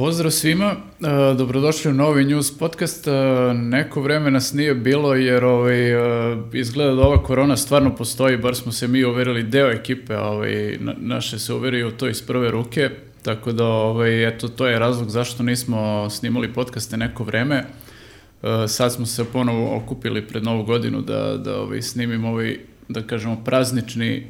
[0.00, 3.06] Pozdrav svima, uh, dobrodošli u novi news podcast.
[3.06, 3.12] Uh,
[3.56, 8.56] neko vreme nas nije bilo jer ovaj, uh, izgleda da ova korona stvarno postoji, bar
[8.56, 12.90] smo se mi uverili, deo ekipe ovaj, na, naše se uverio to iz prve ruke,
[13.22, 17.64] tako da ovaj, eto, to je razlog zašto nismo snimali podcaste neko vreme.
[18.68, 22.58] Sad smo se ponovo okupili pred novu godinu da, da ovaj, snimimo ovaj,
[22.88, 24.26] da kažemo, praznični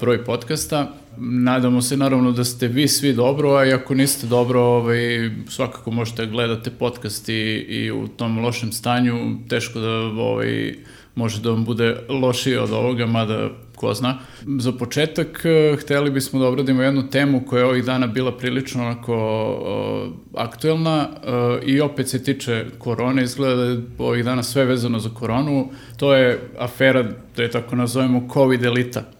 [0.00, 0.92] broj podcasta.
[1.18, 5.90] Nadamo se naravno da ste vi svi dobro, a i ako niste dobro, ovaj, svakako
[5.90, 7.32] možete gledati podcast i,
[7.68, 10.74] i u tom lošem stanju, teško da ovaj,
[11.14, 14.18] može da vam bude lošije od ovoga, mada ko zna.
[14.58, 18.82] Za početak, eh, hteli bismo da obradimo jednu temu koja je ovih dana bila prilično
[18.82, 24.64] onako uh, aktuelna uh, i opet se tiče korone, izgleda da je ovih dana sve
[24.64, 25.68] vezano za koronu.
[25.96, 27.02] To je afera,
[27.36, 29.15] da je tako nazovemo, COVID elita.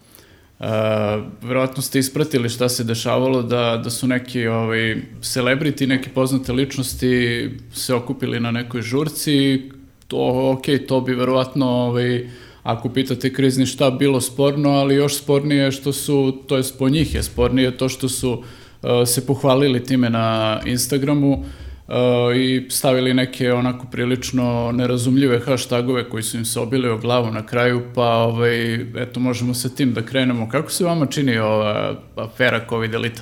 [0.59, 0.65] Uh,
[1.41, 7.49] verovatno ste ispratili šta se dešavalo da, da su neki ovaj, celebrity, neke poznate ličnosti
[7.73, 9.61] se okupili na nekoj žurci,
[10.07, 12.29] to, ok, to bi verovatno ovaj,
[12.63, 16.89] ako pitate krizni štab bilo sporno, ali još spornije je što su, to je po
[16.89, 21.31] njih je spornije to što su uh, se pohvalili time na Instagramu.
[21.33, 21.45] uh,
[22.35, 27.45] i stavili neke onako prilično nerazumljive hashtagove koji su im se obili o glavu na
[27.45, 30.49] kraju, pa ovaj, eto možemo sa tim da krenemo.
[30.49, 33.21] Kako se vama čini ova afera COVID elita?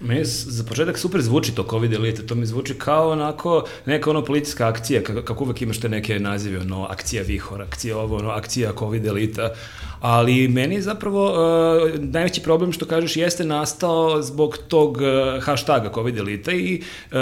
[0.00, 4.24] Meni za početak super zvuči to COVID elite, to mi zvuči kao onako neka ono
[4.24, 8.72] politička akcija, kako uvek imaš te neke nazive, ono, akcija Vihor, akcija ovo, ono, akcija
[8.78, 9.50] COVID elita,
[10.00, 15.90] ali meni je zapravo uh, najveći problem što kažeš jeste nastao zbog tog uh, hashtaga
[15.94, 17.16] COVID elita i uh,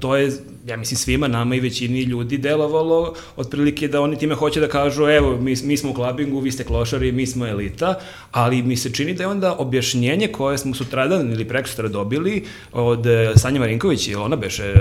[0.00, 0.32] to je
[0.66, 5.08] ja mislim svima nama i većini ljudi delovalo otprilike da oni time hoće da kažu
[5.08, 7.98] evo mi, mi smo u klabingu, vi ste klošari, mi smo elita,
[8.30, 13.06] ali mi se čini da je onda objašnjenje koje smo sutradan ili prekosutra dobili od
[13.36, 14.74] Sanja Marinković, ona beše,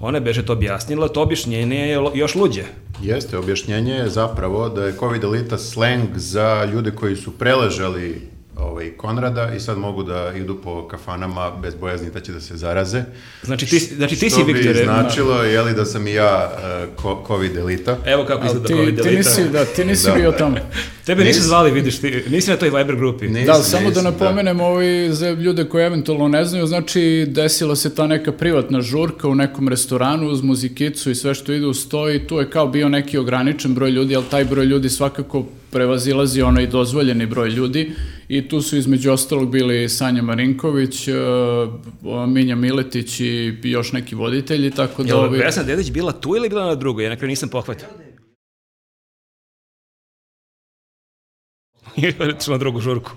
[0.00, 2.62] ona beše to objasnila, to objašnjenje je još luđe.
[3.02, 8.90] Jeste, objašnjenje je zapravo da je COVID elita slang za ljude koji su preležali ovaj,
[8.96, 13.02] Konrada i sad mogu da idu po kafanama bez bojazni da će da se zaraze.
[13.42, 16.52] Znači ti, znači ti si Što bi značilo, je li da sam i ja
[17.04, 17.98] uh, COVID elita.
[18.06, 19.18] Evo kako izgleda ti, COVID ti elita.
[19.18, 20.14] nisi, da, ti nisi Da.
[20.14, 20.56] bio tamo.
[21.06, 23.28] Tebe nisu zvali, vidiš, ti, nisi na toj Viber grupi.
[23.28, 27.76] Nisam, Da, samo da nisam, napomenem ovaj, za ljude koji eventualno ne znaju, znači desila
[27.76, 31.88] se ta neka privatna žurka u nekom restoranu uz muzikicu i sve što ide uz
[31.88, 35.44] to i tu je kao bio neki ograničen broj ljudi, ali taj broj ljudi svakako
[35.70, 37.92] prevazilazi onaj dozvoljeni broj ljudi
[38.34, 41.14] i tu su između ostalog bili Sanja Marinković, uh,
[42.28, 45.08] Minja Miletić i još neki voditelji, tako da...
[45.08, 47.04] Jel ovi- Vesna Dedić bila tu ili bila na drugoj?
[47.04, 47.88] Ja na kraju nisam pohvatio.
[51.96, 53.10] I otišla na drugu žurku.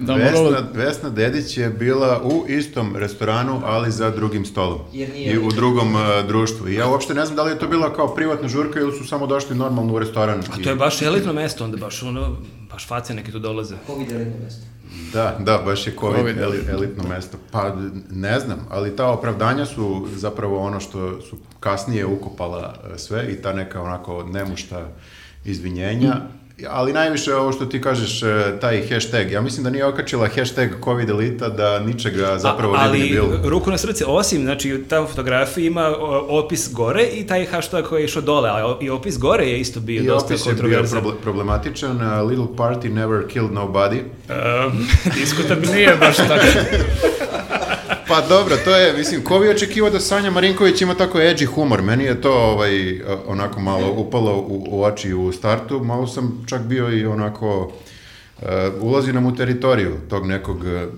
[0.00, 4.78] Da, moralo- Vesna, Vesna Dedić je bila u istom restoranu, ali za drugim stolom.
[4.92, 6.68] Jer nije- I u drugom uh, društvu.
[6.68, 9.06] I ja uopšte ne znam da li je to bila kao privatna žurka ili su
[9.06, 10.40] samo došli normalno u restoran.
[10.40, 12.36] A to je baš elitno mesto, onda baš ono,
[12.70, 13.74] baš face neke tu dolaze.
[13.86, 14.66] COVID elitno mesto.
[15.12, 17.36] Da, da, baš je COVID, COVID eli- elitno mesto.
[17.50, 17.76] Pa
[18.10, 23.36] ne znam, ali ta opravdanja su zapravo ono što su kasnije ukopala e, sve i
[23.36, 24.88] ta neka onako nemušta
[25.44, 26.16] izvinjenja.
[26.66, 28.26] Ali najviše ovo što ti kažeš, e,
[28.60, 29.30] taj hashtag.
[29.30, 33.04] Ja mislim da nije okačila hashtag COVID elita, da ničega zapravo A, ne bi ni
[33.04, 33.40] ali, bilo.
[33.44, 35.94] ruku na srce, osim, znači, ta fotografija ima
[36.28, 39.80] opis gore i taj hashtag koji je išao dole, a i opis gore je isto
[39.80, 41.02] bio I dosta opis je bio kontroverzan.
[41.02, 41.96] proble- problematičan.
[41.96, 43.98] uh, little party never killed nobody.
[43.98, 45.72] Um, diskutabilno.
[45.74, 46.46] Nije baš tako.
[48.10, 51.82] Pa dobro, to je, mislim, ko bi očekivao da Sanja Marinković ima tako edgy humor?
[51.82, 56.62] Meni je to ovaj, onako malo upalo u, u oči u startu, malo sam čak
[56.62, 57.72] bio i onako,
[58.38, 58.48] uh,
[58.80, 60.92] ulazi nam u teritoriju tog nekog uh,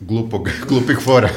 [0.00, 1.28] glupog, glupih fora.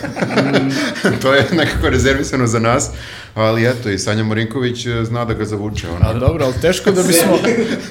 [1.21, 2.91] to je nekako rezervisano za nas,
[3.35, 5.87] ali eto, i Sanja Marinković uh, zna da ga zavuče.
[5.89, 6.09] Ona.
[6.09, 7.39] A dobro, ali teško da bismo,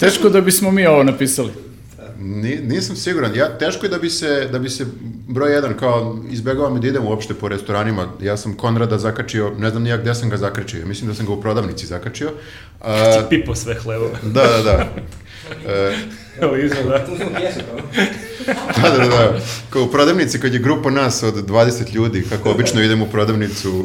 [0.01, 1.72] teško da bismo mi ovo napisali.
[2.25, 3.35] Ni, nisam siguran.
[3.35, 4.87] Ja, teško je da bi se, da bi se
[5.29, 8.07] broj jedan, kao izbegavam da idem uopšte po restoranima.
[8.21, 10.87] Ja sam Konrada zakačio, ne znam nijak gde sam ga zakačio.
[10.87, 12.31] Mislim da sam ga u prodavnici zakačio.
[12.81, 14.15] A, Pipo sve hlebove.
[14.23, 14.89] da, da, da.
[15.67, 15.97] E,
[16.41, 17.07] Evo izgleda.
[17.07, 17.61] Tu smo pjesu.
[18.83, 19.39] da, da, da.
[19.71, 23.85] Kao u prodavnici kad je grupa nas od 20 ljudi, kako obično idem u prodavnicu.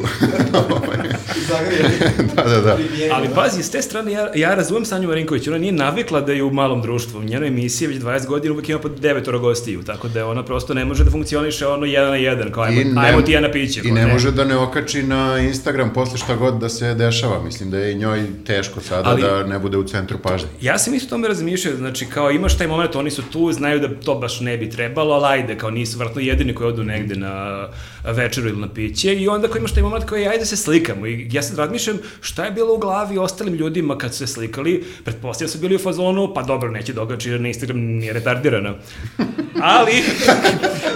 [2.36, 2.78] da, da, da.
[3.12, 6.42] Ali pazi, s te strane ja, ja razumem Sanju Marinković, ona nije navikla da je
[6.42, 7.18] u malom društvu.
[7.20, 10.74] U njenoj emisiji već 20 godina uvek ima po devetoro gostiju, tako da ona prosto
[10.74, 13.50] ne može da funkcioniše ono jedan na jedan, kao ajmo, ne- ajmo ti ja na
[13.50, 13.80] piće.
[13.84, 14.12] I ne ne.
[14.12, 17.42] može da ne okači na Instagram posle šta god da se dešava.
[17.44, 20.48] Mislim da je i njoj teško sada Ali- da ne bude u centru pažnje.
[20.60, 23.88] Ja sam isto tome razmišljao, znači kao imaš taj moment, oni su tu, znaju da
[24.04, 27.68] to baš ne bi trebalo, ali ajde, kao nisu vratno jedini koji odu negde na
[28.04, 31.28] večeru ili na piće i onda ko imaš taj moment koji ajde se slikamo i
[31.32, 35.48] ja sad razmišljam šta je bilo u glavi ostalim ljudima kad su se slikali, pretpostavljam
[35.48, 38.74] da su bili u fazonu, pa dobro, neće događati jer na Instagram nije retardirana.
[39.62, 39.92] Ali,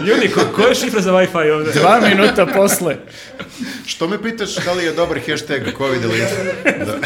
[0.06, 1.72] ljudi, ko, ko je šifra za Wi-Fi ovde?
[1.72, 2.96] Dva minuta posle.
[3.86, 6.18] Što me pitaš da li je dobar hashtag COVID ili
[6.86, 6.98] Da,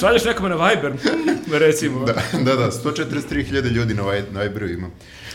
[0.00, 0.92] Šalješ nekome na Viber,
[1.52, 2.04] recimo.
[2.04, 4.90] da, da, da 143.000 ljudi na Viberu ima.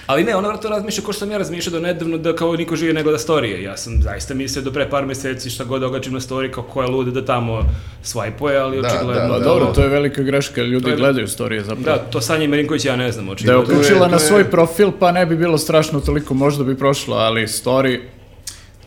[0.06, 2.76] Ali ne, ona vratno razmišlja ko što sam ja razmišljao do nedavno da kao niko
[2.76, 3.64] živi nego da storije.
[3.64, 6.82] Ja sam zaista mislio do pre par meseci šta god događam na story kao ko
[6.82, 7.62] je lude da tamo
[8.04, 9.22] swajpuje, ali Da, očigledno...
[9.24, 9.40] da, da.
[9.40, 11.84] dobro, to je velika greška, ljudi je- gledaju storije zapravo.
[11.84, 13.64] Da, to Sanja Marinković ja ne znam Da očigledno.
[13.64, 17.16] To je- uključila na svoj profil, pa ne bi bilo strašno toliko, možda bi prošlo,
[17.18, 18.00] ali story,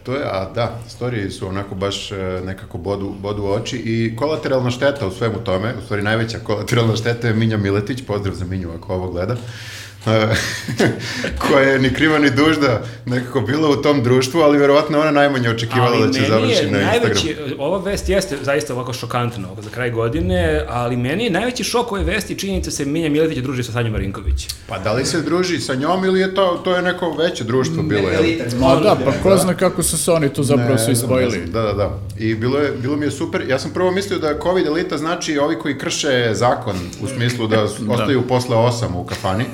[0.02, 4.16] To je, a da, storije su onako baš e, nekako bodu, bodu u oči i
[4.16, 8.44] kolateralna šteta u svemu tome, u stvari najveća kolateralna šteta je Minja Miletić, pozdrav za
[8.44, 9.37] Minju ako ovo gleda,
[11.48, 15.50] koja je ni kriva ni dužda nekako bila u tom društvu, ali verovatno ona najmanje
[15.50, 16.86] očekivala da će meni završi je na Instagramu.
[16.86, 21.92] najveći, ova vest jeste zaista ovako šokantna za kraj godine, ali meni je najveći šok
[21.92, 24.48] ove vesti činjenica se Minja Miletić druži sa Sanjom Marinković.
[24.66, 27.82] Pa da li se druži sa njom ili je to, to je neko veće društvo
[27.82, 28.22] bilo, jel?
[28.60, 31.38] ma da, pa ko zna kako su se oni tu zapravo Ne svi znam, spojili.
[31.38, 31.52] ne znam.
[31.52, 31.98] Da, da, da.
[32.18, 33.44] I bilo, je, bilo mi je super.
[33.48, 37.62] Ja sam prvo mislio da COVID elita znači ovi koji krše zakon u smislu da,
[37.94, 39.44] ostaju posle osam u kafani.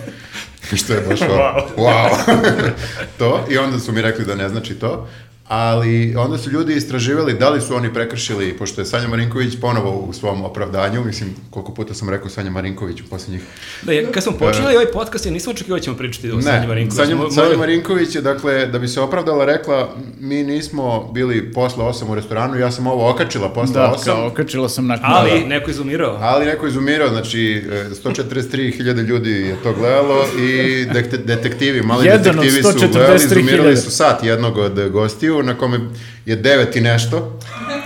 [0.84, 1.62] Što je baš wow.
[1.76, 2.70] wow.
[3.18, 3.46] to.
[3.50, 5.08] I onda su mi rekli da ne znači to.
[5.50, 9.90] Ali onda su ljudi istraživali da li su oni prekršili, pošto je Sanja Marinković ponovo
[9.90, 13.42] u svom opravdanju, mislim, koliko puta sam rekao Sanja Marinković u posljednjih
[13.82, 16.60] Da, je, kad smo počeli ovaj podcast, ja nisam očekivao da ćemo pričati o Sanji
[16.60, 16.96] ne, Marinković.
[16.96, 21.84] Sanja, Mo- Sanja Marinković je, dakle, da bi se opravdala, rekla, mi nismo bili posle
[21.84, 25.04] 8 u restoranu, ja sam ovo okačila posle Da, 8, kao, okačila sam nakon.
[25.06, 26.18] Ali, neko je izumirao.
[26.20, 30.84] ali neko izumirao, znači, e, 143.000 ljudi je to gledalo i
[31.24, 32.92] detektivi, mali Jedan detektivi su 143.000.
[32.92, 35.80] gledali, izumirali su sat jednog od gostiju, na kome
[36.26, 37.38] je devet i nešto.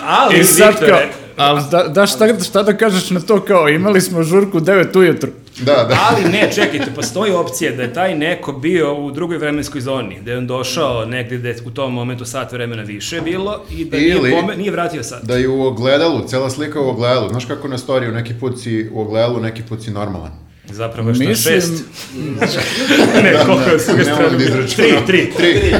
[0.06, 0.98] Ali, I sad kao,
[1.36, 4.98] ali da, da šta, šta da kažeš na to kao, imali smo žurku u 9
[4.98, 5.30] ujutru.
[5.60, 5.98] Da, da.
[6.10, 10.30] Ali ne, čekajte, postoji opcija da je taj neko bio u drugoj vremenskoj zoni, da
[10.30, 13.96] je on došao negdje gde je u tom momentu sat vremena više bilo i da
[13.96, 15.22] Ili- nije, pome, nije vratio sat.
[15.22, 17.28] Da je u ogledalu, cela slika u ogledalu.
[17.28, 20.43] Znaš kako na storiju, neki put si u ogledalu, neki put si normalan.
[20.70, 21.84] Zapravo je što Mislim- šest.
[23.24, 24.38] ne, koliko je s druge strane?
[24.38, 25.06] da izračunam.
[25.06, 25.32] Tri, tri.
[25.36, 25.74] Tri.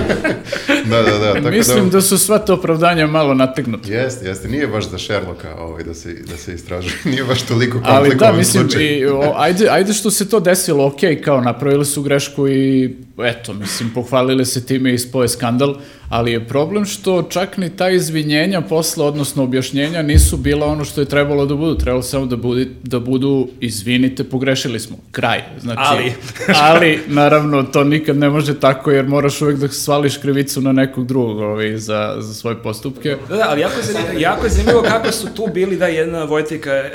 [0.84, 1.34] da, da, da.
[1.34, 3.92] Tako Mislim da su sva te opravdanja malo nategnuti.
[3.92, 4.48] Jeste, jeste.
[4.48, 6.94] Nije baš za Sherlocka ovaj, da, se, da se istražuje.
[7.10, 8.82] Nije baš toliko Ali da, komplikovan mislim, slučaj.
[8.84, 13.52] i, o, ajde, ajde što se to desilo, ok, kao napravili su grešku i eto,
[13.52, 15.76] mislim, pohvalili se time i ispoje skandal,
[16.08, 21.00] ali je problem što čak ni ta izvinjenja posle, odnosno objašnjenja, nisu bila ono što
[21.00, 21.74] je trebalo da budu.
[21.78, 24.96] Trebalo samo da, budi, da budu, izvinite, pogrešili smo.
[25.12, 25.42] Kraj.
[25.60, 26.12] Znači, Ali.
[26.70, 31.06] ali, naravno, to nikad ne može tako, jer moraš uvek da svališ krivicu na nekog
[31.06, 33.16] drugog ovaj, za, za svoje postupke.
[33.28, 36.24] Da, da, ali jako je, zanimljivo, jako je zanimljivo kako su tu bili da jedna
[36.24, 36.90] Vojtika, e,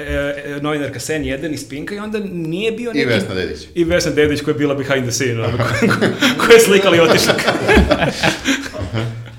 [0.45, 3.09] e, novinarka Sen jedan iz Pinka i onda nije bio I neki...
[3.09, 3.59] Vesna Dedić.
[3.75, 6.95] I Vesna Dedić koja je bila behind the scene, ono, ko- ko- koja je slikala
[6.95, 7.33] i otišla.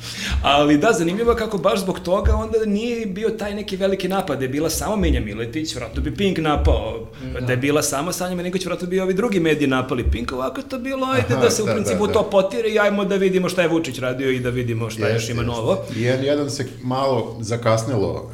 [0.43, 4.45] Ali da, zanimljivo kako baš zbog toga onda nije bio taj neki veliki napad, da
[4.45, 7.07] je bila samo Minja Miletić, vratno bi Pink napao,
[7.47, 10.79] da je bila samo Sanja Marinković, vratno bi ovi drugi mediji napali Pink, ovako to
[10.79, 12.13] bilo, ajde Aha, da se u da, principu da, da.
[12.13, 15.15] to potire i ajmo da vidimo šta je Vučić radio i da vidimo šta još
[15.15, 15.57] Jeste, ima jeste.
[15.57, 15.85] novo.
[15.97, 18.31] I jedan, jedan se malo zakasnilo uh,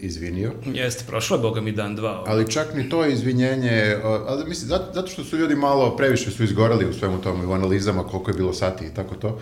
[0.00, 2.24] izvinio, Jeste, prošlo je, boga mi, dan, dva.
[2.26, 6.30] ali čak ni to izvinjenje, uh, ali mislim, zato, zato što su ljudi malo previše
[6.30, 9.38] su izgorali u svemu tomu i u analizama koliko je bilo sati i tako to.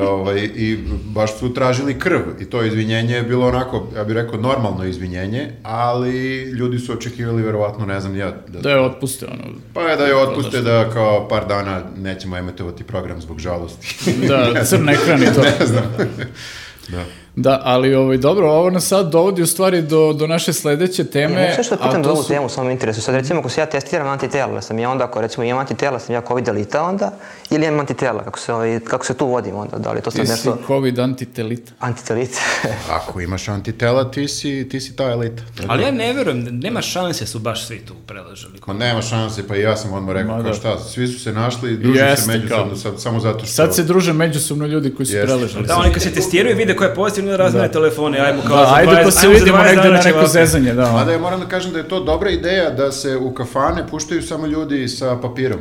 [0.00, 4.40] Ovaj, I baš su tražili krv i to izvinjenje je bilo onako, ja bih rekao,
[4.40, 9.44] normalno izvinjenje, ali ljudi su očekivali verovatno, ne znam ja, da, Da je otpuste, ono,
[9.72, 14.12] pa je da je otpuste da kao par dana nećemo emitovati program zbog žalosti.
[14.28, 15.42] da, crn ekran i to.
[15.60, 15.84] ne znam.
[16.88, 17.04] da.
[17.36, 21.42] Da, ali ovaj, dobro, ovo nas sad dovodi u stvari do, do naše sledeće teme.
[21.42, 23.02] Ja, sve što pitam ovu su- temu, samo me interesuje.
[23.02, 25.98] Sad recimo ako se ja testiram antitela, da sam ja onda, ako recimo imam antitela,
[25.98, 27.12] sam ja COVID elita onda,
[27.50, 30.20] ili imam antitela, kako se, ovaj, kako se tu vodim onda, da li to sad
[30.20, 31.72] Ti si nešto COVID antitelita.
[31.78, 32.30] antitelit?
[32.98, 35.42] Ako imaš antitela, ti si, ti si ta elita.
[35.68, 38.60] Ali ja ne verujem, nema šanse da su baš svi tu preležali.
[38.66, 40.54] Ma nema šanse, pa i ja sam odmah rekao, kao da.
[40.54, 42.76] šta, svi su se našli, druže se Jeste, međusobno, kao.
[42.76, 43.46] sad, samo zato što...
[43.48, 45.26] Sad se druže međusobno ljudi koji su Jeste.
[45.26, 45.66] preležali.
[45.66, 46.94] Da, oni kad se testiraju i vide ko je
[47.26, 49.90] pozitivno da razmene telefone, ajmo kao Da, za ajde 20 pa se vidimo 20 negde
[49.90, 50.92] na ćemo neko zezanje, da.
[50.92, 54.22] Mada ja moram da kažem da je to dobra ideja da se u kafane puštaju
[54.22, 55.58] samo ljudi sa papirom.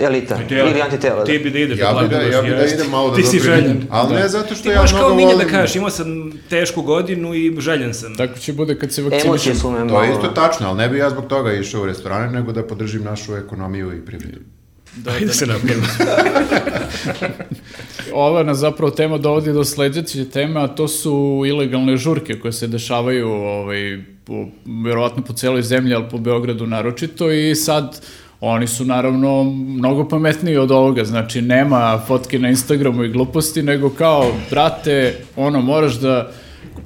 [0.00, 1.18] elita, ili antitela.
[1.18, 1.24] da.
[1.24, 3.38] Ti bi da ideš Ja bi da, ja bi da idem malo da Ti si
[3.38, 3.86] željen.
[3.90, 5.46] Ali ne zato što Ti ja mnogo kao minje volim...
[5.46, 8.16] da kažeš, imao sam tešku godinu i željen sam.
[8.16, 9.60] Tako će bude kad se Emocije vakcinišem.
[9.60, 10.02] su me To malo...
[10.02, 13.04] je isto tačno, ali ne bi ja zbog toga išao u restorane, nego da podržim
[13.04, 14.38] našu ekonomiju i privredu.
[14.96, 15.82] Da, Ajde da se napijemo.
[18.14, 22.66] Ova nas zapravo tema dovodi do sledeće teme, a to su ilegalne žurke koje se
[22.66, 24.46] dešavaju ovaj, po,
[24.84, 27.30] verovatno po celoj zemlji, ali po Beogradu naročito.
[27.30, 28.00] I sad
[28.40, 33.90] oni su naravno mnogo pametniji od ovoga, znači nema fotke na Instagramu i gluposti, nego
[33.90, 36.32] kao, brate, ono, moraš da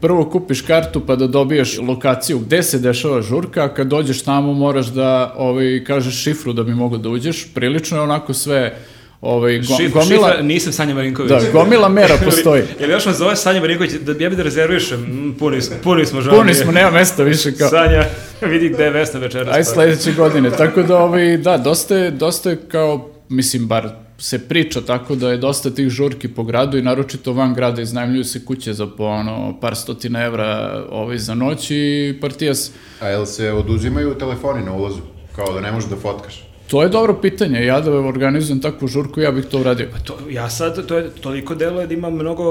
[0.01, 4.53] prvo kupiš kartu pa da dobiješ lokaciju gde se dešava žurka, a kad dođeš tamo
[4.53, 8.77] moraš da ovaj, kažeš šifru da bi mogao da uđeš, prilično je onako sve
[9.21, 10.29] ovaj, go, Šif, gomila...
[10.29, 11.31] šifra, nisam Sanja Marinković.
[11.31, 12.63] Da, gomila mera postoji.
[12.81, 15.01] Jel još me zove Sanja Marinković, da ja bi da rezervišem?
[15.01, 16.39] Mm, puni smo, puni smo žao.
[16.39, 17.69] Puni smo, nema mesta više kao...
[17.69, 18.05] Sanja,
[18.53, 19.57] vidi gde je Vesna večeras.
[19.57, 20.51] Aj sledeće godine.
[20.51, 25.31] Tako da, ovaj, da, dosta je, dosta je kao, mislim, bar se priča tako da
[25.31, 29.05] je dosta tih žurki po gradu i naročito van grada iznajmljuju se kuće za po
[29.05, 32.71] ono, par stotina evra ovaj, za noć i partija se...
[33.01, 35.01] A jel se oduzimaju telefoni na ulazu?
[35.37, 36.45] Kao da ne možeš da fotkaš?
[36.67, 37.61] To je dobro pitanje.
[37.61, 39.87] Ja da organizujem takvu žurku, ja bih to uradio.
[40.05, 42.45] To, ja sad, to je toliko delo je da ima mnogo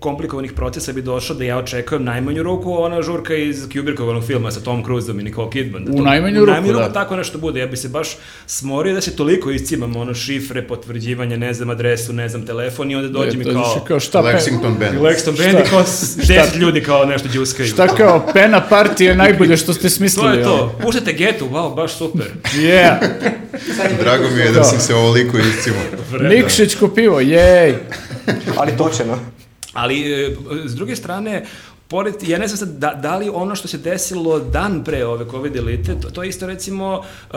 [0.00, 4.60] komplikovanih procesa bi došao da ja očekujem najmanju ruku ona žurka iz Kubrickovog filma sa
[4.60, 5.84] Tom Cruiseom i Nicole Kidman.
[5.84, 6.80] Da U to- najmanju u ruku, najmanju da.
[6.80, 7.60] ruku tako nešto bude.
[7.60, 8.08] Ja bi se baš
[8.46, 12.96] smorio da se toliko iscimam ono šifre, potvrđivanje, ne znam adresu, ne znam telefon i
[12.96, 13.52] onda dođe mi kao...
[13.76, 15.00] i kao šta, pe, Lexington Band.
[15.00, 15.82] Lexington Band i kao
[16.18, 17.68] deset ljudi kao nešto džuskaju.
[17.68, 20.36] šta kao pena partije je najbolje što ste To smislili.
[20.36, 20.72] je to.
[20.82, 22.26] Puštate getu, wow, baš super.
[22.54, 22.94] Yeah.
[24.00, 25.76] Drago mi je da sam se ovoliko iscimo.
[26.20, 27.74] Nikšić kupivo, jej.
[28.56, 29.18] Ali točeno.
[29.72, 31.42] Ali, e, s druge strane,
[31.88, 35.30] pored, ja ne znam sad, da, da li ono što se desilo dan pre ove
[35.30, 37.36] COVID elite, to, to je isto recimo, uh,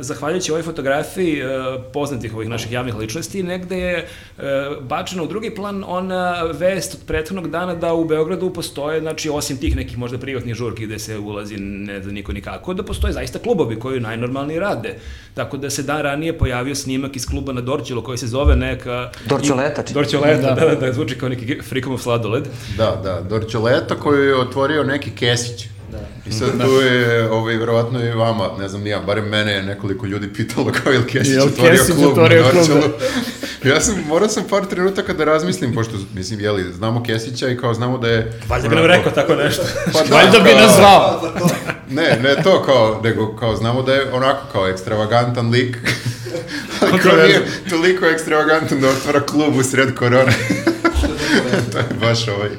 [0.00, 1.50] zahvaljujući ovoj fotografiji uh,
[1.92, 4.08] poznatih ovih naših javnih ličnosti, negde je
[4.38, 4.44] uh,
[4.84, 9.56] bačena u drugi plan ona vest od prethodnog dana da u Beogradu postoje, znači, osim
[9.56, 13.38] tih nekih možda privatnih žurki gde se ulazi ne zna niko nikako, da postoje zaista
[13.38, 14.98] klubovi koji najnormalnije rade.
[15.34, 19.10] Tako da se dan ranije pojavio snimak iz kluba na Dorćilu koji se zove neka...
[19.26, 22.44] Dorćoleta, či- Dorćoleta, da, da, da, zvuči kao neki frikomov sladoled.
[22.76, 25.66] Da, da, Dorčoleta koju je otvorio neki Kesić.
[25.90, 25.98] Da.
[26.26, 30.06] I sad tu je, ovaj, verovatno i vama, ne znam nija, barem mene je nekoliko
[30.06, 32.92] ljudi pitalo kao je li Kesić Jel otvorio Kesić klub otvorio klub, Dorčelu.
[33.74, 37.74] ja sam, morao sam par trenutaka da razmislim, pošto, mislim, jeli, znamo Kesića i kao
[37.74, 38.40] znamo da je...
[38.48, 39.62] Valjda bi nam rekao tako nešto.
[39.92, 41.20] Pa da, Valjda bi nas zvao.
[41.90, 45.76] Ne, ne to kao, nego kao znamo da je onako kao ekstravagantan lik.
[46.80, 50.32] Ali kao nije toliko ekstravagantan da otvara klub u sred korone.
[51.72, 52.50] to je baš ovaj,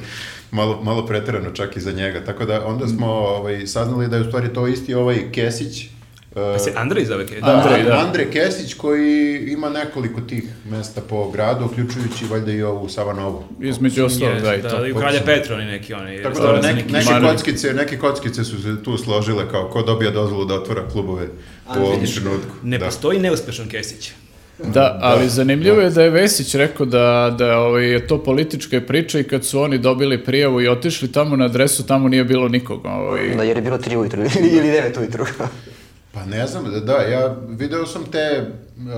[0.51, 2.25] malo, malo preterano čak i za njega.
[2.25, 5.88] Tako da onda smo ovaj, saznali da je u stvari to isti ovaj Kesić.
[6.34, 7.43] Pa se Andrej zove Kesić.
[7.43, 8.05] Da, Andrej, da.
[8.08, 13.43] Andrej Kesić koji ima nekoliko tih mesta po gradu, uključujući valjda i ovu Savanovu.
[13.60, 14.79] Između ostalog, da, i da, to.
[14.79, 16.93] da, i u Kralja Petra oni neki, oni Tako da neke, neki...
[16.93, 21.27] neke, kockice, neke kockice su se tu složile kao ko dobija dozvolu da otvara klubove
[21.77, 22.55] u ovom trenutku.
[22.63, 22.86] Ne da.
[22.86, 24.12] postoji neuspešan Kesić.
[24.67, 29.19] Da, ali zanimljivo je da je Vesić rekao da, da ovaj, je to politička priča
[29.19, 32.89] i kad su oni dobili prijavu i otišli tamo na adresu, tamo nije bilo nikoga.
[32.89, 33.35] Ovaj.
[33.35, 34.21] Da, jer je bilo 3 ujutru
[34.55, 35.25] ili 9 ujutru.
[36.13, 38.45] Pa ne znam, da, da, ja video sam te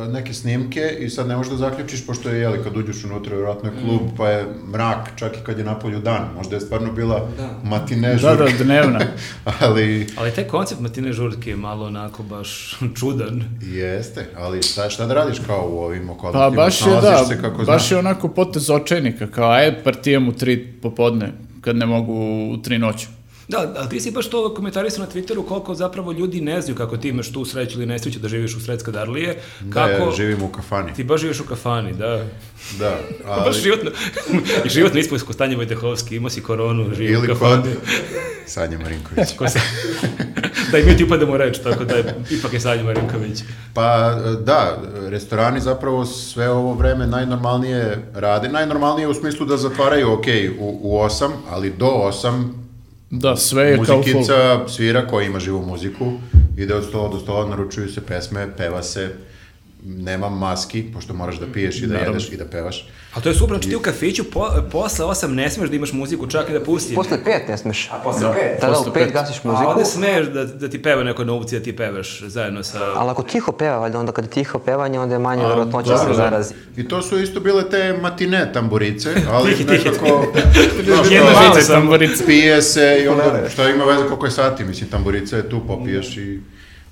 [0.08, 3.70] neke snimke i sad ne možeš da zaključiš, pošto je, jeli, kad uđeš unutra, vjerojatno
[3.70, 6.22] je klub, pa je mrak, čak i kad je napolju dan.
[6.36, 7.28] Možda je stvarno bila
[7.64, 8.44] matine Da, žurka.
[8.58, 9.00] da, dnevna.
[9.60, 13.44] ali, Ali taj koncept Matine žurke je malo onako baš čudan.
[13.64, 16.50] jeste, ali šta, šta da radiš kao u ovim okolnostima?
[16.50, 17.92] Pa baš je, da, se kako baš znaš.
[17.92, 22.14] je onako potez očajnika, kao aj partijem u tri popodne, kad ne mogu
[22.50, 23.08] u tri noću.
[23.48, 26.98] Da, ali ti si baš to komentarisao na Twitteru koliko zapravo ljudi ne znaju kako
[26.98, 29.42] ti imaš tu sreću ili nesreću da živiš u Sredska Darlije.
[29.62, 30.10] Da, Kako...
[30.10, 30.94] ja živim u kafani.
[30.94, 32.26] Ti baš živiš u kafani, da.
[32.80, 33.42] Da, ali...
[33.46, 33.92] Baš životno.
[34.66, 37.62] I životno ispod kod Stanje Vojtehovski, imao si koronu, živi u Ili kafani.
[37.62, 37.72] kod
[38.46, 39.36] Sanja Marinković.
[39.38, 39.60] Ko se...
[40.72, 43.40] da i mi ti upademo u reč, tako da je, ipak je Sanja Marinković.
[43.74, 48.50] Pa da, restorani zapravo sve ovo vreme najnormalnije rade.
[48.50, 50.26] Najnormalnije u smislu da zatvaraju, ok,
[50.60, 52.63] u, u 8, ali do 8
[53.16, 53.98] Da, sve je kao full.
[53.98, 56.14] muzikica svira koja ima živu muziku,
[56.58, 59.10] ide od stola do stola, naručuju se pesme, peva se,
[59.86, 62.12] nema maski, pošto moraš da piješ i da Naravno.
[62.12, 62.88] jedeš i da pevaš.
[63.14, 65.94] A to je super, znači ti u kafiću po, posle 8 ne smeš da imaš
[65.94, 66.96] muziku, čak i da pusti.
[66.96, 67.90] Posle 5 ne smeš.
[67.92, 68.62] A posle pet?
[68.62, 69.14] Da, da, Posle u 5 pet.
[69.14, 69.70] gasiš A muziku.
[69.70, 72.80] ovde smeš da, da ti peva neko na ulici, da ti pevaš zajedno sa...
[72.96, 75.98] Ali ako tiho peva, valjda onda kada je tiho pevanje, onda je manje verovatnoća da
[75.98, 76.14] se da.
[76.14, 76.54] zarazi.
[76.78, 80.26] I to su isto bile te matine tamburice, ali Tihi, nekako...
[81.12, 82.26] Jedna žica tamburice.
[82.26, 86.18] pije se i onda šta ima veze koliko je sati, mislim tamburica je tu, popiješ
[86.18, 86.40] i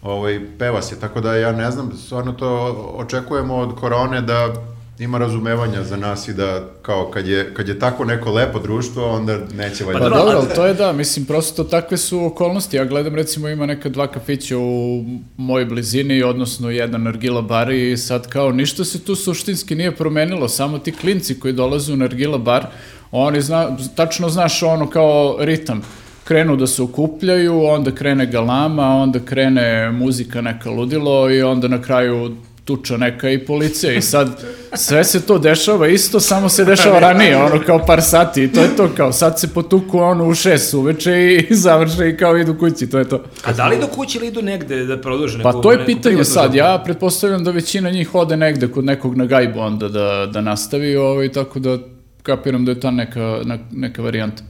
[0.02, 2.50] ovaj, peva se, tako da ja ne znam, stvarno to
[2.98, 4.54] očekujemo od korone da
[5.00, 9.06] ima razumevanja za nas i da kao kad je, kad je tako neko lepo društvo,
[9.06, 10.00] onda neće valjda.
[10.00, 12.78] Pa dobro, ali to je da, mislim, prosto takve su okolnosti.
[12.78, 15.06] Ja gledam, recimo, ima neka dva kafića u
[15.38, 20.48] mojoj blizini, odnosno jedan Nargila bar i sad kao ništa se tu suštinski nije promenilo,
[20.48, 22.66] samo ti klinci koji dolaze u Nargila bar,
[23.12, 25.82] oni zna, tačno znaš ono kao ritam.
[26.24, 31.82] Krenu da se okupljaju, onda krene galama, onda krene muzika neka ludilo i onda na
[31.82, 32.36] kraju
[32.66, 34.44] tuča neka i policija i sad
[34.76, 38.62] sve se to dešava isto, samo se dešava ranije, ono kao par sati i to
[38.62, 42.56] je to, kao sad se potuku ono u šest uveče i završe i kao idu
[42.60, 43.24] kući, to je to.
[43.46, 45.52] A da li do kuće ili idu negde da produže neku...
[45.52, 49.26] Pa to je pitanje sad, ja pretpostavljam da većina njih ode negde kod nekog na
[49.26, 51.78] gajbu onda da, da nastavi, ovaj, tako da
[52.24, 54.44] kapiram da je ta neka, ne- neka varijanta.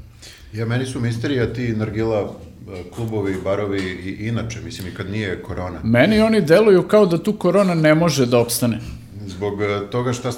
[0.53, 5.43] Ja, meni su misterija ti nargila e, klubovi, barovi i inače, mislim i kad nije
[5.43, 5.79] korona.
[5.83, 8.79] Meni oni deluju kao da tu korona ne može da opstane.
[9.31, 10.31] Zbog e, toga šta,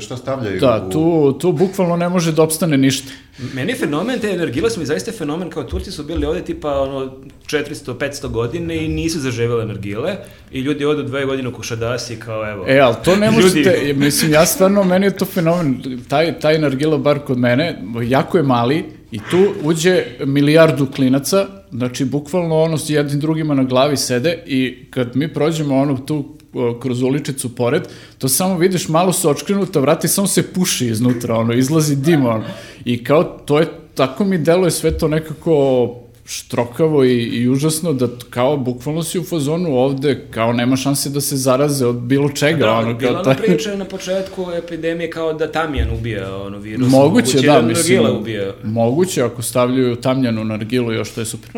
[0.00, 0.90] šta stavljaju Da, u...
[0.90, 3.12] tu, tu bukvalno ne može da opstane ništa.
[3.54, 6.80] Meni je fenomen, te energile su mi zaista fenomen, kao Turci su bili ovde tipa
[6.80, 7.12] ono,
[7.46, 10.16] 400-500 godine i nisu zaživele energile
[10.52, 12.64] i ljudi odu dve godine u Kušadasi kao evo.
[12.68, 16.58] E, ali to ne Ljudi- možete, mislim, ja stvarno, meni je to fenomen, taj, taj
[16.58, 22.78] nargila bar kod mene, jako je mali i tu uđe milijardu klinaca, znači, bukvalno ono
[22.78, 26.34] s jednim drugima na glavi sede i kad mi prođemo ono tu
[26.82, 27.82] kroz uličicu pored,
[28.18, 32.26] to samo vidiš malo su očkrenuta vrata i samo se puši iznutra, ono, izlazi dim,
[32.26, 32.44] ono,
[32.84, 35.94] i kao, to je, tako mi deluje sve to nekako
[36.26, 41.20] štrokavo i, i užasno da kao bukvalno si u fazonu ovde kao nema šanse da
[41.20, 45.10] se zaraze od bilo čega Da, ono bila kao ona taj priča na početku epidemije
[45.10, 46.90] kao da tamjan ubija ono virus.
[46.92, 48.52] moguće da mislim Nargile ubija.
[48.64, 51.50] moguće ako stavljaju tamljanu nargilu još to je super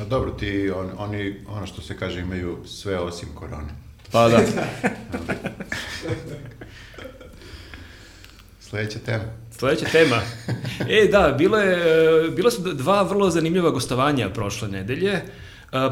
[0.00, 3.87] A dobro, ti, on, oni, ono što se kaže, imaju sve osim korone.
[4.12, 4.38] Pa da
[8.60, 9.24] Sledeća tema.
[9.50, 10.20] Sledeća tema.
[10.88, 15.20] E, da, bilo je, bilo su dva vrlo zanimljiva gostovanja prošle nedelje.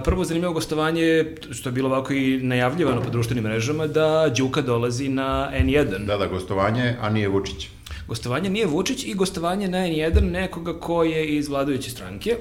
[0.04, 5.08] Prvo zanimljivo gostovanje, što je bilo ovako i najavljivano po društvenim mrežama, da Đuka dolazi
[5.08, 6.06] na N1.
[6.06, 7.68] Da, da, gostovanje, a nije Vučić.
[8.08, 12.36] Gostovanje nije Vučić i gostovanje na N1 nekoga ko je iz vladajuće stranke.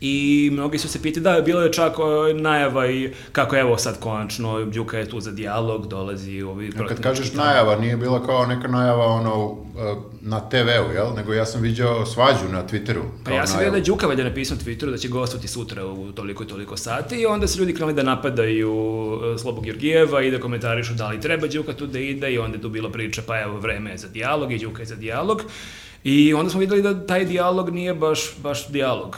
[0.00, 4.00] I mnogi su se pitali, da, bilo je čak o, najava i kako evo sad
[4.00, 6.72] konačno Đuka je tu za dijalog, dolazi ovi...
[6.78, 9.58] A kad kažeš najava, nije bila kao neka najava ono, uh,
[10.20, 11.14] na TV-u, jel?
[11.16, 13.02] Nego ja sam viđao svađu na Twitteru.
[13.24, 15.86] Pa ja sam vidio da je Đuka valjda napisao na Twitteru da će gostovati sutra
[15.86, 18.72] u toliko i toliko sati i onda su ljudi krenuli da napadaju
[19.34, 22.56] e, Slobog Georgijeva i da komentarišu da li treba Đuka tu da ide i onda
[22.56, 25.42] je tu bila priča pa evo vreme je za dijalog i Đuka je za dijalog.
[26.04, 29.16] I onda smo videli da taj dijalog nije baš, baš dijalog.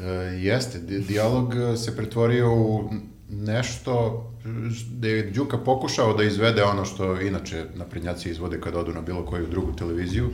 [0.00, 0.06] E,
[0.40, 2.90] jeste, di- dijalog e, se pretvorio u
[3.30, 4.24] nešto
[4.90, 9.26] gde je Đuka pokušao da izvede ono što inače naprednjaci izvode kad odu na bilo
[9.26, 10.30] koju drugu televiziju,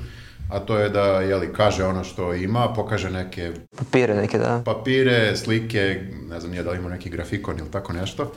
[0.51, 4.63] a to je da, jeli, kaže ono što ima, pokaže neke Papire neke, da.
[4.65, 8.33] papire, slike, ne znam nije da li ima neki grafikon ili tako nešto.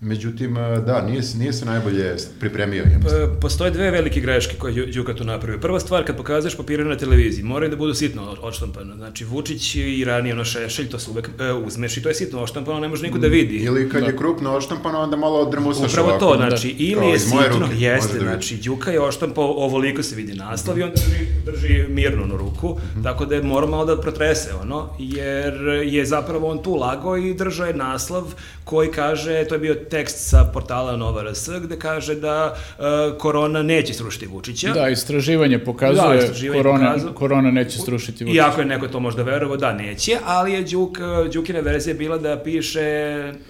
[0.00, 2.82] Međutim, e, da, nije, nije se najbolje pripremio.
[2.82, 2.98] Ja
[3.40, 5.60] Postoje dve velike greške koje je Đuka tu napravio.
[5.60, 8.96] Prva stvar, kad pokazuješ papire na televiziji, moraju da budu sitno odštampano.
[8.96, 12.40] Znači, Vučić i ranije ono šešelj, to se uvek e, uzmeš i to je sitno
[12.40, 13.56] odštampano, ne može niko da vidi.
[13.56, 16.24] Ili kad je krupno odštampano, onda malo odrmusaš Upravo ovako.
[16.26, 20.16] to, znači, Kao ili je sitno, ruke, jeste, da znači, Đuka je oštampao, ovoliko se
[20.16, 23.02] vidi naslov i onda drži, drži mirno na ruku, Mhm.
[23.02, 25.54] tako da je mora malo da protrese ono, jer
[25.84, 28.34] je zapravo on tu lagao i držao je naslov
[28.66, 32.82] koji kaže, to je bio tekst sa portala Nova RS, gde kaže da e,
[33.18, 34.72] korona neće srušiti Vučića.
[34.72, 37.14] da istraživanje pokazuje Da, istraživanje korona, pokazuje.
[37.14, 38.36] korona neće srušiti Vučića.
[38.38, 40.98] Iako je neko to možda verovao, da, neće, ali je Đuk,
[41.32, 42.80] Đukina verzija bila da piše,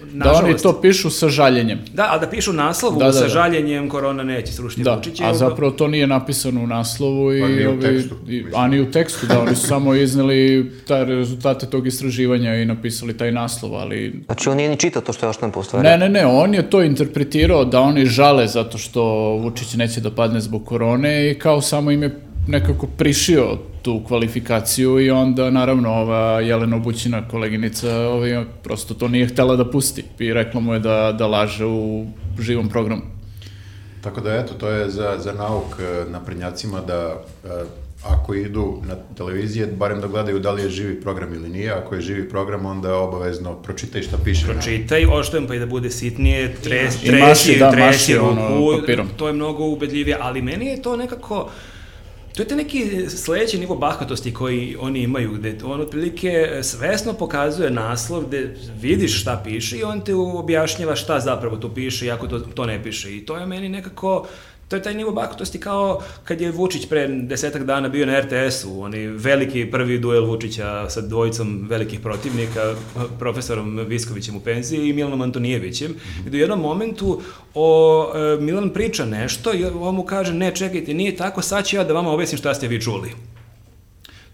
[0.03, 3.21] da nažalost, oni to pišu sa žaljenjem Da, a da pišu naslovu Da, da, sa
[3.21, 3.29] da.
[3.29, 5.25] žaljenjem korona neće srušiti Da, Vučića.
[5.25, 8.69] a zapravo to nije napisano u naslovu i, Pa ni u ovi- tekstu, i- a
[8.69, 10.47] ni u tekstu, da, oni su samo izneli
[10.81, 15.13] taj rezultate tog istraživanja i napisali taj naslov, ali Znači on nije ni čitao to
[15.13, 15.89] što je oštampo u stvari.
[15.89, 19.03] ne, ne, ne, on je to interpretirao da oni žale zato što
[19.43, 25.01] Vučić neće da padne zbog korone i kao samo im je nekako prišio tu kvalifikaciju
[25.01, 30.33] i onda naravno ova Jelena Obućina koleginica ovaj, prosto to nije htela da pusti i
[30.33, 32.07] rekla mu je da, da laže u
[32.41, 33.03] živom programu.
[34.01, 37.49] Tako da eto, to je za, za nauk e, naprednjacima da e,
[38.09, 41.71] ako idu na televizije, barem da gledaju da li je živi program ili nije.
[41.73, 44.47] Ako je živi program, onda obavezno pročitaj šta piše.
[44.47, 48.81] na- Pročitaj, oštampaj da bude sitnije, tres, I maši, tresi, da, tresi maši ono ruku,
[48.81, 49.09] papirom.
[49.17, 51.51] to je mnogo ubedljivije, ali meni je to nekako...
[52.35, 56.31] To je te neki sledeći nivo bahatosti koji oni imaju, gde on otprilike
[56.63, 62.07] svesno pokazuje naslov gde vidiš šta piše i on te objašnjava šta zapravo tu piše,
[62.07, 63.17] iako to, to ne piše.
[63.17, 64.27] I to je meni nekako
[64.69, 68.83] To je taj nivo bahatosti kao kad je Vučić pre desetak dana bio na RTS-u,
[68.83, 72.75] oni veliki prvi duel Vučića sa dvojicom velikih protivnika,
[73.19, 77.21] profesorom Viskovićem u penziji i Milanom Antonijevićem, gde u jednom momentu
[77.55, 81.77] o, e, Milan priča nešto i on mu kaže, ne, čekajte, nije tako, sad ću
[81.77, 83.11] ja da vama objasnim šta ste vi čuli.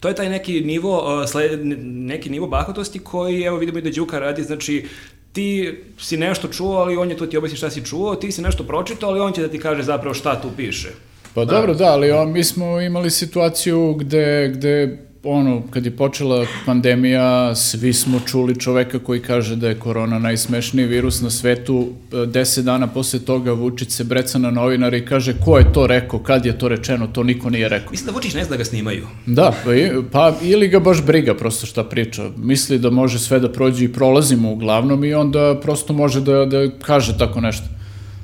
[0.00, 4.18] To je taj neki nivo, sled, neki nivo bahatosti koji, evo vidimo i da Đuka
[4.18, 4.86] radi, znači
[5.32, 8.42] ti si nešto čuo, ali on je tu ti objasni šta si čuo, ti si
[8.42, 10.88] nešto pročitao, ali on će da ti kaže zapravo šta tu piše.
[11.34, 16.46] Pa dobro, da, ali on, mi smo imali situaciju gde, gde ono, kad je počela
[16.66, 21.88] pandemija, svi smo čuli čoveka koji kaže da je korona najsmešniji virus na svetu.
[22.12, 25.86] E, Deset dana posle toga Vučić se breca na novinare i kaže ko je to
[25.86, 27.90] rekao, kad je to rečeno, to niko nije rekao.
[27.90, 29.06] Mislim da Vučić ne zna da ga snimaju.
[29.26, 29.70] Da, pa,
[30.12, 32.22] pa ili ga baš briga prosto šta priča.
[32.36, 36.70] Misli da može sve da prođe i prolazimo uglavnom i onda prosto može da, da
[36.80, 37.81] kaže tako nešto.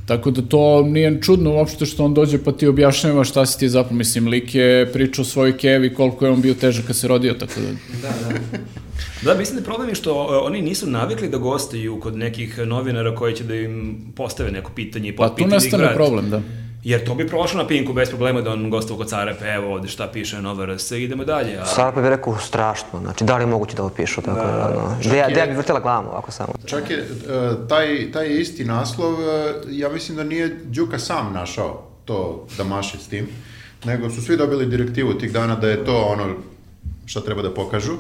[0.09, 3.69] Tako da to nije čudno uopšte što on dođe pa ti objašnjava šta si ti
[3.69, 3.97] zapravo.
[3.97, 7.61] Mislim, lik je pričao svoj kevi koliko je on bio težak kad se rodio, tako
[7.61, 8.09] da...
[9.25, 12.59] Da, mislim da je problem je što o, oni nisu navikli da gostaju kod nekih
[12.59, 16.43] novinara koji će da im postave neko pitanje i Pa tu potpitanje nastane problem, da.
[16.85, 19.89] Jer to bi prošlo na Pinku bez problema da on gostao kod Carepe, evo ovde
[19.89, 21.59] šta piše Nova RS, idemo dalje.
[21.59, 21.67] A...
[21.67, 24.97] Sarpa bi rekao strašno, znači da li je moguće da ovo pišu, tako da, ono,
[25.11, 26.49] da, ja, da ja bi vrtela glavom ovako samo.
[26.67, 27.07] Čak je e,
[27.69, 32.99] taj, taj isti naslov, e, ja mislim da nije Đuka sam našao to da maše
[32.99, 33.29] s tim,
[33.85, 36.35] nego su svi dobili direktivu tih dana da je to ono
[37.07, 37.97] šta treba da pokažu,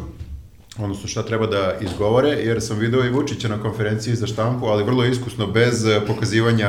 [0.79, 4.85] odnosno šta treba da izgovore, jer sam video i Vučića na konferenciji za štampu, ali
[4.85, 6.69] vrlo iskusno, bez e, pokazivanja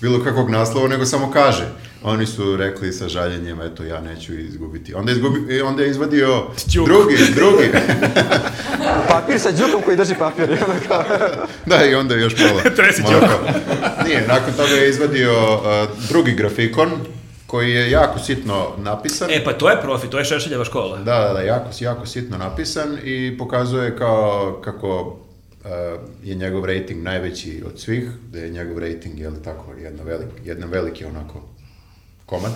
[0.00, 1.68] bilo kakvog naslova, nego samo kaže.
[2.04, 4.94] Oni su rekli sa žaljenjem, eto, ja neću izgubiti.
[4.94, 6.28] Onda, je izgubi, e, onda je izvadio
[6.74, 6.86] Đuk.
[6.86, 7.68] drugi, drugi.
[9.08, 10.48] Papir sa džukom koji drži papir.
[11.66, 12.60] Da, i onda je još malo.
[12.76, 13.54] Tresi malo kao-
[14.04, 15.60] Nije, nakon toga je izvadio uh,
[16.08, 16.90] drugi grafikon,
[17.52, 19.30] koji je jako sitno napisan.
[19.30, 20.98] E, pa to je profi, to je Šešeljeva škola.
[20.98, 25.70] Da, da, da, jako, jako sitno napisan i pokazuje kao kako uh,
[26.24, 30.28] je njegov rating najveći od svih, da je njegov rating, je li tako, jedna velik,
[30.44, 31.42] jedan veliki onako
[32.26, 32.52] komad.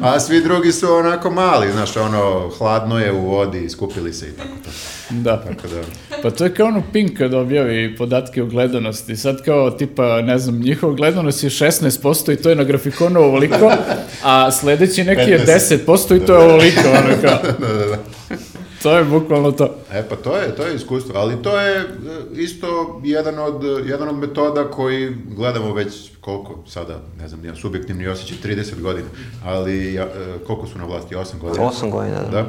[0.00, 4.32] A svi drugi su onako mali, znaš, ono, hladno je u vodi, skupili se i
[4.32, 4.70] tako to.
[5.10, 5.36] Da.
[5.36, 5.82] Tako da,
[6.22, 9.16] Pa to je kao ono Pink kad objavi podatke o gledanosti.
[9.16, 13.72] Sad kao tipa, ne znam, njihova gledanost je 16% i to je na grafikonu ovoliko,
[14.24, 17.38] a sledeći neki je 10% i to je ovoliko, ono kao.
[17.68, 18.15] da, da, da.
[18.82, 19.76] To je bukvalno to.
[19.92, 21.84] E pa to je, to je iskustvo, ali to je e,
[22.34, 28.08] isto jedan od, jedan od metoda koji gledamo već koliko sada, ne znam, nemam subjektivni
[28.08, 29.08] osjećaj, 30 godina,
[29.44, 30.08] ali ja, e,
[30.46, 31.66] koliko su na vlasti, 8 godina?
[31.66, 32.30] Osam godina, da.
[32.30, 32.46] Da.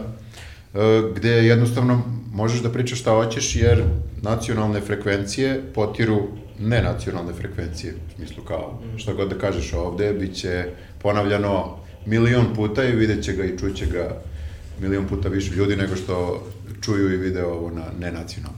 [0.82, 2.02] E, gde jednostavno
[2.34, 3.84] možeš da pričaš šta hoćeš jer
[4.22, 6.28] nacionalne frekvencije potiru
[6.60, 7.94] nenacionalne frekvencije.
[7.94, 10.66] U smislu kao šta god da kažeš ovde, bit će
[11.02, 14.22] ponavljano milion puta i vidjet će ga i čuće ga
[14.80, 16.48] milion puta više ljudi nego što
[16.82, 18.58] čuju i vide ovo na nenacionalno.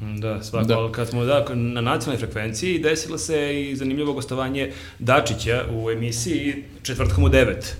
[0.00, 0.78] Da, svako, Da.
[0.78, 6.64] ali kad smo da, na nacionalnoj frekvenciji desilo se i zanimljivo gostovanje Dačića u emisiji
[6.82, 7.76] četvrtkom u devet.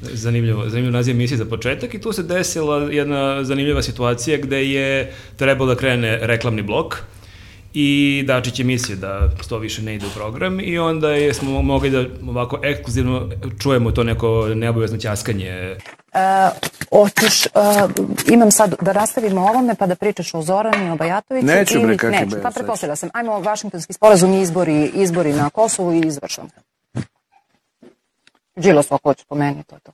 [0.00, 5.12] Zanimljivo, zanimljivo naziv emisije za početak i tu se desila jedna zanimljiva situacija gde je
[5.36, 6.96] trebalo da krene reklamni blok
[7.74, 11.62] i Dačić je mislio da to više ne ide u program i onda je, smo
[11.62, 13.30] mogli da ovako ekskluzivno
[13.62, 15.76] čujemo to neko neobavezno ćaskanje
[16.14, 16.48] E,
[16.90, 17.50] hoćeš, e,
[18.30, 21.46] imam sad da rastavimo ovome pa da pričaš o Zorani, o Bajatoviću.
[21.46, 23.10] Neću, bre, kakvi Neću, pa pretpostavila sam.
[23.12, 26.48] Ajmo Vašingtonski sporazum i izbori, izbori na Kosovu i izvršam.
[28.56, 29.92] Đilas ako hoće po meni, to je to.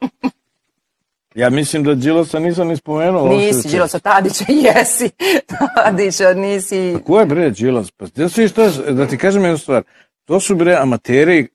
[1.36, 3.28] Ja mislim da Đilasa nisam ni spomenuo.
[3.28, 5.10] Nisi Đilasa Tadića, jesi.
[5.74, 6.96] Tadića, nisi...
[7.06, 7.90] Ko je bre Đilas?
[7.90, 9.82] Pa da šta, da ti kažem jednu stvar.
[10.24, 11.48] To su bre amateri,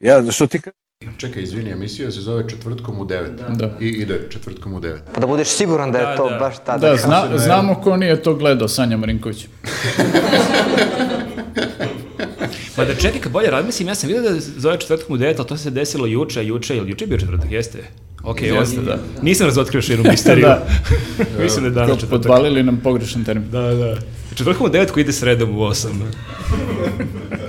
[0.00, 0.70] ja, što ti ka-
[1.16, 3.56] Čekaj, izvini, emisija se zove četvrtkom u 9.
[3.56, 3.70] Da.
[3.80, 4.96] I ide četvrtkom u 9.
[5.14, 6.38] Pa da budeš siguran da je Da, to da.
[6.38, 6.88] baš tada.
[6.90, 9.46] Da, zna, znamo ko nije to gledao, Sanja Marinković.
[12.76, 15.48] Pa da čekaj, kad bolje razmislim, ja sam vidio da zove četvrtkom u devet, ali
[15.48, 17.78] to se desilo juče, juče, ili juče je bio četvrtak, jeste?
[18.24, 18.98] Ok, Jeste, da.
[19.22, 20.46] Nisam razotkrio širu misteriju.
[20.46, 20.66] Da.
[21.42, 22.10] Mislim da je danas četvrtak.
[22.10, 23.50] podvalili nam pogrešan termin.
[23.50, 23.96] Da, da.
[24.36, 26.12] Četvrtkom u devet koji ide sredom u osam.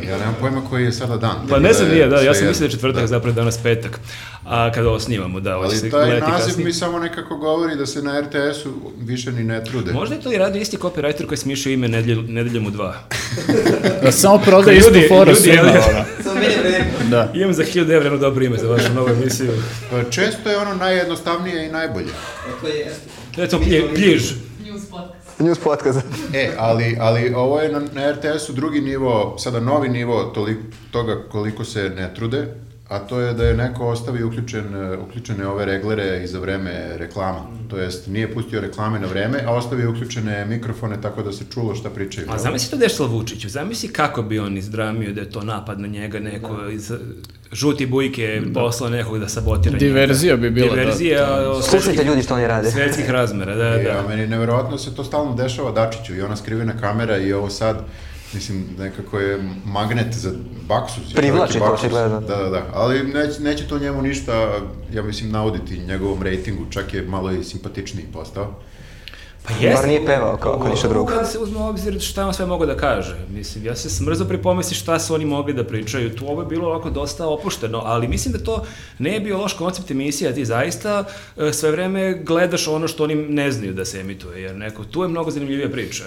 [0.04, 1.36] Ja nemam pojma koji je sada dan.
[1.50, 3.08] Pa ne znam je nije, da, ja sam mislio da je četvrtak, Da.
[3.08, 4.00] zapravo danas petak.
[4.46, 6.66] A kada ovo snimamo, da, ovo će se Ali taj gledati naziv kasnije.
[6.66, 9.94] mi samo nekako govori da se na RTS-u više ni ne trude.
[9.94, 12.96] Možda je to i radio isti copywriter koji je smišao ime nedelj, nedeljom u dva.
[14.04, 15.62] Da samo proda Ljudi, istu foru ljudi, svima.
[15.64, 17.10] ali-.
[17.10, 17.32] Da.
[17.36, 19.52] Imam za 1000 evra jedno dobro ime za vašu novu emisiju.
[19.92, 22.08] Pa Često je ono najjednostavnije i najbolje.
[23.38, 24.24] Recimo, plje, pljiž.
[25.40, 26.00] News podcast.
[26.34, 31.24] E, ali, ali ovo je na, na RTS-u drugi nivo, sada novi nivo toliko, toga
[31.32, 32.56] koliko se ne trude,
[32.90, 34.66] a to je da je neko ostavio uključen,
[35.00, 37.40] uključene ove reglere i za vreme reklama.
[37.70, 41.76] To jest, nije pustio reklame na vreme, a ostavio uključene mikrofone tako da se čulo
[41.76, 42.28] šta pričaju.
[42.30, 45.88] A zamisli to desilo Vučiću, zamisli kako bi on izdramio da je to napad na
[45.88, 46.92] njega, neko iz
[47.52, 49.86] žuti bujke poslao nekog da sabotira njega.
[49.86, 50.76] Diverzija bi bila, da.
[50.76, 52.72] Diverzija od Slušajte ljudi što oni rade.
[52.72, 54.00] svetskih razmera, da, E, da.
[54.00, 57.78] a meni neverovatno se to stalno dešava Dačiću i ona skrivena kamera i ovo sad,
[58.34, 60.32] mislim, nekako je magnet za
[60.68, 61.12] baksus.
[61.12, 62.22] je Privlači to, očigledno.
[62.22, 64.60] Da, da, da, ali neće, neće to njemu ništa,
[64.94, 68.54] ja mislim, nauditi njegovom rejtingu, čak je malo i simpatičniji postao.
[69.48, 69.74] Pa jeste.
[69.74, 71.06] Bar nije pevao kao ako ništa drugo.
[71.06, 73.16] Kada se uzme obzir šta on sve mogo da kaže.
[73.30, 76.16] Mislim, ja se smrzo pripomisli šta su oni mogli da pričaju.
[76.16, 78.66] Tu ovo je bilo ovako dosta opušteno, ali mislim da to
[79.00, 81.06] ne je bio loš koncept emisije, a ti zaista
[81.38, 85.02] e, sve vreme gledaš ono što oni ne znaju da se emituje, jer neko, tu
[85.02, 86.04] je mnogo zanimljivija priča.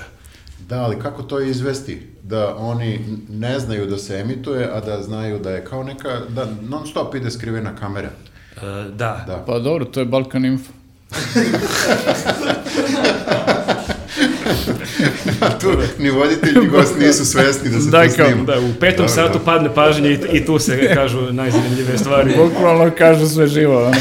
[0.68, 2.02] Da, ali kako to izvesti?
[2.22, 6.46] Da oni ne znaju da se emituje, a da znaju da je kao neka, da
[6.68, 8.10] non stop ide skrivena kamera.
[8.56, 9.24] E, da.
[9.26, 9.44] Da.
[9.46, 10.72] Pa dobro, to je Balkan Info.
[15.60, 18.44] tu ni voditelj ni gost nisu svesni da se Daj to snima.
[18.44, 19.44] Da, u petom Dobro, satu da.
[19.44, 22.34] padne pažnje i, i tu se kažu najzanimljivije stvari.
[22.36, 23.92] Bukvalno kažu sve živo.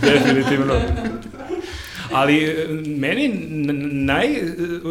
[0.00, 0.74] Definitivno.
[2.12, 3.28] Ali e, meni
[3.92, 4.40] naj, e,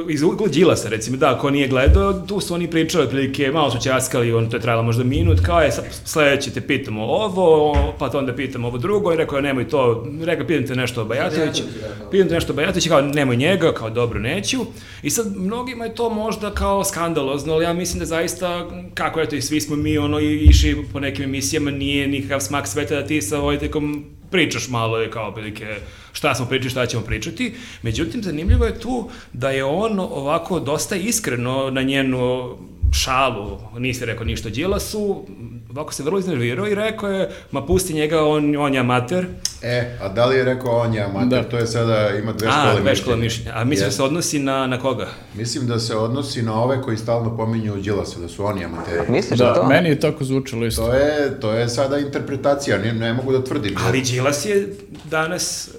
[0.09, 3.77] iz ugla Đilasa recimo, da, ko nije gledao, tu su oni pričali otprilike, malo su
[3.79, 8.09] ćaskali, on to je trajalo možda minut, kao je, sad sledeće te pitamo ovo, pa
[8.09, 11.05] to onda pitamo ovo drugo, i rekao je nemoj to, rekao pitam te nešto o
[11.05, 11.63] Bajatoviću,
[12.11, 14.59] pitam te nešto o Bajatoviću, kao nemoj njega, kao dobro neću,
[15.03, 19.35] i sad mnogima je to možda kao skandalozno, ali ja mislim da zaista, kako eto
[19.35, 23.21] i svi smo mi ono išli po nekim emisijama, nije nikakav smak sveta da ti
[23.21, 25.75] sa Vojtekom pričaš malo je kao prilike
[26.13, 27.55] šta smo pričali, šta ćemo pričati.
[27.81, 32.57] Međutim, zanimljivo je tu da je on ovako dosta iskreno na njenu
[32.93, 35.25] šalu, nisi rekao ništa Đilasu,
[35.69, 39.25] ovako se vrlo iznervirao i rekao je, ma pusti njega, on, on je amater.
[39.61, 41.43] E, a da li je rekao on je amater, Da.
[41.43, 43.51] to je sada, ima dve A, škole dve škola mišljenja.
[43.51, 45.07] A mislim da se odnosi na, na koga?
[45.33, 49.01] Mislim da se odnosi na ove koji stalno pominju Đilasa, da su oni amateri.
[49.09, 49.63] Misliš da, Da, to?
[49.65, 50.81] meni je tako zvučalo isto.
[50.81, 53.75] To je, to je sada interpretacija, ne, ne mogu da tvrdim.
[53.79, 54.67] Ali Đilas je
[55.05, 55.69] danas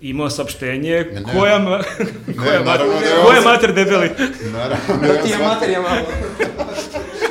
[0.00, 1.32] imao saopštenje Ne, ne.
[1.32, 1.80] koja, ma,
[2.38, 4.10] koja, naravno mater, da je koja on- mater debeli.
[4.44, 6.00] Naravno, ja Ti je sam materija malo.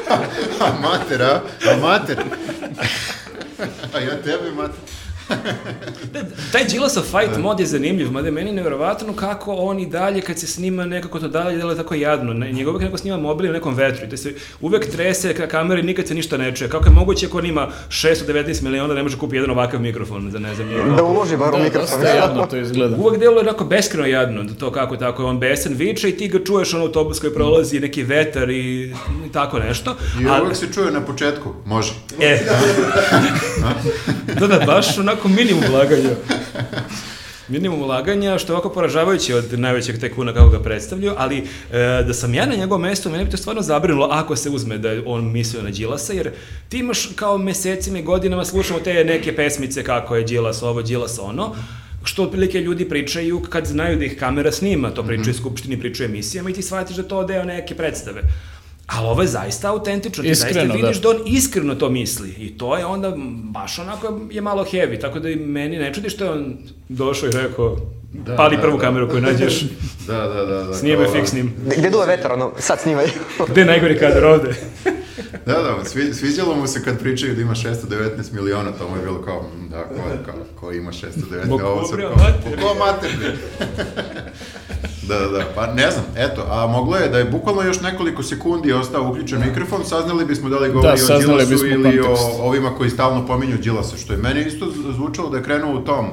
[0.68, 1.42] amater, a?
[1.72, 2.18] Amater.
[3.94, 5.07] a ja tebe, mater.
[6.52, 10.40] Taj Đilasov fight mod je zanimljiv, mada je meni nevjerovatno kako on i dalje, kad
[10.40, 12.34] se snima nekako to dalje, delo tako jadno.
[12.34, 15.82] Njega uvek neko snima mobil u nekom vetru i to se uvek trese ka kamere
[15.82, 16.70] i nikad se ništa ne čuje.
[16.70, 18.28] Kako je moguće ako on ima 619
[18.62, 20.84] miliona da ne može kupiti jedan ovakav mikrofon za ne znam nije.
[20.88, 21.90] Da uloži bar u Da, mikrofon.
[21.92, 22.96] dosta jadno to izgleda.
[22.98, 26.28] Uvek deluje onako beskreno jadno, da to kako tako je on besen viče i ti
[26.28, 28.94] ga čuješ ono autobus koji prolazi, neki vetar i,
[29.26, 29.96] i tako nešto.
[30.22, 31.94] I Ali- uvek se čuje na početku, može.
[32.22, 32.40] E,
[34.40, 36.10] da, da, baš onako minimum ulaganja.
[37.50, 41.44] Minimum ulaganja, što je ovako poražavajuće od najvećeg tekuna kako ga predstavljaju, ali e,
[42.08, 44.92] da sam ja na njegovom mestu, mene bi to stvarno zabrinulo ako se uzme da
[44.92, 46.32] je on mislio na Đilasa, jer
[46.70, 51.20] ti imaš kao mesecima i godinama slušamo te neke pesmice kako je Đilas ovo, Đilas
[51.22, 51.56] ono,
[52.04, 56.10] što otprilike ljudi pričaju kad znaju da ih kamera snima, to pričaju u skupštini, pričaju
[56.10, 58.22] emisijama i ti shvatiš da to deo neke predstave.
[58.88, 61.02] Ali ovo je zaista autentično, ti Iskreno, zaista vidiš da.
[61.02, 65.20] da on iskreno to misli i to je onda baš onako je malo heavy, tako
[65.20, 66.58] da i meni ne čudi što je on
[66.90, 67.78] došao i rekao
[68.38, 68.82] pali da, prvu da.
[68.84, 69.62] kameru koju nađeš,
[70.08, 70.64] Da, da, da.
[70.64, 71.54] da snimaj kao- fiksnim.
[71.78, 73.06] Gde duva vetar, ono, sad snimaj.
[73.50, 74.56] Gde je najgori kadar ovde?
[75.46, 79.02] Da, da, svi, sviđalo mu se kad pričaju da ima 619 miliona, to mu je
[79.02, 79.96] bilo kao, mm, da, ko,
[80.26, 82.16] kao, ko ima 619, Bog ovo sad bre, kao,
[82.62, 83.10] ko mater?
[85.08, 88.24] Da, da, da, pa ne znam, eto, a moglo je da je bukvalno još nekoliko
[88.24, 92.24] sekundi ostao uključen mikrofon, saznali bismo da li govori o saznali Đilasu ili kontekst.
[92.40, 94.66] o ovima koji stalno pominju Đilasa, što je meni isto
[94.96, 96.08] zvučalo da je krenuo u tom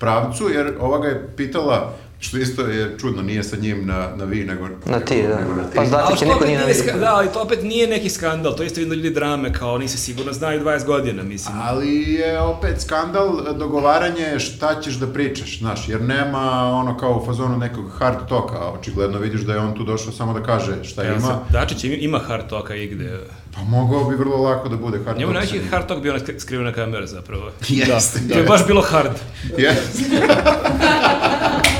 [0.00, 4.24] pravcu, jer ova ga je pitala, što isto je čudno, nije sa njim na, na
[4.24, 5.36] vi, nego Na ti, da.
[5.36, 5.76] nego na ti.
[5.76, 6.04] Pa je niko
[6.36, 6.82] nije nije, navidio.
[6.82, 9.98] ska- da, ali to opet nije neki skandal, to isto ljudi drame, kao oni se
[9.98, 11.56] sigurno znaju 20 godina, mislim.
[11.60, 16.40] Ali je opet skandal dogovaranje šta ćeš da pričaš, znaš, jer nema
[16.72, 20.12] ono kao u fazonu nekog hard talka, a očigledno vidiš da je on tu došao
[20.12, 23.20] samo da kaže šta Evo ima, Dačić ima- ima hard talka igde.
[23.54, 25.44] pa mogao bi vrlo lako da bude hard Njemu talk.
[25.44, 27.50] najveći hard talk bio ona sk- skrivena kamera zapravo.
[27.68, 29.12] Jeste, To je baš bilo hard.
[29.58, 30.02] jeste.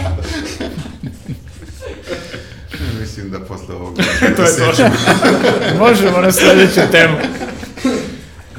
[3.29, 4.03] Mislim da posle ovoga...
[4.37, 4.85] to je to.
[5.85, 7.17] Možemo na sljedeću temu.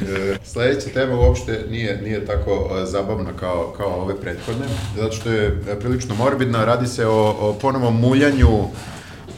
[0.02, 4.66] E, sledeća tema uopšte nije, nije tako e, zabavna kao, kao ove prethodne,
[4.98, 8.68] zato što je e, prilično morbidna, radi se o, o ponovom muljanju,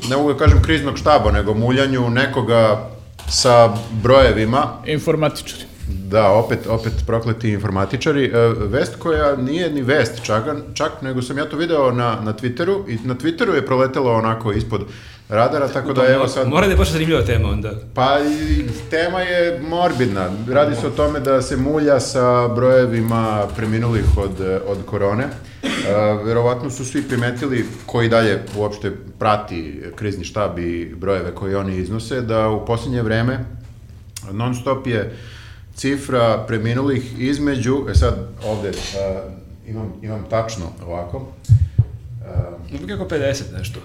[0.09, 2.89] ne mogu da kažem kriznog štaba, nego muljanju nekoga
[3.29, 5.70] sa brojevima, Informatičari.
[5.91, 8.25] Da, opet, opet prokleti informatičari.
[8.25, 12.33] E, Vest koja nije ni vest čak, čak nego sam ja to video na, na
[12.33, 14.81] Twitteru i na Twitteru je proletelo onako ispod
[15.29, 16.47] radara, tako da evo sad...
[16.47, 17.71] Mora da je baš zanimljiva tema onda.
[17.93, 20.29] Pa i tema je morbidna.
[20.49, 25.23] Radi se o tome da se mulja sa brojevima preminulih od, od korone.
[25.23, 25.69] E,
[26.23, 32.21] verovatno su svi primetili koji dalje uopšte prati krizni štab i brojeve koje oni iznose,
[32.21, 33.45] da u posljednje vreme
[34.31, 35.17] non stop je
[35.81, 38.15] cifra preminulih između, e sad
[38.45, 38.75] ovde uh,
[39.67, 43.79] imam, imam tačno ovako, uh, Kako 50 nešto.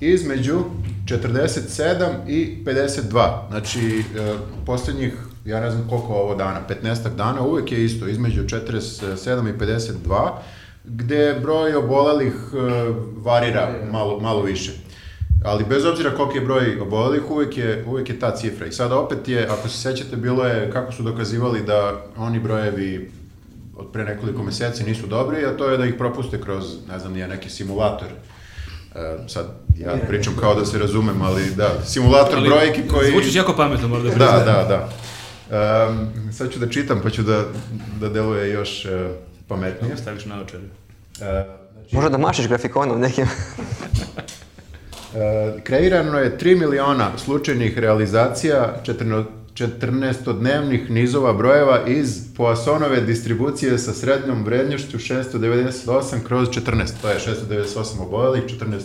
[0.00, 0.64] između
[1.04, 3.48] 47 i 52.
[3.48, 5.12] Znači, uh, poslednjih,
[5.44, 10.30] ja ne znam koliko ovo dana, 15 dana, uvek je isto, između 47 i 52,
[10.84, 14.72] gde broj obolelih uh, varira malo, malo više.
[15.46, 18.66] Ali bez obzira koliki je broj obolelih, uvek je, uvek je ta cifra.
[18.66, 23.10] I sada opet je, ako se sećate, bilo je kako su dokazivali da oni brojevi
[23.76, 27.12] od pre nekoliko meseci nisu dobri, a to je da ih propuste kroz, ne znam,
[27.12, 28.08] nije neki simulator.
[28.94, 29.46] E, sad,
[29.78, 33.10] ja pričam kao da se razumem, ali da, simulator Ali brojki koji...
[33.10, 34.44] Zvučiš jako pametno, moram da Da, priznam.
[34.44, 34.88] da,
[35.50, 35.88] da.
[35.88, 37.44] Um, sad ću da čitam, pa ću da,
[38.00, 38.90] da deluje još uh,
[39.48, 39.96] pametnije.
[39.96, 40.64] Staviš na očare.
[41.20, 43.26] E, znači, Možda da mašeš grafikonom nekim.
[45.14, 54.44] E, kreirano je 3 miliona slučajnih realizacija 14-dnevnih nizova brojeva iz Poissonove distribucije sa srednjom
[54.44, 56.92] vrednjošću 698 kroz 14.
[57.02, 58.80] To je 698 obolelih, 14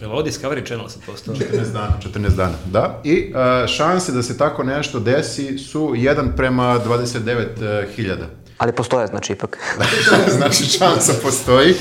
[0.00, 1.34] Jel ovo Discovery Channel sad postao?
[1.34, 3.00] 14 dana, 14 dana, da.
[3.04, 8.16] I e, šanse da se tako nešto desi su 1 prema 29.000.
[8.58, 9.58] Ali postoje, znači, ipak.
[10.36, 11.74] znači šansa postoji.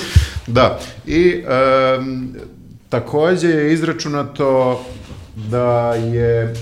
[0.48, 0.80] Da.
[1.06, 1.44] I
[1.98, 2.36] um,
[2.96, 4.82] takođe je izračunato
[5.36, 6.54] da je e,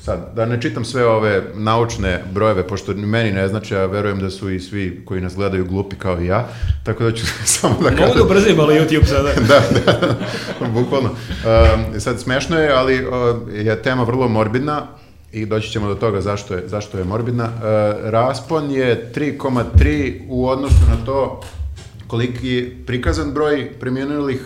[0.00, 4.18] sad, da ne čitam sve ove naučne brojeve, pošto ni meni ne znači, a verujem
[4.18, 6.48] da su i svi koji nas gledaju glupi kao i ja,
[6.84, 8.22] tako da ću samo da Mogu da kažem.
[8.22, 9.28] ubrzim ali YouTube sada.
[9.48, 11.10] da, da, bukvalno.
[11.10, 13.12] Um, sad, smešno je, ali uh,
[13.54, 14.86] je tema vrlo morbidna
[15.32, 17.44] i doći ćemo do toga zašto je, zašto je morbidna.
[17.44, 21.40] Uh, raspon je 3,3 u odnosu na to
[22.12, 24.40] koliki je prikazan broj preminulih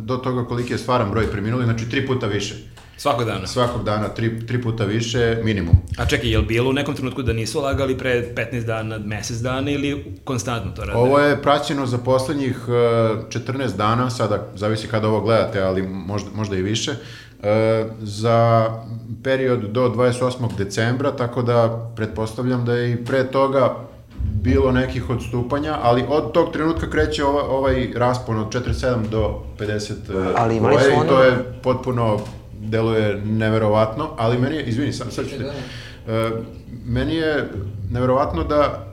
[0.00, 2.54] do toga koliki je stvaran broj preminulih, znači tri puta više.
[2.98, 3.46] Svakog dana.
[3.46, 5.76] Svakog dana tri, tri puta više minimum.
[5.98, 9.36] A čekaj, je li bilo u nekom trenutku da nisu lagali pre 15 dana, mesec
[9.36, 10.98] dana ili konstantno to rade?
[10.98, 16.30] Ovo je praćeno za poslednjih uh, 14 dana, sada zavisi kada ovo gledate, ali možda,
[16.34, 17.46] možda i više, uh,
[18.00, 18.66] za
[19.24, 20.56] period do 28.
[20.56, 23.87] decembra, tako da pretpostavljam da je i pre toga
[24.22, 29.92] bilo nekih odstupanja, ali od tog trenutka kreće ova, ovaj raspon od 47 do 50
[29.92, 32.20] uh, Ali imali su broja i ono- to je potpuno
[32.60, 35.44] deluje neverovatno, ali meni je, izvini, sam, sad ću te,
[36.12, 36.30] e,
[36.86, 37.50] meni je
[37.90, 38.84] neverovatno da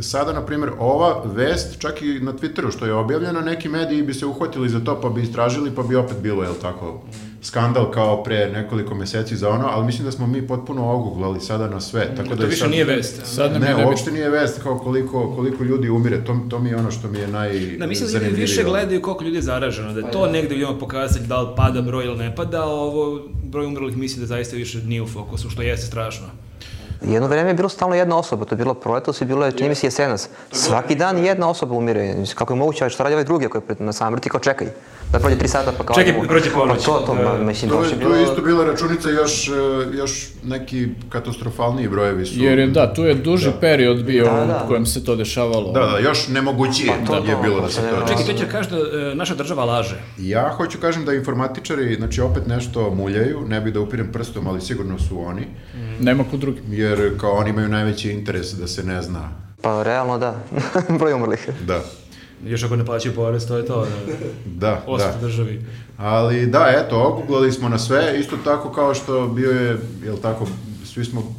[0.00, 4.14] sada, na primjer, ova vest, čak i na Twitteru što je objavljena, neki mediji bi
[4.14, 7.02] se uhvatili za to, pa bi istražili, pa bi opet bilo, jel tako,
[7.42, 11.68] skandal kao pre nekoliko meseci za ono, ali mislim da smo mi potpuno oguglali sada
[11.68, 12.14] na sve.
[12.16, 13.20] Tako da to više sad- nije vest.
[13.24, 16.68] Sad nam je Ne, uopšte nije vest kao koliko, koliko ljudi umire, to, to mi
[16.68, 19.42] je ono što mi je naj Da, mislim da ljudi više gledaju koliko ljudi je
[19.42, 22.66] zaraženo, da je to negde vidimo pokazatelj da li pada broj ili ne pada, a
[22.66, 26.26] ovo broj umrlih misli da zaista više nije u fokusu, što jeste strašno.
[27.06, 29.68] Jedno vreme je bilo stalno jedna osoba, to je bilo proletos i bilo je, čini
[29.68, 30.28] mi se, jesenas.
[30.52, 32.14] Svaki dan jedna osoba umire.
[32.34, 34.66] Kako je moguće, što radi ovaj drugi ako je na samrti, kao čekaj.
[35.12, 35.94] Da prođe tri sata pa kao...
[35.96, 36.24] Čekaj, ajmo.
[36.28, 36.78] prođe ponoć.
[36.78, 37.22] Pa to, to, Da.
[37.22, 38.16] ma, mislim, To je, je bilo...
[38.16, 39.52] je isto bila računica, još, e,
[39.96, 42.34] još neki katastrofalniji brojevi su.
[42.36, 44.62] Jer je, da, tu je duži period bio Da, da.
[44.64, 45.72] u kojem se to dešavalo.
[45.72, 48.06] Da, da, još nemogućije Pa to, je to, bilo da to se to.
[48.08, 49.96] Čekaj, to će kaži da e, naša država laže.
[50.18, 54.60] Ja hoću kažem da informatičari, znači opet nešto muljaju, ne bi da upirem prstom, ali
[54.60, 55.46] sigurno su oni,
[56.00, 56.60] Nema ko drugi.
[56.68, 59.28] jer kao oni imaju najveći interes da se ne zna.
[59.62, 60.34] Pa realno da,
[60.98, 61.48] broj umrlih.
[61.66, 61.80] Da,
[62.44, 63.86] Još ako ne plaćaju porez, to je to.
[64.44, 64.82] Da.
[64.86, 65.18] da, da.
[65.20, 65.64] državi.
[65.96, 70.46] Ali da, eto, oguglali smo na sve, isto tako kao što bio je, jel tako,
[70.84, 71.34] svi smo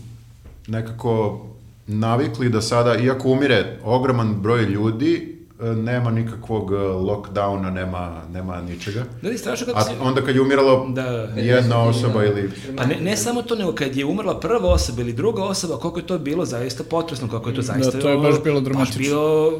[0.67, 1.41] nekako
[1.87, 8.61] navikli da sada, iako umire ogroman broj ljudi, e, nema nikakvog e, lockdowna, nema, nema
[8.61, 9.03] ničega.
[9.21, 9.91] Da li strašno kako A se...
[10.01, 11.03] onda kad je umiralo Da.
[11.35, 12.51] jedna osoba ili...
[12.77, 15.99] Pa ne, ne samo to, nego kad je umrla prva osoba ili druga osoba, koliko
[15.99, 17.99] je to bilo zaista potresno, kako je to zaista...
[17.99, 18.99] to je baš bilo dramatično.
[18.99, 19.51] Baš bilo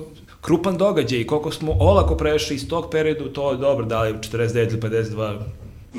[0.42, 4.14] krupan događaj i koliko smo olako prešli iz tog perioda u to, dobro, da li
[4.14, 5.40] 49 ili 52,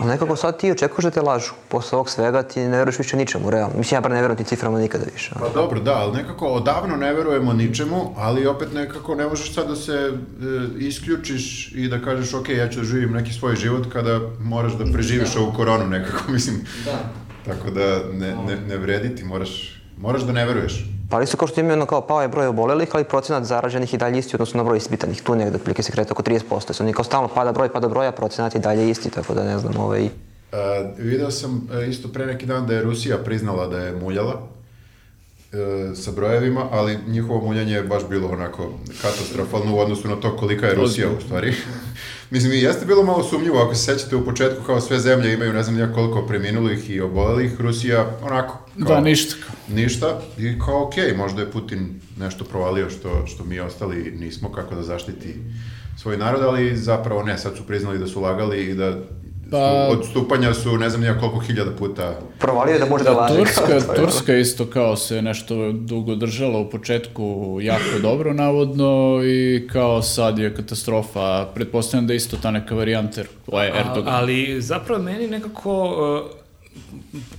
[0.00, 1.52] Ali nekako sad ti očekuješ da te lažu.
[1.68, 3.74] Posle ovog svega ti ne veruješ više ničemu, realno.
[3.78, 5.30] Mislim, ja bar ne verujem tim ciframa nikada više.
[5.40, 9.68] Pa dobro, da, ali nekako odavno ne verujemo ničemu, ali opet nekako ne možeš sad
[9.68, 10.12] da se e,
[10.78, 14.92] isključiš i da kažeš ok, ja ću da živim neki svoj život kada moraš da
[14.92, 16.56] preživiš ovu koronu nekako, mislim.
[16.84, 16.98] Da.
[17.52, 20.84] Tako da ne, ne, ne vredi ti, moraš, moraš da ne veruješ.
[21.12, 23.96] Pa su kao što imaju ono kao pao je broj obolelih, ali procenat zaraženih i
[23.96, 25.22] dalje isti, odnosno na broj ispitanih.
[25.22, 26.72] Tu negde otprilike se kreta oko 30%.
[26.72, 29.44] Su oni kao stalno pada broj, pada broj, a procenat je dalje isti, tako da
[29.44, 30.04] ne znam, ovaj...
[30.04, 30.10] E,
[30.98, 34.48] video sam e, isto pre neki dan da je Rusija priznala da je muljala
[35.94, 38.72] sa brojevima, ali njihovo muljanje je baš bilo onako
[39.02, 41.54] katastrofalno u odnosu na to kolika je Rusija u stvari.
[42.30, 45.52] Mislim, i jeste bilo malo sumnjivo, ako se sećate u početku kao sve zemlje imaju
[45.52, 49.36] ne znam ja koliko preminulih i obolelih, Rusija onako Da, ništa.
[49.68, 54.74] ništa i kao okej, možda je Putin nešto provalio što, što mi ostali nismo kako
[54.74, 55.34] da zaštiti
[55.98, 58.98] svoj narod, ali zapravo ne, sad su priznali da su lagali i da
[59.52, 63.34] Pa- odstupanja su ne znam nija koliko hiljada puta Provalio je da može da laže.
[63.34, 64.02] kao Turska, to.
[64.02, 67.22] Turska isto kao se nešto dugo držala u početku
[67.62, 71.46] jako dobro navodno i kao sad je katastrofa.
[71.54, 74.14] Pretpostavljam da je isto ta neka varijanta je A, Erdogan.
[74.14, 76.30] ali zapravo meni nekako uh,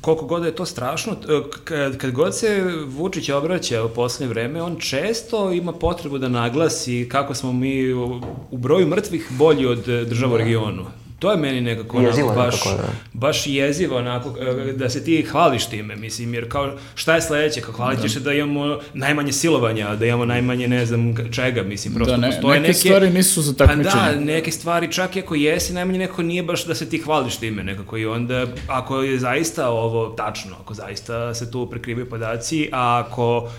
[0.01, 4.29] koliko god da je to strašno, uh, kad, kad god se Vučić obraća u poslednje
[4.33, 9.65] vreme, on često ima potrebu da naglasi kako smo mi u, u broju mrtvih bolji
[9.65, 10.85] od uh, država u regionu.
[11.23, 12.89] To je meni nekako onako Jezivo baš, nekako, da.
[13.13, 14.37] baš jezivo onako, uh,
[14.75, 18.19] da se ti hvališ time, mislim, jer kao šta je sledeće, kao hvalit ćeš se
[18.19, 22.59] da imamo najmanje silovanja, da imamo najmanje ne znam čega, mislim, prosto Da, ne- postoje
[22.59, 23.89] neke stvari nisu za takmičenje.
[23.91, 26.97] Pa da, neke stvari čak i ako jesi, najmanje nekako nije baš da se ti
[26.97, 32.09] hvališ time nekako i onda ako je zaista ovo tačno, ako zaista se tu prekrivaju
[32.09, 33.49] podaci, a ako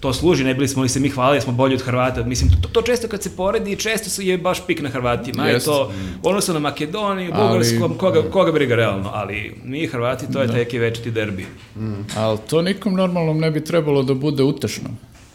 [0.00, 2.24] to služi, ne bili smo li se mi hvalili, da smo bolji od Hrvata.
[2.24, 5.46] Mislim, to, to često kad se poredi, često se je baš pik na Hrvatima.
[5.46, 5.66] Je Jest.
[5.66, 5.92] to,
[6.22, 10.56] odnosno na Makedoniju, Ali- Bugarskom, koga, koga briga realno, ali mi Hrvati, to je taj
[10.56, 11.46] neki večiti derbi.
[12.16, 14.88] Ali to nikom normalnom ne bi trebalo da bude utešno.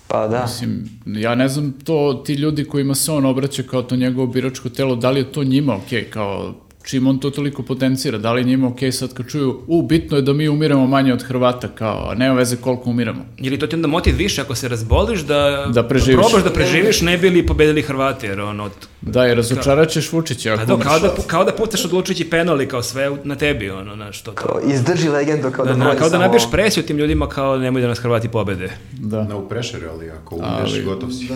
[0.08, 0.42] Pa da.
[0.42, 4.70] Mislim, ja ne znam to, ti ljudi kojima se on obraća kao to njegovo biračko
[4.70, 6.54] telo, da li je to njima okej, kao
[6.84, 10.22] čim on to toliko potencira, da li njima okej sad kad čuju, u, bitno je
[10.22, 13.26] da mi umiremo manje od Hrvata, kao, a nema veze koliko umiramo.
[13.38, 16.22] Ili to ti onda motiv više ako se razboliš da, Da preživiš.
[16.22, 18.70] probaš da preživiš, ne bi li pobedili Hrvati, jer ono,
[19.04, 20.88] Da, i razočarat ćeš Vučića Pa ako do, umreš.
[20.90, 24.36] kao da, kao da pucaš odlučujući penali kao sve na tebi, ono, znaš, to, to.
[24.38, 27.58] Kao, izdrži legendu kao da, Da, na, broj kao da nabiješ presiju tim ljudima kao
[27.58, 28.70] nemoj da nas Hrvati pobede.
[28.92, 29.24] Da.
[29.24, 31.28] no pressure, ali ako umreš, Ali- gotov si.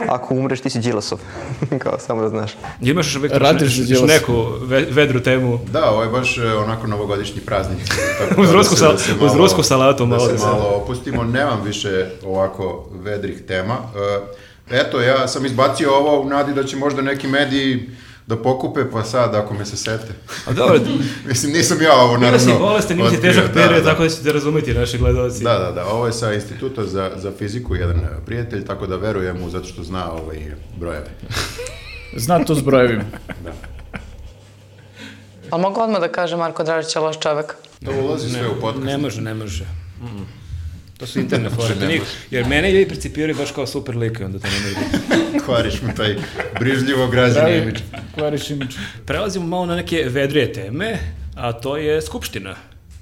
[0.00, 1.18] Ako umreš, ti si Đilasov.
[1.78, 2.50] kao, samo da znaš.
[2.82, 4.06] Imaš uvijek Radiš Đilasa.
[4.06, 7.78] neku ve, vedru temu Da, ovo je baš e, onako novogodišnji praznik.
[8.20, 10.46] Tako Uz da rusku se- sal- da se uz rusku salatu malo Da da se
[10.46, 13.74] malo opustimo, nemam više ovako vedrih tema.
[13.74, 17.90] E, Eto, ja sam izbacio ovo u nadi da će možda neki mediji
[18.26, 20.08] da pokupe, pa sad ako me se sete.
[20.46, 20.80] A dobro,
[21.28, 22.52] Mislim, nisam ja ovo Bila naravno...
[22.52, 23.90] si bolestan, nisi otkrio, težak da, period, da.
[23.90, 25.44] tako da ćete razumeti naši gledalci.
[25.44, 28.96] Da, da, da, ovo je sa instituta za, za fiziku, jedan e, prijatelj, tako da
[28.96, 31.10] verujem mu zato što zna ovaj brojeve.
[32.16, 33.04] Zna to s brojevima.
[35.50, 37.54] Ali mogu odmah da kažem Marko Dražić je loš čovek.
[37.84, 38.86] To ulazi sve u podcast.
[38.86, 39.64] Ne može, ne može.
[40.00, 40.45] Mm.
[40.98, 41.74] To su interne fore.
[41.74, 44.74] to nije- Jer mene ljudi percipiraju baš kao super lik i onda to ne može.
[45.44, 46.16] Kvariš mi taj
[46.60, 47.80] brižljivo građani Pravi, imidž.
[48.14, 48.74] klariš imidž.
[49.06, 50.98] Prelazimo malo na neke vedrije teme,
[51.34, 52.54] a to je Skupština.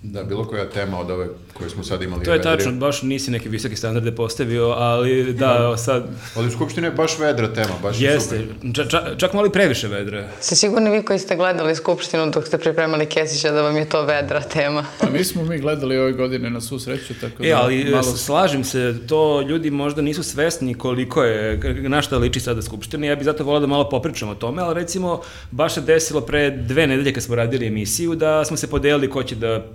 [0.07, 2.25] Da, bilo koja tema od ove koje smo sad imali.
[2.25, 2.57] To je vedrije.
[2.57, 6.05] tačno, baš nisi neke visoke standarde postavio, ali da, sad
[6.37, 8.39] Ali u Skupštini je baš vedra tema, baš je jeste.
[8.39, 8.75] super.
[8.75, 10.29] Ča, ča, čak malo i previše vedre.
[10.41, 14.03] Ste sigurni vi koji ste gledali Skupštinu dok ste pripremali Kesića da vam je to
[14.03, 14.85] vedra tema?
[15.03, 18.03] A nismo mi gledali ove godine na svu sreću, tako da E, ali malo...
[18.03, 23.07] slažem se, to ljudi možda nisu svesni koliko je, na šta liči sada Skupština.
[23.07, 26.51] Ja bih zato volao da malo popričam o tome, ali recimo baš se desilo pre
[26.51, 29.67] dve nedelje kad smo radili emisiju da smo se podelili ko će da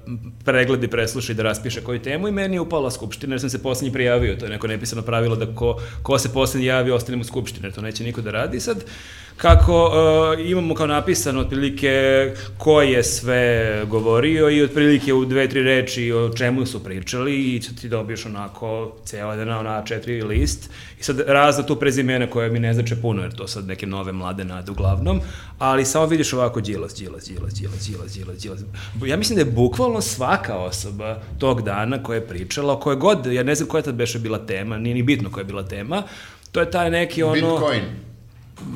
[0.46, 3.64] pregledi, presluša i da raspiše koju temu i meni je upala Skupština jer sam se
[3.64, 4.36] poslednji prijavio.
[4.36, 7.74] To je neko nepisano pravilo da ko, ko se poslednji javi ostanemo u Skupštini, jer
[7.74, 8.60] to neće niko da radi.
[8.60, 8.84] Sad,
[9.42, 11.92] kako uh, imamo kao napisano otprilike
[12.58, 17.62] ko je sve govorio i otprilike u dve, tri reči o čemu su pričali i
[17.82, 20.70] ti dobiješ onako ceo jedan na A4 list
[21.00, 24.12] i sad razna tu prezimena koje mi ne znače puno jer to sad neke nove
[24.12, 25.22] mlade nade uglavnom,
[25.60, 28.60] ali samo vidiš ovako Đilas, Đilas, Đilas, Đilas, Đilas, Đilas, Đilas.
[29.06, 33.26] Ja mislim da je bukvalno svaka osoba tog dana koja je pričala, o kojoj god,
[33.26, 36.04] ja ne znam koja tad beše bila tema, nije ni bitno koja je bila tema,
[36.52, 37.34] to je taj neki ono...
[37.34, 38.09] Bitcoin.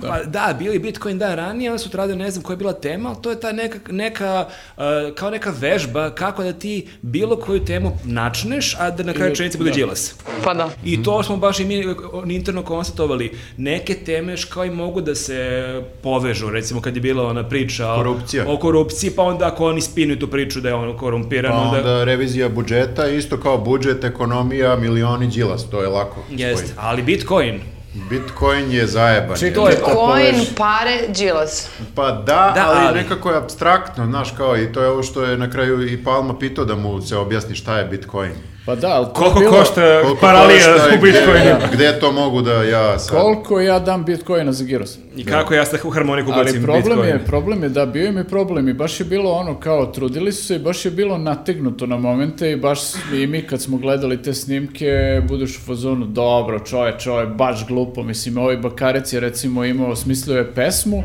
[0.01, 0.07] Da.
[0.07, 3.09] Pa da, bili Bitcoin dan ranije, onda su tradio, ne znam koja je bila tema,
[3.09, 4.45] ali to je ta neka, neka
[4.77, 4.83] uh,
[5.15, 9.57] kao neka vežba kako da ti bilo koju temu načneš, a da na kraju čenice
[9.57, 9.75] bude da.
[9.75, 10.15] džilas.
[10.43, 10.69] Pa da.
[10.85, 11.95] I to smo baš i mi uh,
[12.27, 13.31] interno konstatovali.
[13.57, 15.63] Neke teme kao i mogu da se
[16.03, 18.45] povežu, recimo kad je bila ona priča o- Korupcija.
[18.47, 21.77] o korupciji, pa onda ako oni spinuju tu priču da je on korumpiran, Pa onda...
[21.77, 26.23] onda revizija budžeta, isto kao budžet, ekonomija, milioni džilas, to je lako.
[26.29, 27.61] Jeste, ali Bitcoin,
[27.93, 29.37] Bitcoin je zajeban.
[29.37, 29.85] Čekaj, To je to.
[29.85, 30.55] Coin, poveži.
[30.57, 31.69] pare, džilas.
[31.95, 35.23] Pa da, Da, ali, ali- nekako je abstraktno, znaš, kao i to je ovo što
[35.23, 38.31] je na kraju i Palma pitao da mu se objasni šta je Bitcoin.
[38.65, 41.55] Pa da, ali koliko bilo- košta Koliko paralija košta u Bitcoinu?
[41.57, 43.17] Gde, gde to mogu da ja sad...
[43.21, 44.97] Koliko ja dam bitcoina za giros?
[45.15, 47.09] I kako ja sad u harmoniku Ali ubacim problem Bitcoin?
[47.09, 50.31] je, problem je da bio im je problem i baš je bilo ono kao trudili
[50.31, 52.79] su se i baš je bilo nategnuto na momente i baš
[53.13, 57.67] i mi kad smo gledali te snimke budeš u fazonu dobro čoveč, ovo je baš
[57.67, 61.03] glupo, mislim ovaj Bakarec je recimo imao, smislio je pesmu uh,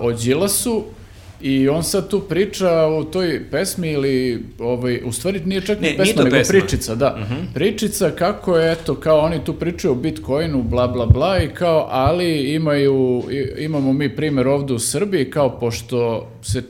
[0.00, 0.84] o Đilasu
[1.42, 5.90] i on sad tu priča u toj pesmi ili ovaj, u stvari nije čak ni
[5.90, 6.58] Ne, pesma, nego pesma.
[6.58, 6.66] Mhm.
[6.66, 7.18] pričica, da.
[7.54, 11.86] Pričica kako je, eto, kao oni tu pričaju o Bitcoinu, bla, bla, bla, i kao,
[11.90, 13.22] ali imaju,
[13.58, 16.62] imamo mi primjer ovdje u Srbiji, kao pošto se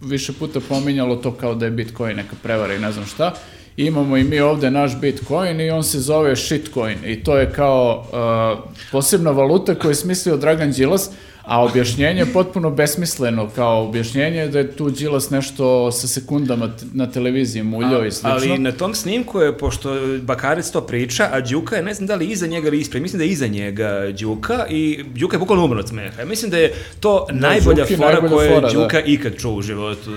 [0.00, 3.34] više puta pominjalo to kao da je Bitcoin neka prevara i ne znam šta,
[3.76, 8.04] imamo i mi ovdje naš Bitcoin i on se zove shitcoin i to je kao
[8.12, 11.10] uh, posebna valuta koju je smislio Dragan Đilas,
[11.48, 16.70] a objašnjenje je potpuno besmisleno, kao objašnjenje je da je tu Đilas nešto sa sekundama
[16.92, 18.30] na televiziji muljao i slično.
[18.30, 22.14] Ali na tom snimku je, pošto Bakarec to priča, a Đuka je, ne znam da
[22.14, 25.64] li iza njega ili ispred, mislim da je iza njega Đuka i Đuka je bukvalno
[25.64, 26.24] umro od smeha.
[26.24, 28.68] Mislim da je to najbolja Đuki fora najbolja koju je da.
[28.68, 30.10] Đuka ikad čuo u životu.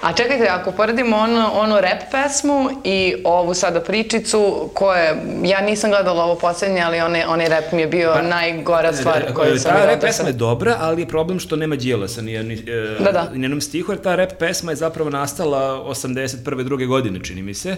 [0.00, 5.90] A čekajte, ako poredimo ono, onu rap pesmu i ovu sada pričicu, koje, ja nisam
[5.90, 9.76] gledala ovo posljednje, ali onaj, onaj rap mi je bio najgora stvar koju sam Ta
[9.76, 13.12] videla rap pesma je dobra, ali je problem što nema Đilasa ni, ni, e, Da,
[13.12, 13.30] da.
[13.34, 16.62] ni jednom stihu, jer ta rap pesma je zapravo nastala 81.
[16.62, 17.76] druge godine, čini mi se.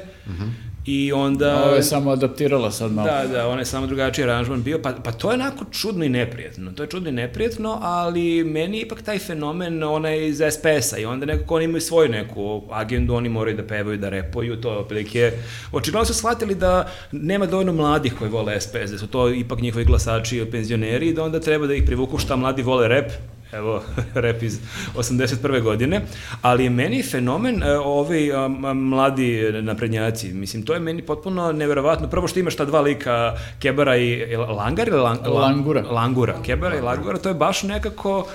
[0.87, 1.65] I onda...
[1.65, 3.09] Ovo je samo adaptirala sad malo.
[3.09, 6.09] Da, da, on je samo drugačiji aranžman bio, pa, pa to je onako čudno i
[6.09, 6.73] neprijetno.
[6.73, 11.05] To je čudno i neprijetno, ali meni je ipak taj fenomen onaj iz SPS-a i
[11.05, 14.79] onda nekako oni imaju svoju neku agendu, oni moraju da pevaju, da repuju, to je
[14.79, 15.33] otprilike...
[15.73, 19.85] Očigledno su shvatili da nema dovoljno mladih koji vole SPS, da su to ipak njihovi
[19.85, 23.13] glasači i penzioneri i da onda treba da ih privuku šta mladi vole rep,
[23.53, 23.83] evo,
[24.15, 24.59] rep iz
[24.97, 25.63] 81.
[25.63, 26.01] godine,
[26.43, 32.09] ali je meni fenomen e, ovi a, mladi naprednjaci, mislim, to je meni potpuno neverovatno.
[32.09, 35.83] Prvo što imaš ta dva lika, Kebara i Langar ili Lang- Langura.
[35.91, 36.35] Langura.
[36.43, 38.27] Kebara i Langura, to je baš nekako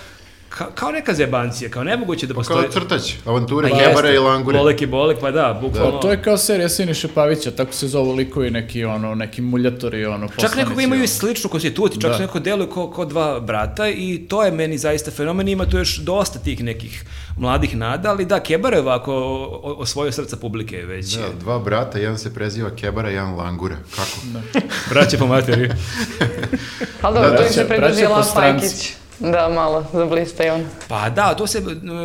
[0.58, 2.72] ka- kao neka zebancija, kao nemoguće da Kao postoji...
[2.72, 4.58] crtać, avanture Pa Kebara jeste, i Langure.
[4.58, 5.92] Bolek i Bolek, pa da, bukvalno.
[5.92, 10.06] Pa to je kao serija Siniše Pavića, tako se zovu likovi neki ono, neki muljatori,
[10.06, 11.08] ono, Čak poslanici, nekako imaju i ono.
[11.10, 12.16] sličnu konstituciju, čak Da.
[12.16, 15.48] su nekako deluju ko, ko dva brata i to je meni zaista fenomen.
[15.48, 17.04] Ima tu još dosta tih nekih
[17.38, 19.14] mladih nada, ali da, Kebar je ovako
[19.78, 21.06] osvojio srca publike već.
[21.08, 23.76] Da, dva brata, jedan se preziva Kebara, jedan Langura.
[23.96, 24.18] Kako?
[24.90, 25.70] Braće po materi.
[27.02, 28.66] Ali dobro, Da, da, se braća pridružila po stranci.
[28.68, 28.94] Pajkić.
[29.22, 30.66] Da, malo, za blista i on.
[30.88, 31.62] Pa da, to se,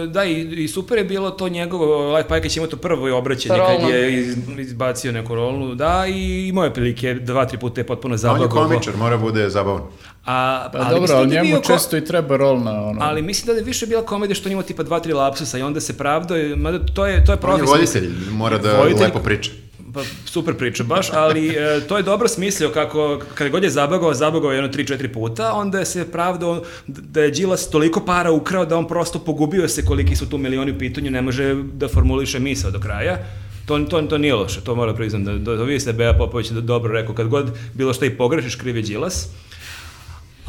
[0.08, 3.90] da, i, i super je bilo to njegovo, Laj Pajkić imao to prvo obraćanje kad
[3.90, 8.12] je iz, izbacio neku rolnu, da, i imao je prilike dva, tri puta je potpuno
[8.12, 8.48] On je zabavno.
[8.48, 9.82] komičar, mora bude zabavan.
[10.26, 12.82] A, Pa ali dobro, mislim ali da je njemu ko- često i treba rol na
[12.82, 13.00] ono.
[13.00, 15.62] Ali mislim da je više bila komedija što on imao tipa dva, tri lapsusa i
[15.62, 19.18] onda se pravdo, mada to je, to je On je voditelj, mora da Voditelj- lepo
[19.18, 19.50] priča.
[19.94, 24.14] Pa, super priča baš, ali e, to je dobro smislio kako, kada god je zabagao,
[24.14, 28.64] zabagao je jedno 3-4 puta, onda je se pravdo da je Đilas toliko para ukrao
[28.64, 32.38] da on prosto pogubio se koliki su tu milioni u pitanju, ne može da formuliše
[32.38, 33.18] misao do kraja.
[33.66, 36.48] To, to, to nije loše, to mora priznam da, da, da vidi se Beja Popović
[36.48, 39.28] da dobro rekao, kad god bilo šta i pogrešiš, kriv je Đilas.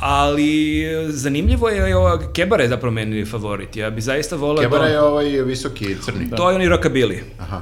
[0.01, 3.75] Ali zanimljivo je, ova Kebara je zapravo meni favorit.
[3.75, 4.89] Ja bi zaista volao Kebara da...
[4.89, 6.29] je ovaj visoki crni.
[6.37, 7.19] To je oni rockabilly.
[7.39, 7.61] Aha.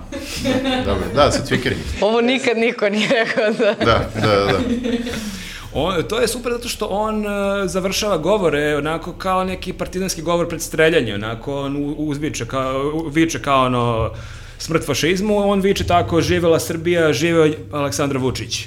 [0.85, 1.81] Dobro, da, sa cvikerima.
[2.01, 3.85] Ovo nikad niko nije rekao da...
[3.85, 4.59] Da, da, da.
[5.73, 10.47] On, to je super zato što on e, završava govore onako kao neki partizanski govor
[10.47, 14.11] pred streljanje, onako on uzviče kao, viče kao ono
[14.57, 18.65] smrt fašizmu, on viče tako živela Srbija, živeo Aleksandar Vučić.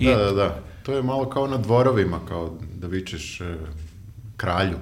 [0.00, 0.73] I, Da, da, da.
[0.84, 3.44] To je malo kao na dvorovima, kao da vičeš e,
[4.36, 4.76] kralju.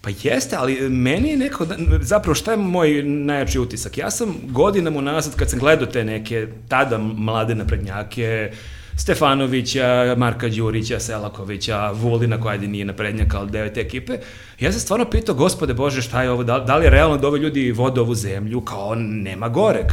[0.00, 1.66] Pa jeste, ali meni je neko,
[2.00, 3.98] zapravo šta je moj najjači utisak?
[3.98, 8.52] Ja sam godinama unazad kad sam gledao te neke tada mlade naprednjake,
[8.96, 14.18] Stefanovića, Marka Đurića, Selakovića, Vulina koja ajde nije naprednjak, ali deo je te ekipe.
[14.60, 17.28] Ja sam stvarno pitao, gospode Bože, šta je ovo, da, da li je realno da
[17.28, 19.86] ovi ljudi vode ovu zemlju, kao nema goreg.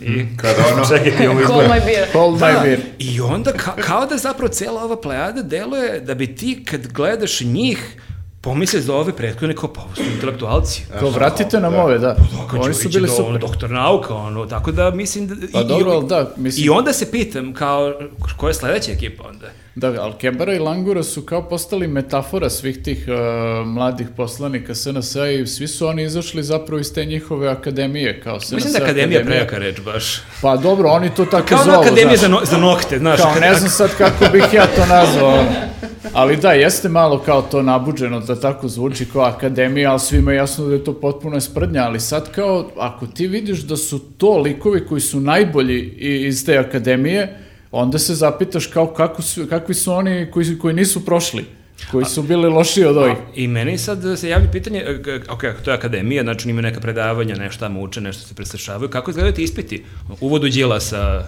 [0.00, 1.64] I, Kada ono- čekajte, Hold izbor.
[1.66, 2.06] my beer.
[2.12, 2.80] Hold my beer.
[2.98, 7.40] I onda ka- kao da zapravo cela ova plejada deluje da bi ti kad gledaš
[7.40, 7.96] njih
[8.40, 10.82] pomisli za ove prethodne kao pa ovo su intelektualci.
[11.00, 12.16] Ko, vratite nam ove, da.
[12.42, 13.40] Kako Oni su bili do- super.
[13.40, 15.34] doktor nauka, ono, tako da mislim da...
[15.52, 17.94] Pa i- dobro, i- ali da, mislim- I onda se pitam kao,
[18.36, 19.46] koja je sledeća ekipa onda?
[19.76, 25.46] Da, ali i Langura su kao postali metafora svih tih uh, mladih poslanika SNS i
[25.46, 29.24] svi su oni izašli zapravo iz te njihove akademije, kao SNS Mislim da je akademija
[29.24, 30.20] prejaka reč baš.
[30.42, 32.20] Pa dobro, oni to tako Kao zovu, ona akademija znaš.
[32.20, 33.20] za, no, za nokte, znaš.
[33.20, 35.44] Kao, ne znam sad kako bih ja to nazvao.
[36.12, 40.36] Ali da, jeste malo kao to nabuđeno da tako zvuči kao akademija, ali svima je
[40.36, 44.38] jasno da je to potpuno sprdnja, ali sad kao, ako ti vidiš da su to
[44.38, 45.80] likovi koji su najbolji
[46.28, 47.43] iz te akademije,
[47.74, 51.44] onda se zapitaš kao kako su, kakvi su oni koji, koji nisu prošli,
[51.90, 53.16] koji su bili lošiji od ovih.
[53.34, 57.34] I meni sad se javlja pitanje, e, ok, to je akademija, znači ima neka predavanja,
[57.34, 59.84] nešto tamo uče, nešto se preslišavaju, kako izgledaju ti ispiti?
[60.20, 61.24] Uvodu Đilasa,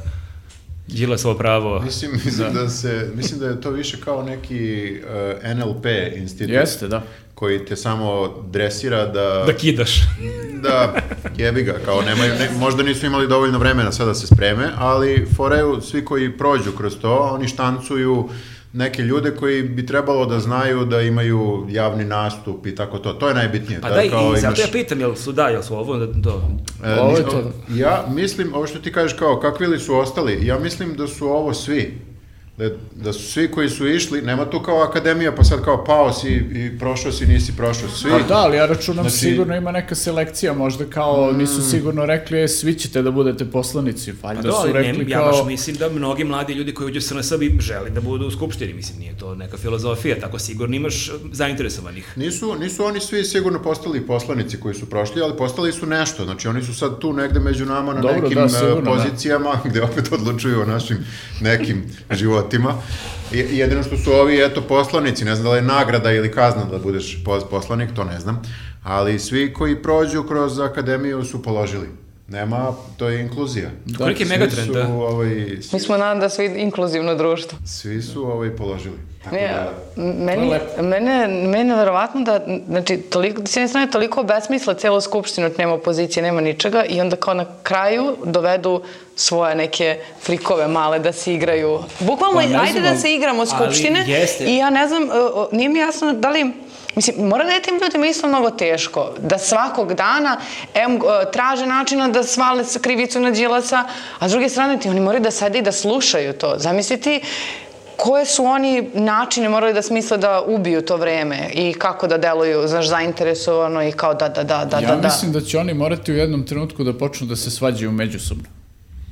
[0.86, 1.80] Đilasovo pravo.
[1.80, 2.68] Mislim, mislim, da.
[2.68, 6.54] se, mislim da je to više kao neki uh, NLP institut.
[6.54, 7.02] Jeste, da.
[7.34, 9.44] Koji te samo dresira da...
[9.46, 10.00] Da kidaš.
[10.64, 10.94] da,
[11.36, 15.26] jebi ga, kao nemaju, ne, možda nisu imali dovoljno vremena sada da se spreme, ali
[15.36, 18.28] foreju, svi koji prođu kroz to, oni štancuju
[18.76, 23.12] neke ljude koji bi trebalo da znaju da imaju javni nastup i tako to.
[23.12, 23.80] To je najbitnije.
[23.80, 25.96] Pa da, je kao i zato imaš- ja pitam, jel su da, jel su ovo,
[25.96, 26.42] da, to,
[26.84, 27.42] E, Ovo je to.
[27.70, 31.26] Ja mislim, ovo što ti kažeš kao, kakvi li su ostali, ja mislim da su
[31.26, 31.98] ovo svi.
[32.58, 36.12] Da, da su svi koji su išli, nema tu kao akademija, pa sad kao pao
[36.12, 37.88] si i prošao si, nisi prošao.
[37.88, 42.06] Svi, Pa da, ali ja računam Znači- sigurno ima neka selekcija, možda kao nisu sigurno
[42.06, 45.30] rekli, e, svi ćete da budete poslanici, Pa valjda da, su rekli ne, ja kao...
[45.32, 48.30] baš mislim da mnogi mladi ljudi koji uđu u SNS bi želi da budu u
[48.30, 52.12] skupštini, mislim, nije to neka filozofija, tako sigurno imaš zainteresovanih.
[52.16, 56.24] Nisu, nisu oni svi sigurno postali poslanici koji su prošli, ali postali su nešto.
[56.24, 59.02] Znači oni su sad tu negde među nama na Dobro, nekim da, e, sigurno, da.
[59.02, 60.98] pozicijama gde opet odlučuju o našim
[61.40, 62.45] nekim životima.
[63.32, 66.64] I, jedino što su ovi, eto, poslanici, ne znam da li je nagrada ili kazna
[66.64, 68.42] da budeš pos- poslanik, to ne znam,
[68.82, 72.05] ali svi koji prođu kroz akademiju su položili.
[72.28, 73.70] Nema, to je inkluzija.
[73.84, 74.88] Da, Koliki je Svi megatrend, da?
[74.88, 77.58] ovaj, Mi svi, smo nadam da su inkluzivno društvo.
[77.66, 78.96] svi su ovaj, položili.
[79.24, 79.72] Tako Ne, da,
[80.02, 80.50] meni,
[80.80, 85.72] mene, mene je verovatno da, znači, toliko, s jedne strane toliko besmisla celu skupštinu, nema
[85.72, 88.82] opozicije, nema ničega i onda kao na kraju dovedu
[89.16, 91.78] svoje neke frikove male da se igraju.
[92.00, 94.44] Bukvalno, Pa ajde znam, da se igramo ali skupštine jeste.
[94.44, 95.02] i ja ne znam,
[95.52, 96.52] nije mi jasno da li
[96.96, 100.38] Mislim, mora da je tim ljudima isto mnogo teško, da svakog dana
[100.74, 101.00] em,
[101.32, 103.84] traže načina da svale krivicu na Đilasa,
[104.18, 106.54] a s druge strane ti oni moraju da sede i da slušaju to.
[106.58, 107.20] Zamisliti
[107.96, 112.68] koje su oni načine morali da smisle da ubiju to vreme i kako da deluju,
[112.68, 115.08] znaš, zainteresovano i kao da, da, da, da, ja da, da.
[115.08, 118.55] mislim da će oni morati u jednom trenutku da počnu da se svađaju međusobno.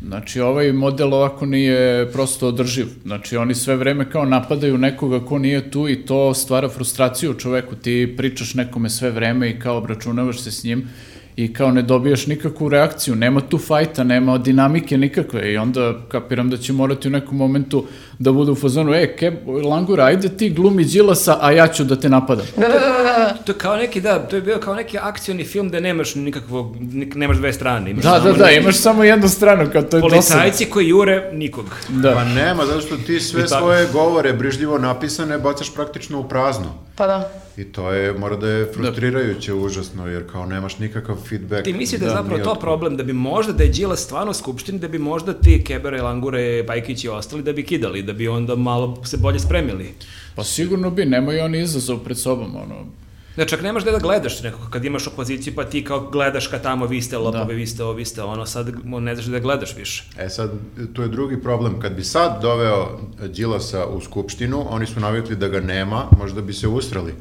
[0.06, 2.86] Znači, ovaj model ovako nije prosto održiv.
[3.04, 7.34] Znači, oni sve vreme kao napadaju nekoga ko nije tu i to stvara frustraciju u
[7.34, 7.76] čoveku.
[7.76, 10.88] Ti pričaš nekome sve vreme i kao obračunavaš se s njim
[11.36, 13.14] i kao ne dobijaš nikakvu reakciju.
[13.14, 17.84] Nema tu fajta, nema dinamike nikakve i onda kapiram da će morati u nekom momentu
[18.18, 19.32] da budu u fazonu, e, ke,
[19.64, 22.46] Langura, ajde ti glumi Đilasa, a ja ću da te napadam.
[22.56, 23.36] Da, da, da, da, da.
[23.46, 26.76] To je kao neki, da, to je bio kao neki akcioni film gde nemaš nikakvog,
[26.76, 27.90] nik- nemaš dve strane.
[27.90, 30.08] Imaš Da, da, da, neki imaš samo jednu stranu, kao to je dosadno.
[30.10, 31.64] Policajci koji jure nikog.
[31.88, 32.12] Da.
[32.12, 36.66] Pa nema, zato što ti sve svoje govore brižljivo napisane bacaš praktično u prazno.
[36.96, 37.43] Pa da.
[37.56, 41.64] I to je, mora da je frustrirajuće užasno, jer kao nemaš nikakav feedback.
[41.64, 44.00] Ti misliš da je zapravo ni to od- problem, da bi možda da je Đilas
[44.00, 48.02] stvarno u skupštini, da bi možda ti Kebere, Langure, Pajkić i ostali, da bi kidali,
[48.02, 49.94] da bi onda malo se bolje spremili.
[50.34, 52.74] Pa sigurno bi, nemaju oni izazov pred sobom, ono.
[53.36, 56.58] Da čak nemaš gde da gledaš nekako, kad imaš opoziciju pa ti kao gledaš ka
[56.58, 59.42] tamo, vi ste lopovi, vi ste ovo, vi ste ono, sad ne znaš gde da
[59.42, 60.04] gledaš više.
[60.18, 60.50] E sad,
[60.92, 61.80] tu je drugi problem.
[61.80, 62.98] Kad bi sad doveo
[63.28, 67.14] Đilasa u skupštinu, oni su navikli da ga nema, možda bi se usrali.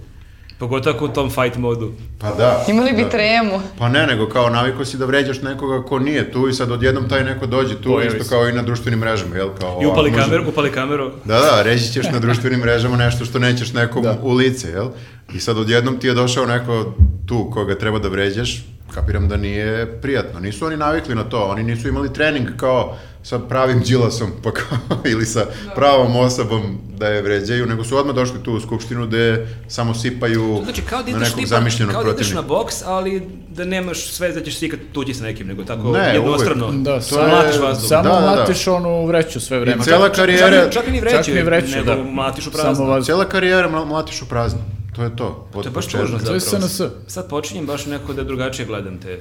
[0.64, 1.92] Pogotovo ako u tom fight modu.
[2.20, 2.66] Pa da.
[2.70, 3.10] Imali bi da.
[3.10, 3.62] tremu.
[3.78, 7.10] Pa ne, nego kao naviko si da vređaš nekoga ko nije tu i sad odjednom
[7.10, 9.50] taj neko dođe tu, Pojavi isto kao i na društvenim mrežama, jel?
[9.60, 11.12] Kao, I upali a, može- kameru, upali kameru.
[11.26, 14.88] Da, da, reći ćeš na društvenim mrežama nešto što nećeš nekom u lice, jel?
[15.34, 16.94] I sad odjednom ti je došao neko
[17.26, 20.40] tu koga treba da vređaš, kapiram da nije prijatno.
[20.40, 24.78] Nisu oni navikli na to, oni nisu imali trening kao sa pravim džilasom pa kao,
[25.06, 25.46] ili sa
[25.76, 30.56] pravom osobom da je vređaju, nego su odmah došli tu u skupštinu gde samo sipaju
[30.58, 32.42] To znači kao da na nekog tipa, zamišljenog kao da ideš protivnika.
[32.44, 35.92] na boks, ali da nemaš sve da ćeš si ikad tući sa nekim, nego tako
[35.92, 36.66] Ne, jednostrano.
[36.66, 36.78] uvek.
[36.78, 37.90] Da, To samo, je- mlatiš vazduh.
[37.90, 38.22] samo Da, da, da.
[38.28, 39.78] mlatiš onu vreću sve vreme.
[39.78, 42.04] I cela karijera, Čak, čak i ni vreću, Čak ni vreću, nego da.
[42.04, 42.86] mlatiš u Samo prazno.
[42.86, 43.06] vazduh.
[43.08, 44.60] cela karijera mla- mlatiš u prazno.
[44.96, 45.48] To je to.
[45.54, 46.40] To je od baš tužno To je.
[46.40, 46.82] SNS.
[47.08, 49.20] Sad počinjem baš nekako da drugačije gledam te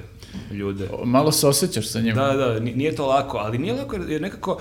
[0.50, 0.88] ljude.
[1.04, 2.14] Malo se osjećaš sa njim.
[2.14, 4.60] Da, da, ni- nije to lako, ali nije lako jer nekako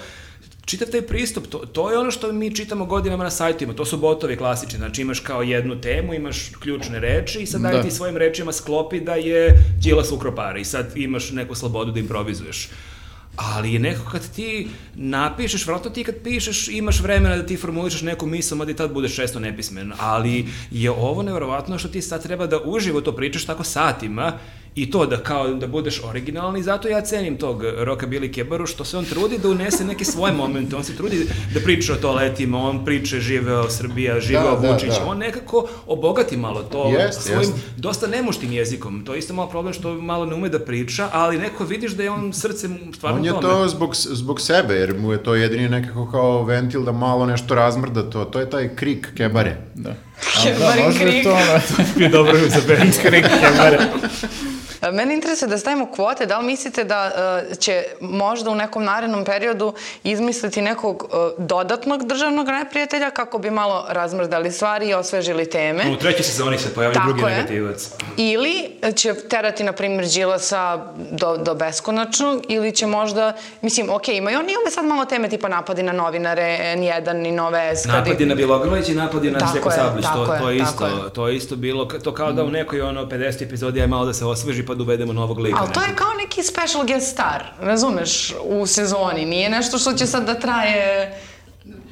[0.65, 3.97] čitav taj pristup, to, to je ono što mi čitamo godinama na sajtima, to su
[3.97, 7.81] botovi klasični, znači imaš kao jednu temu, imaš ključne reči i sad daj Da.
[7.81, 9.47] ti svojim rečima sklopi da je
[9.79, 12.69] Đilas ukropara i sad imaš neku slobodu da improvizuješ.
[13.35, 18.01] Ali je nekako kad ti napišeš, vratno ti kad pišeš imaš vremena da ti formulišeš
[18.01, 22.23] neku misl, mada i tad budeš često nepismen, ali je ovo nevjerovatno što ti sad
[22.23, 24.33] treba da uživo to pričaš tako satima
[24.75, 28.85] i to da kao da budeš originalni zato ja cenim tog Roka Billy Kebaru što
[28.85, 31.17] se on trudi da unese neke svoje momente, on se trudi
[31.53, 35.05] da priča o toaletima, on priče živeo Srbija, živeo Da, da, Vučić, da.
[35.05, 37.53] on nekako obogati malo to Jest, svojim jest.
[37.77, 39.05] dosta nemuštim jezikom.
[39.05, 42.03] To je isto malo problem što malo ne ume da priča, ali neko vidiš da
[42.03, 43.41] je on srcem stvarno On je tome.
[43.43, 47.55] to zbog, zbog sebe, jer mu je to jedini nekako kao ventil da malo nešto
[47.55, 48.25] razmrda to.
[48.25, 49.57] To je taj krik kebare.
[49.75, 49.89] Da.
[49.89, 51.23] A Kebarin da, možda je krik.
[51.23, 51.59] to ono...
[52.05, 52.93] je dobro za band.
[53.01, 53.77] Krik kebare.
[54.81, 57.11] E, Mene interesuje da stavimo kvote, da li mislite da
[57.51, 59.73] e, će možda u nekom narednom periodu
[60.03, 65.83] izmisliti nekog e, dodatnog državnog neprijatelja kako bi malo razmrdali stvari i osvežili teme?
[65.91, 67.35] U trećoj sezoni se pojavlja Tako drugi je.
[67.35, 67.89] negativac.
[68.17, 74.39] Ili će terati, na primjer, Đilasa do, do beskonačnog, ili će možda, mislim, ok, imaju
[74.39, 77.85] oni ove sad malo teme tipa napadi na novinare, N1 i Nove S.
[77.85, 81.13] Napadi na Bjelogrlić i napadi na Seko je, Sablić, to, je, to je isto, je.
[81.13, 84.13] to je isto bilo, to kao da u nekoj ono 50 epizodi aj malo da
[84.13, 85.57] se osveži pa da uvedemo novog lika.
[85.59, 89.25] Ali to je kao neki special guest star, razumeš, u sezoni.
[89.25, 91.11] Nije nešto što će sad da traje...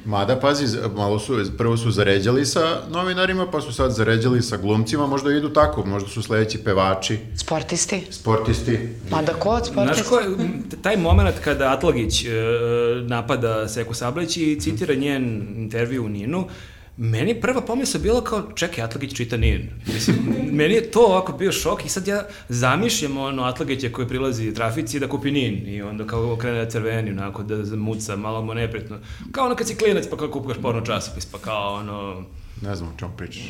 [0.04, 0.66] Mada, pazi,
[0.96, 2.60] malo su, prvo su zaređali sa
[2.90, 8.06] novinarima, pa su sad zaređali sa glumcima, možda idu tako, možda su sledeći pevači, Sportisti.
[8.10, 8.78] sportisti.
[9.10, 10.08] Ma da kod Znaš sportisti?
[10.08, 12.28] ko je, m, taj moment kada Atlagić e,
[13.02, 15.24] napada Seku Sablić i citira njen
[15.56, 16.48] intervju u Ninu,
[17.00, 19.68] meni prva pomisla bila kao, čekaj, Atlagić čita Nin.
[19.86, 20.16] Mislim,
[20.52, 25.00] meni je to ovako bio šok i sad ja zamišljam ono Atlagića koji prilazi trafici
[25.00, 28.98] da kupi Nin i onda kao krene da crveni, onako da muca, malo mu nepretno.
[29.32, 32.24] Kao ono kad si klinac pa kao kupaš porno časopis, pa kao ono...
[32.62, 33.42] Ne znam o čemu pričaš.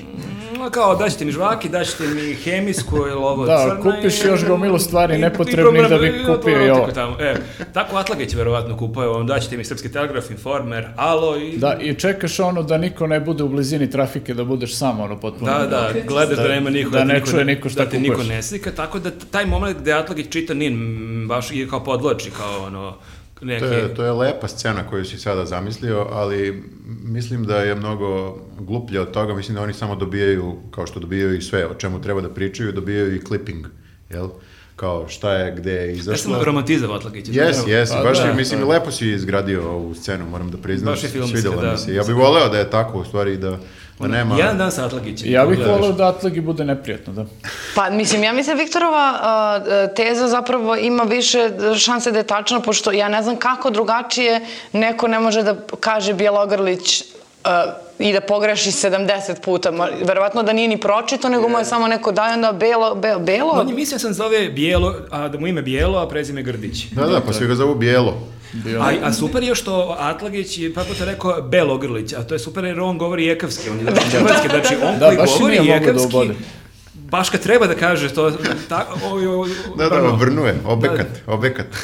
[0.55, 4.47] No, kao, daćete mi žvaki, daćete mi hemijsku ili ovo Da, crno kupiš i- još
[4.47, 6.81] gomilu stvari i- i nepotrebnih da bi kupio i ovo.
[6.81, 7.17] tako tamo.
[7.21, 7.35] E,
[7.75, 11.57] tako Atlageć verovatno kupuje, on daćete mi Srpski telegraf, Informer, Alo i...
[11.57, 15.17] Da, i čekaš ono da niko ne bude u blizini trafike, da budeš sam ono
[15.17, 15.53] potpuno.
[15.53, 16.91] Da, da, gledaš da, Da- nema niko.
[16.91, 18.29] da te ne niko čuje niko šta Da te niko kupuješ.
[18.29, 22.31] ne slika, tako da taj moment gde Atlagić čita Nin, m, baš je kao podloči,
[22.31, 22.95] kao ono,
[23.41, 23.67] neke...
[23.67, 26.63] To je, to je lepa scena koju si sada zamislio, ali
[27.05, 29.35] mislim da je mnogo gluplje od toga.
[29.35, 32.73] Mislim da oni samo dobijaju, kao što dobijaju i sve o čemu treba da pričaju,
[32.73, 33.67] dobijaju i clipping,
[34.11, 34.29] jel?
[34.77, 36.35] Kao šta je, gde je Ja izašlo.
[36.35, 37.33] sam romantizam Atlagića.
[37.35, 38.67] Jes, jes, Pa baš da, je, mislim, da.
[38.67, 40.93] lepo si izgradio ovu scenu, moram da priznam.
[40.93, 41.73] Baš je filmski, da.
[41.73, 41.95] mi se.
[41.95, 43.59] Ja bih voleo da je tako, u stvari, da,
[44.01, 44.37] da nema...
[44.37, 45.33] Jedan dan sa Atlagićem.
[45.33, 47.25] Ja bih volio da Atlagi bude neprijatno, da.
[47.75, 52.93] Pa, mislim, ja mislim Viktorova a, teza zapravo ima više šanse da je tačna, pošto
[52.93, 54.41] ja ne znam kako drugačije
[54.73, 57.05] neko ne može da kaže Bjelogrlić
[57.45, 57.65] a,
[57.99, 59.71] i da pogreši 70 puta.
[59.71, 63.19] Ma, Verovatno da nije ni pročito, nego mu je samo neko daje onda belo, belo,
[63.19, 63.51] belo.
[63.51, 66.85] On je mislio sam zove Bijelo, a da mu ime Bijelo, a prezime Grdić.
[66.91, 68.15] Da, da, pa svi ga zovu bijelo.
[68.55, 68.81] Bio.
[68.81, 72.65] A, a super je što Atlagić je pa puta rekao Belogrlić, a to je super
[72.65, 76.07] jer on govori jekavski, on je znači hrvatski, znači on Da, koji govori da jekavski,
[76.07, 76.35] ubode.
[76.95, 78.33] baš kad treba da kaže to,
[78.69, 79.47] ta, o, o, o,
[79.77, 80.17] Da, da, brno.
[80.17, 81.67] vrnuje, obekat, obekat.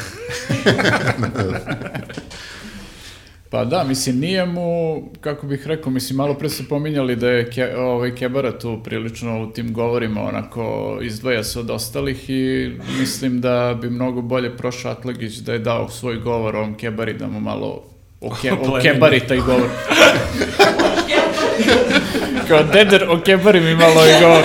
[3.57, 7.51] Pa da, mislim, nije mu, kako bih rekao, mislim, malo pre su pominjali da je
[7.51, 13.41] ke, ovaj, Kebara tu prilično u tim govorima onako izdvaja se od ostalih i mislim
[13.41, 17.41] da bi mnogo bolje prošao Atlagić da je dao svoj govor ovom Kebari, da mu
[17.41, 17.83] malo
[18.21, 18.79] oke, Oplemeni.
[18.79, 19.69] okebari taj govor.
[22.49, 24.43] Kao deder okebari mi malo i govor.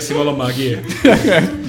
[0.00, 0.82] Unesi malo magije.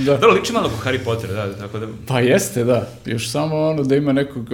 [0.06, 0.18] Da.
[0.18, 1.88] Dobro, liči malo ko Harry Potter, da, tako da...
[2.08, 2.90] Pa jeste, da.
[3.06, 4.48] Još samo ono da ima nekog,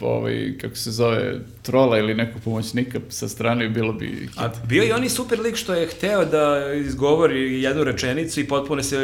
[0.00, 4.28] ovaj, kako se zove, trola ili nekog pomoćnika sa strane bilo bi...
[4.36, 8.44] A bio je i oni super lik što je hteo da izgovori jednu rečenicu i
[8.44, 8.96] potpuno se,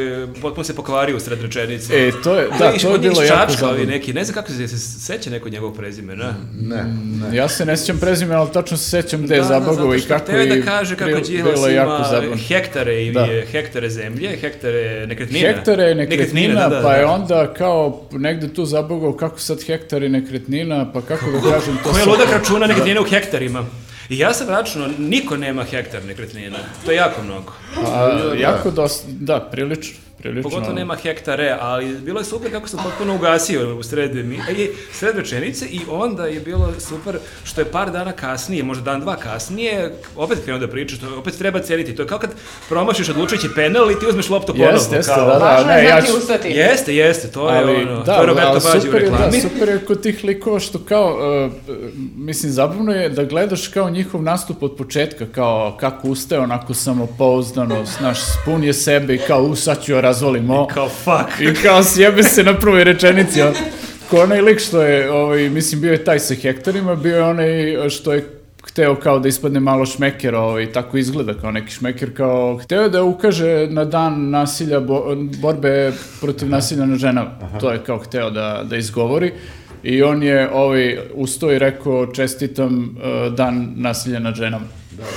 [0.42, 1.92] potpuno se pokvario u sred rečenice.
[1.98, 3.84] E, to je, da, to je bilo jako zabavno.
[3.84, 6.34] neki, ne znam kako se, se seća neko njegovog prezimena.
[6.60, 6.84] Ne.
[7.32, 9.94] Ja se ne sjećam prezime, ali tačno se sjećam gde je Da, da, zabagao zato
[9.94, 12.36] i kako je i da kaže kako bilo- Đilas je ima zabavno.
[12.38, 13.26] hektare i Da.
[13.52, 15.48] hektare zemlje, hektare nekretnina.
[15.48, 17.10] Hektare nekretnina, da, da, pa je da.
[17.10, 21.98] onda kao negde tu zabogao kako sad hektari nekretnina, pa kako da kažem to Ko
[21.98, 23.64] je ludak računa nekretnine u hektarima?
[24.08, 26.58] I ja sam računao, niko nema hektar nekretnina.
[26.84, 27.52] To je jako mnogo.
[27.86, 30.07] A, jako dosta, da, prilično.
[30.18, 30.50] Prilično.
[30.50, 34.24] Pogotovo nema hektare, ali bilo je super kako sam potpuno ugasio u sred, e,
[34.92, 39.16] sred rečenice i onda je bilo super što je par dana kasnije, možda dan dva
[39.16, 41.96] kasnije, opet krenuo da priča, što opet treba ceniti.
[41.96, 42.30] To je kao kad
[42.68, 44.72] promašiš odlučujući penal i ti uzmeš loptu ponovno.
[44.72, 46.48] Jeste, jeste, kao- da, da, Važno je ne, ja znati ću- ustati.
[46.48, 49.10] Jeste, jeste, to je ali, ono, da, to je Roberto ali Baggio u super je,
[49.10, 49.40] da, reklami.
[49.40, 51.52] super je kod tih likova što kao, uh,
[52.16, 57.84] mislim, zabavno je da gledaš kao njihov nastup od početka, kao kako ustaje onako samopouzdano,
[57.98, 60.66] znaš, spun je sebe i kao, u, sad ću joj razvolim ovo.
[60.66, 61.40] Kao fuck.
[61.40, 63.42] I kao sjebe se na prvoj rečenici.
[63.42, 63.54] on.
[64.10, 67.90] Ko onaj lik što je, ovaj, mislim, bio je taj sa hektarima, bio je onaj
[67.90, 68.38] što je
[68.70, 73.02] hteo kao da ispadne malo šmeker, ovaj, tako izgleda kao neki šmeker, kao hteo da
[73.02, 77.30] ukaže na dan nasilja, bo, borbe protiv nasilja na ženama.
[77.60, 79.32] To je kao hteo da, da izgovori.
[79.82, 84.66] I on je ovaj, ustao i rekao čestitam uh, dan nasilja nad ženama.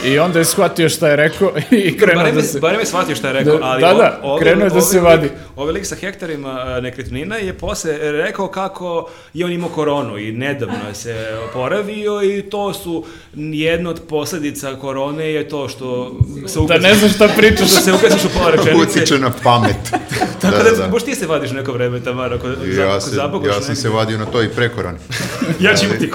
[0.06, 2.60] I onda je shvatio šta je rekao i krenuo Barem, da se...
[2.60, 4.82] barem je shvatio šta je rekao, Da, ali da, da, ovaj- krenuo je da ovaj
[4.84, 5.30] se lik- vadi.
[5.56, 10.32] Ovaj lik sa hektarima a, nekretnina je posle rekao kako je on imao koronu i
[10.32, 11.16] nedavno je se
[11.50, 16.16] oporavio i to su jedna od posledica korone je to što
[16.48, 17.68] se Da ne znam šta pričaš.
[17.68, 18.76] što se ugasiš u pola rečenice.
[18.92, 19.76] Utiče na pamet.
[20.42, 23.54] Tako da, možeš ti se vadiš neko vreme, Tamara, ako, Ja, ako se, zabogaš ja
[23.54, 23.76] sam negde.
[23.76, 24.98] se vadio na to i pre korone.
[25.60, 26.12] Ja ću imati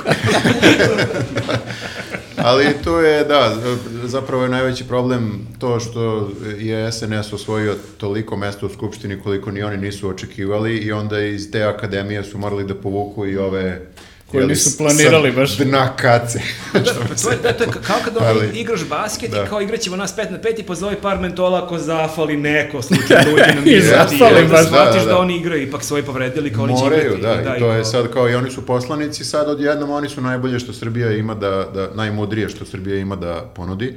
[2.37, 3.57] Ali to je, da,
[4.05, 9.63] zapravo je najveći problem to što je SNS osvojio toliko mesta u Skupštini koliko ni
[9.63, 13.87] oni nisu očekivali i onda iz te akademije su morali da povuku i ove
[14.27, 15.57] Koje jeli, nisu planirali sa baš.
[15.57, 16.41] Dna kace.
[17.23, 19.43] To je, da, to je kao kad ovaj Ali- igraš basket da.
[19.43, 23.31] i kao igraćemo nas pet na pet i pozovi par mentola ako zafali neko slučajno
[23.35, 24.17] uđe na I mizati.
[24.19, 24.67] zafali da, baš.
[24.67, 25.19] shvatiš Da, da, da.
[25.19, 27.45] oni igraju, ipak svoji povredili kao oni će Moraju, igrati.
[27.45, 30.21] da, i i to je sad kao i oni su poslanici, sad odjednom oni su
[30.21, 33.95] najbolje što Srbija ima da, da najmudrije što Srbija ima da ponudi.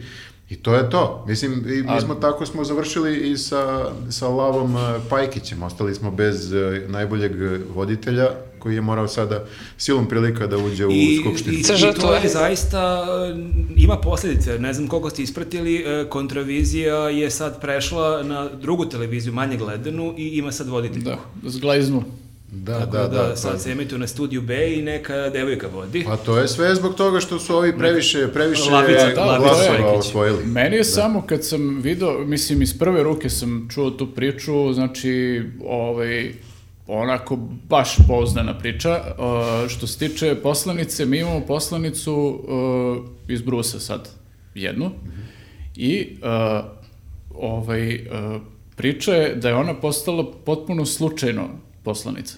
[0.49, 1.25] I to je to.
[1.27, 5.63] Mislim, i mi smo tako smo završili i sa, sa Lavom eh, Pajkićem.
[5.63, 7.31] Ostali smo bez eh, najboljeg
[7.75, 8.29] voditelja
[8.59, 9.45] koji je morao sada
[9.77, 11.57] silom prilika da uđe u I, skupštinu.
[11.57, 13.35] i, I to je zaista, e,
[13.75, 19.33] ima posljedice, ne znam koliko ste ispratili, e, kontravizija je sad prešla na drugu televiziju,
[19.33, 21.03] manje gledanu i ima sad voditelj.
[21.03, 22.03] Da, zglajznu.
[22.51, 23.35] Da, Tako da, da, da.
[23.35, 26.03] sad pa- se emituje na studiju B i neka devojka vodi.
[26.05, 30.45] Pa to je sve zbog toga što su ovi previše, previše Lavica, da, glasova osvojili.
[30.45, 35.43] Meni je samo kad sam video, mislim iz prve ruke sam čuo tu priču, znači
[35.65, 36.33] ovaj
[36.87, 37.35] onako
[37.69, 39.01] baš pouzdana priča.
[39.17, 44.09] Uh, što se tiče poslanice, mi imamo poslanicu uh, iz Brusa sad,
[44.55, 44.91] jednu.
[45.75, 46.65] I uh,
[47.35, 48.41] ovaj, uh,
[48.75, 51.49] priča je da je ona postala potpuno slučajno
[51.83, 52.37] poslanica.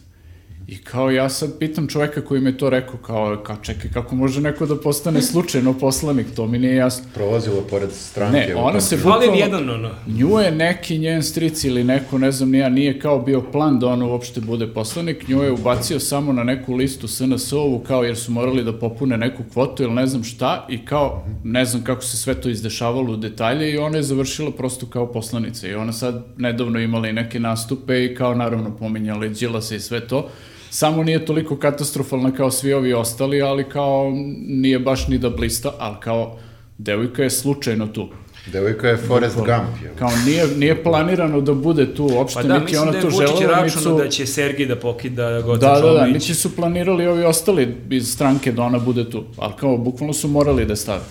[0.71, 4.15] I kao ja sad pitam čoveka koji mi je to rekao, kao, kao čekaj, kako
[4.15, 7.05] može neko da postane slučajno poslanik, to mi nije jasno.
[7.13, 8.37] Prolazilo pored stranke.
[8.37, 9.45] Ne, ona se Fali bukvalno...
[9.45, 9.89] jedan, ono.
[10.07, 13.87] Nju je neki njen stric ili neko, ne znam, nija, nije kao bio plan da
[13.87, 18.31] ona uopšte bude poslanik, nju je ubacio samo na neku listu SNS-ovu, kao jer su
[18.31, 22.17] morali da popune neku kvotu ili ne znam šta, i kao, ne znam kako se
[22.17, 26.23] sve to izdešavalo u detalje i ona je završila prosto kao poslanica i ona sad
[26.37, 30.29] nedavno imala i neke nastupe i kao naravno pominjala i Đilasa i sve to,
[30.71, 34.11] samo nije toliko katastrofalna kao svi ovi ostali, ali kao
[34.47, 36.37] nije baš ni da blista, ali kao
[36.77, 38.09] devojka je slučajno tu.
[38.45, 39.83] Devojka je Forrest Gump.
[39.83, 39.93] Je.
[39.99, 43.01] Kao nije, nije planirano da bude tu uopšte, Pa da, niti mislim ona da je
[43.01, 44.03] to Vučić želela, niti računao su...
[44.03, 48.13] da će Sergij da pokida Goca Da, da, da, niti su planirali ovi ostali iz
[48.13, 51.01] stranke da ona bude tu, ali kao bukvalno su morali da je stave.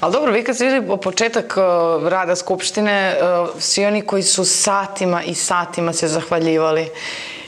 [0.00, 4.44] Ali dobro, vi kad ste vidjeli početak uh, rada Skupštine, uh, svi oni koji su
[4.44, 6.86] satima i satima se zahvaljivali.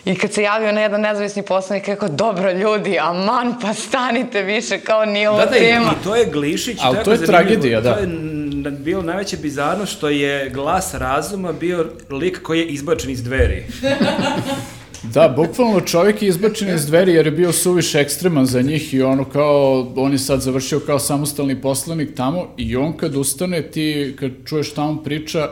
[0.07, 4.81] I kad se javio na jedan nezavisni poslanik, rekao, dobro ljudi, aman, pa stanite više,
[4.81, 5.95] kao nije ovo Da, da, i, tema.
[6.01, 6.79] i to je Glišić.
[6.83, 7.95] Ali to je tragedija, da.
[7.95, 8.07] To je
[8.71, 13.65] bilo najveće bizarno što je glas razuma bio lik koji je izbačen iz dveri.
[15.15, 19.03] Da, bukvalno čovjek je izbačen iz dveri jer je bio suviše ekstreman za njih i
[19.03, 24.17] ono kao, on je sad završio kao samostalni poslanik tamo i on kad ustane, ti
[24.21, 25.49] kad čuješ on priča,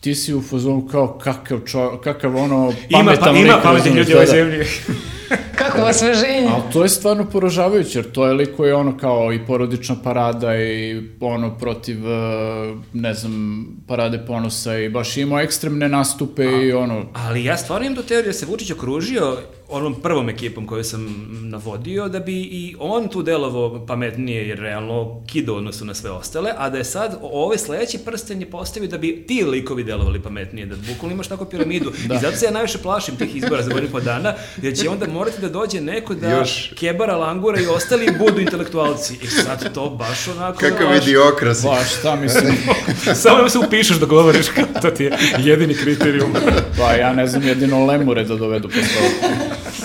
[0.00, 3.96] ti si u fazonu kao kakav čo, kakav ono Ima, pametan pa, lik, ima razumeš,
[3.96, 4.38] ljudi u ovoj da, da.
[4.38, 4.64] zemlji.
[5.58, 6.48] Kako osveženje.
[6.52, 9.96] Ali to je stvarno poražavajuće, jer to je lik koji je ono kao i porodična
[10.04, 16.72] parada i ono protiv, eh, ne znam, parade ponosa i baš imao ekstremne nastupe i
[16.72, 17.04] ono...
[17.12, 19.38] Ali ja stvarno imam tu teoriju da se Vučić okružio
[19.70, 25.22] onom prvom ekipom koju sam navodio, da bi i on tu delovo pametnije jer realno
[25.26, 28.98] kido odnosu na sve ostale, a da je sad ove sledeći prsten je postavio da
[28.98, 31.92] bi ti likovi delovali pametnije, da bukvalno imaš tako piramidu.
[32.08, 32.14] da.
[32.14, 35.06] I zato se ja najviše plašim tih izbora za godinu po dana, jer će onda
[35.06, 36.72] morati da dođe neko da Još.
[36.78, 39.14] Kebara, Langura i ostali budu intelektualci.
[39.22, 40.58] I sad to baš onako...
[40.58, 41.64] Kakav baš- idiokras.
[41.64, 42.54] Baš, šta mislim,
[43.22, 46.32] Samo da se upišeš da govoriš, kao to ti je jedini kriterijum.
[46.78, 49.10] pa ja ne znam jedino lemure da dovedu po stolu.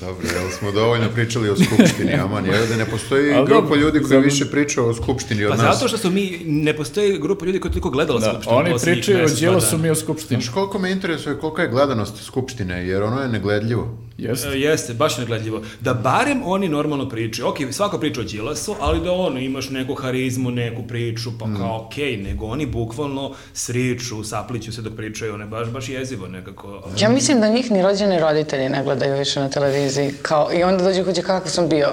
[0.00, 3.76] Dobro, jel smo dovoljno pričali o Skupštini, aman, jer da ne postoji Ali grupa dobro,
[3.76, 5.74] ljudi koji za- više priča o Skupštini od Pa nas.
[5.74, 8.74] zato što smo mi, ne postoji grupa ljudi koji je toliko gledala Da, Skupštinu oni
[8.82, 9.82] pričaju o Đilasu, dana.
[9.82, 10.40] mi o Skupštini.
[10.40, 13.98] Znaš koliko me interesuje, kolika je gledanost Skupštine, jer ono je negledljivo.
[14.20, 14.48] Jeste.
[14.48, 15.62] E, Jeste, baš negledljivo.
[15.80, 17.48] Da barem oni normalno pričaju.
[17.48, 21.86] Ok, svako priča o Đilasu, ali da ono, imaš neku harizmu, neku priču, pa kao
[21.86, 26.82] ok, nego oni bukvalno sriču, sapliću se dok pričaju, ono je baš, baš jezivo nekako.
[26.98, 30.12] Ja mislim da njih ni rođeni roditelji ne gledaju više na televiziji.
[30.22, 31.88] Kao, I onda dođe kuće kako sam bio.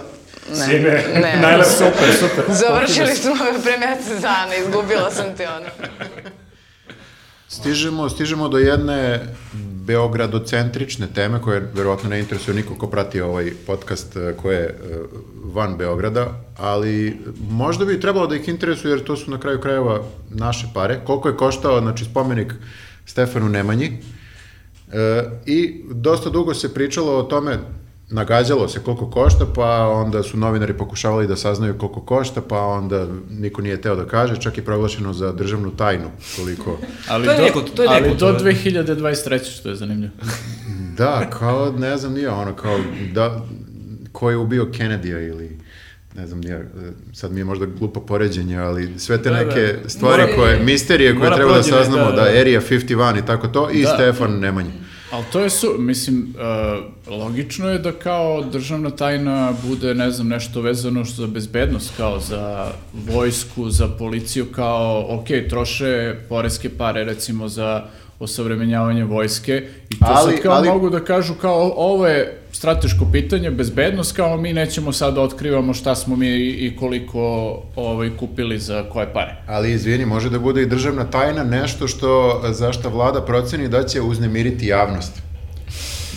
[0.50, 1.40] Ne, Sine, ne.
[1.42, 1.72] najlepše.
[1.72, 2.44] Super, super.
[2.66, 5.96] Završili smo pre mjesec dana, izgubila sam ti ono.
[7.48, 9.20] Stižemo, stižemo do jedne
[9.88, 14.98] beogradocentrične teme koje verovatno ne interesuje niko ko prati ovaj podcast eh, koje je eh,
[15.44, 16.28] van Beograda,
[16.58, 17.18] ali
[17.50, 21.00] možda bi trebalo da ih interesuje jer to su na kraju krajeva naše pare.
[21.06, 22.54] Koliko je koštao znači, spomenik
[23.06, 23.92] Stefanu Nemanji
[24.92, 27.60] e, i dosta dugo se pričalo o tome
[28.10, 33.08] nagađalo se koliko košta, pa onda su novinari pokušavali da saznaju koliko košta, pa onda
[33.32, 36.78] niko nije teo da kaže, čak i proglašeno za državnu tajnu koliko.
[37.10, 39.46] Ali, To je do, neko- to je ali neko, do to je- 2023.
[39.50, 40.14] što je zanimljivo.
[40.98, 42.80] Da, kao, ne znam, nije ono, kao,
[43.14, 43.42] da,
[44.12, 45.60] ko je ubio Kennedy-a ili
[46.16, 46.70] ne znam, nije,
[47.14, 49.46] sad mi je možda glupo poređenje, ali sve te Da, da.
[49.46, 52.30] neke stvari Mora- koje, misterije koje treba da saznamo, da, da, da.
[52.32, 53.88] Area 51 i tako to, i Da.
[53.90, 54.72] Stefan Nemanja.
[55.12, 56.36] Ali to je su, mislim,
[57.08, 61.92] uh, logično je da kao državna tajna bude, ne znam, nešto vezano što za bezbednost,
[61.98, 67.84] kao za vojsku, za policiju, kao, ok, troše poreske pare, recimo, za
[68.20, 73.06] osavremenjavanje vojske i to Ali- sad kao ali- mogu da kažu kao ovo je strateško
[73.12, 77.20] pitanje, bezbednost, kao mi nećemo sad da otkrivamo šta smo mi i koliko
[77.76, 79.36] ovaj, kupili za koje pare.
[79.48, 83.84] Ali izvini, može da bude i državna tajna nešto što za šta vlada proceni da
[83.84, 85.22] će uznemiriti javnost.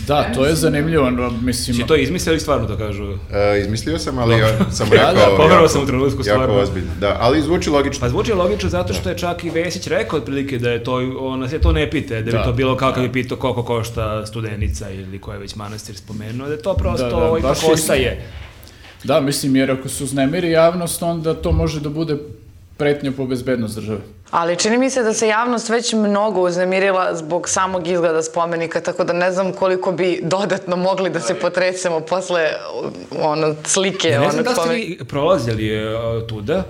[0.01, 1.75] Da, to je zanimljivo, no, mislim...
[1.75, 3.03] Si to izmislili stvarno to kažu?
[3.31, 5.13] E, izmislio sam, ali ja sam Da, rekao...
[5.13, 6.55] da, poverovao jako- sam u trenutku, Jako stvarno.
[6.55, 7.17] ozbiljno, da.
[7.19, 7.99] Ali zvuči logično.
[7.99, 11.49] Pa zvuči logično zato što je čak i Vesić rekao otprilike da je to, ona
[11.49, 12.43] se to ne pita, da bi Da.
[12.43, 16.53] to bilo kakav je pitao koliko košta studenica ili ko je već manastir spomenuo, da
[16.53, 18.21] je to prosto Da, da, ovaj, ipak je- ostaje.
[19.03, 22.17] Da, mislim, jer ako se uznemiri javnost, onda to može da bude
[22.77, 23.99] pretnja po bezbednost države.
[24.31, 29.03] Ali čini mi se da se javnost već mnogo uznemirila zbog samog izgleda spomenika, tako
[29.03, 32.49] da ne znam koliko bi dodatno mogli da se potresemo posle
[33.19, 36.63] ono, slike Ja ne znam da ste vi prolazili uh, tuda.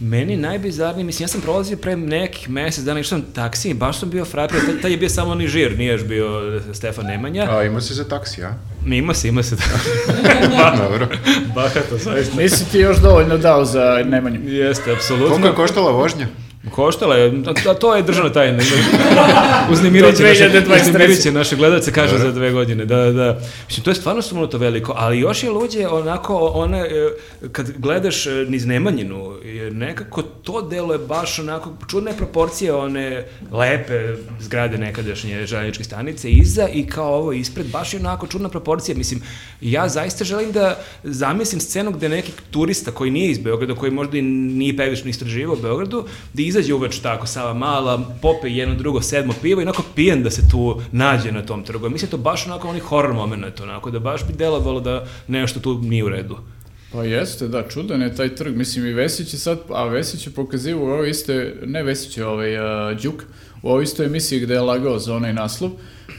[0.00, 4.00] Meni najbizarnije, mislim, ja sam prolazio pre nekih mesec dana, išao sam taksi i baš
[4.00, 7.48] sam bio frajer, taj, taj je bio samo ni žir, nije još bio Stefan Nemanja.
[7.50, 8.54] A, ima se za taksi, a?
[8.86, 9.56] Ima se, ima se.
[10.82, 11.08] Dobro.
[11.54, 12.36] Bahato, zaista.
[12.36, 14.40] Nisi ti još dovoljno dao za Nemanju.
[14.50, 15.28] Jeste, apsolutno.
[15.28, 16.26] Koliko je koštala vožnja?
[16.70, 18.62] Koštala je, a to je državna tajna.
[19.72, 20.80] Uznemirit će, Do naše, 2023.
[20.80, 22.84] uznemirit će naše gledalce, kaže za dve godine.
[22.84, 23.38] Da, da.
[23.66, 27.10] Mislim, to je stvarno sumnuto veliko, ali još je luđe onako, one, e,
[27.52, 33.24] kad gledaš e, niz Nemanjinu, jer nekako to delo je baš onako, čudne proporcije, one
[33.52, 38.98] lepe zgrade nekadašnje željezničke stanice iza i kao ovo ispred, baš je onako čudna proporcija.
[38.98, 39.22] Mislim,
[39.60, 44.18] ja zaista želim da zamislim scenu gde neki turista koji nije iz Beograda, koji možda
[44.18, 46.04] i nije previše istraživao u Beogradu,
[46.34, 50.30] da izađe uveč tako, Sava Mala, pope jedno drugo sedmo pivo i onako pijen da
[50.30, 51.88] se tu nađe na tom trgu.
[51.88, 55.78] Mislim, to baš onako onih horror moment, onako, da baš bi delovalo da nešto tu
[55.82, 56.36] nije u redu.
[56.92, 58.56] Pa jeste, da, čudan je taj trg.
[58.56, 62.26] Mislim, i Vesić je sad, a Vesić je pokazivao u ovoj iste, ne Vesić je
[62.26, 63.22] ovaj, uh, Đuk,
[63.62, 65.70] u ovoj istoj emisiji gde je lagao za onaj naslov.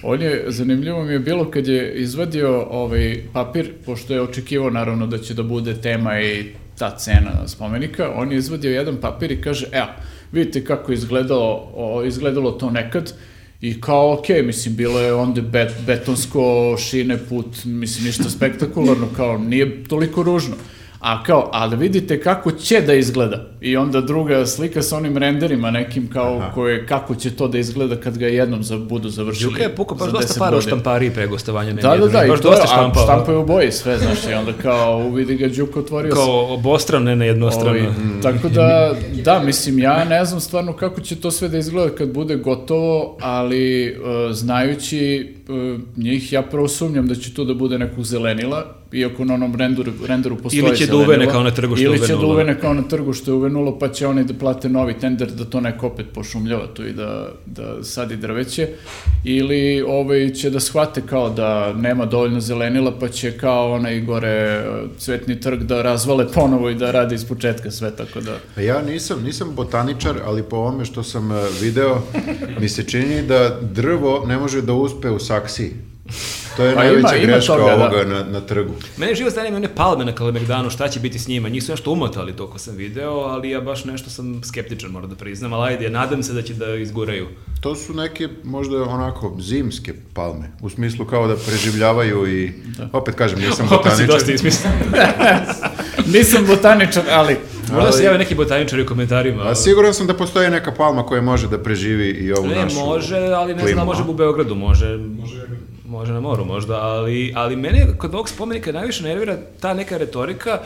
[0.04, 5.08] On je, zanimljivo mi je bilo kad je izvadio ovaj papir, pošto je očekivao naravno
[5.08, 6.46] da će da bude tema i
[6.78, 9.88] ta cena spomenika, on je izvadio jedan papir i kaže, evo,
[10.32, 13.14] vidite kako je izgledalo, o, izgledalo to nekad,
[13.62, 19.38] I kao, okej, mislim, bilo je onda bet, betonsko šine put, mislim, ništa spektakularno, kao,
[19.38, 20.56] nije toliko ružno.
[21.00, 23.46] A kao, ali vidite kako će da izgleda.
[23.62, 27.96] I onda druga slika sa onim renderima nekim kao koje, kako će to da izgleda
[27.96, 29.52] kad ga jednom za, budu završili.
[29.52, 30.70] Đuka je pukao baš dosta 10 para u godina.
[30.70, 31.74] štampariji pre gostovanja.
[31.74, 33.04] Da, da, da, i baš to, dosta a štampao.
[33.04, 36.16] štampaju u boji sve, znaš, i onda kao uvidi ga Đuka otvorio se.
[36.16, 37.70] Kao obostrano, ne na jednostrano.
[37.70, 41.96] Ovaj, tako da, da, mislim, ja ne znam stvarno kako će to sve da izgleda
[41.96, 43.94] kad bude gotovo, ali e,
[44.32, 45.34] znajući
[45.98, 49.92] njih, ja prvo sumnjam da će to da bude nekog zelenila, iako na onom renderu,
[50.08, 51.14] renderu postoji Ili će da zelenilo.
[51.16, 52.34] uvene kao na trgu što je Ili će da uvenulo.
[52.34, 55.46] uvene kao na trgu što je uvenulo, pa će oni da plate novi tender da
[55.46, 58.68] to neko opet pošumljava tu i da, da sadi drveće.
[59.24, 64.28] Ili ovaj, će da shvate kao da nema dovoljno zelenila, pa će kao onaj gore
[64.30, 64.64] e,
[64.98, 68.38] cvetni trg da razvale ponovo i da radi iz početka sve, tako da...
[68.56, 72.02] Pa Ja nisam, nisam botaničar, ali po ovome što sam e, video,
[72.60, 75.72] mi se čini da drvo ne može da uspe u saksiji.
[76.58, 77.74] To je Pa najveća ima- ima greška toga, da.
[77.76, 78.74] ovoga na, na trgu.
[78.98, 81.50] Mene živo zanima one palme na Kalemegdanu, šta će biti s njima.
[81.50, 85.10] Njih su nešto umotali to ko sam video, ali ja baš nešto sam skeptičan, moram
[85.10, 85.54] da priznam.
[85.54, 87.28] Ali ajde, nadam se da će da izguraju.
[87.60, 92.54] To su neke možda onako zimske palme, u smislu kao da preživljavaju i,
[92.94, 94.08] opet kažem, nisam Opet si botaničar.
[94.08, 94.72] dosta izmislio.
[96.16, 97.38] Nisam botaničar, ali...
[97.74, 99.44] Možda se jave neki botaničari u komentarima.
[99.44, 102.76] A siguran sam da postoji neka palma koja može da preživi i ovu Ne, našu
[102.80, 105.00] može, ali ne klimu, znam, može u Beogradu, može,
[105.86, 110.60] može na moru možda, ali, ali mene kod ovog spomenika najviše nervira ta neka retorika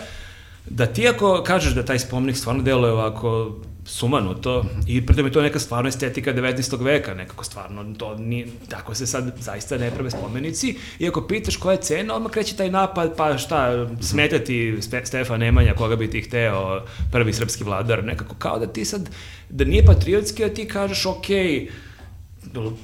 [0.69, 3.55] da ti ako kažeš da taj spomenik stvarno deluje ovako
[3.85, 6.83] sumanuto i pritom je to neka stvarno estetika 19.
[6.83, 11.55] veka, nekako stvarno to nije, tako se sad zaista ne prave spomenici i ako pitaš
[11.57, 16.09] koja je cena, odmah kreće taj napad, pa šta, smetati Ste- Stefan Nemanja, koga bi
[16.09, 19.09] ti hteo, prvi srpski vladar, nekako kao da ti sad,
[19.49, 21.69] da nije patriotski, a ti kažeš, okej,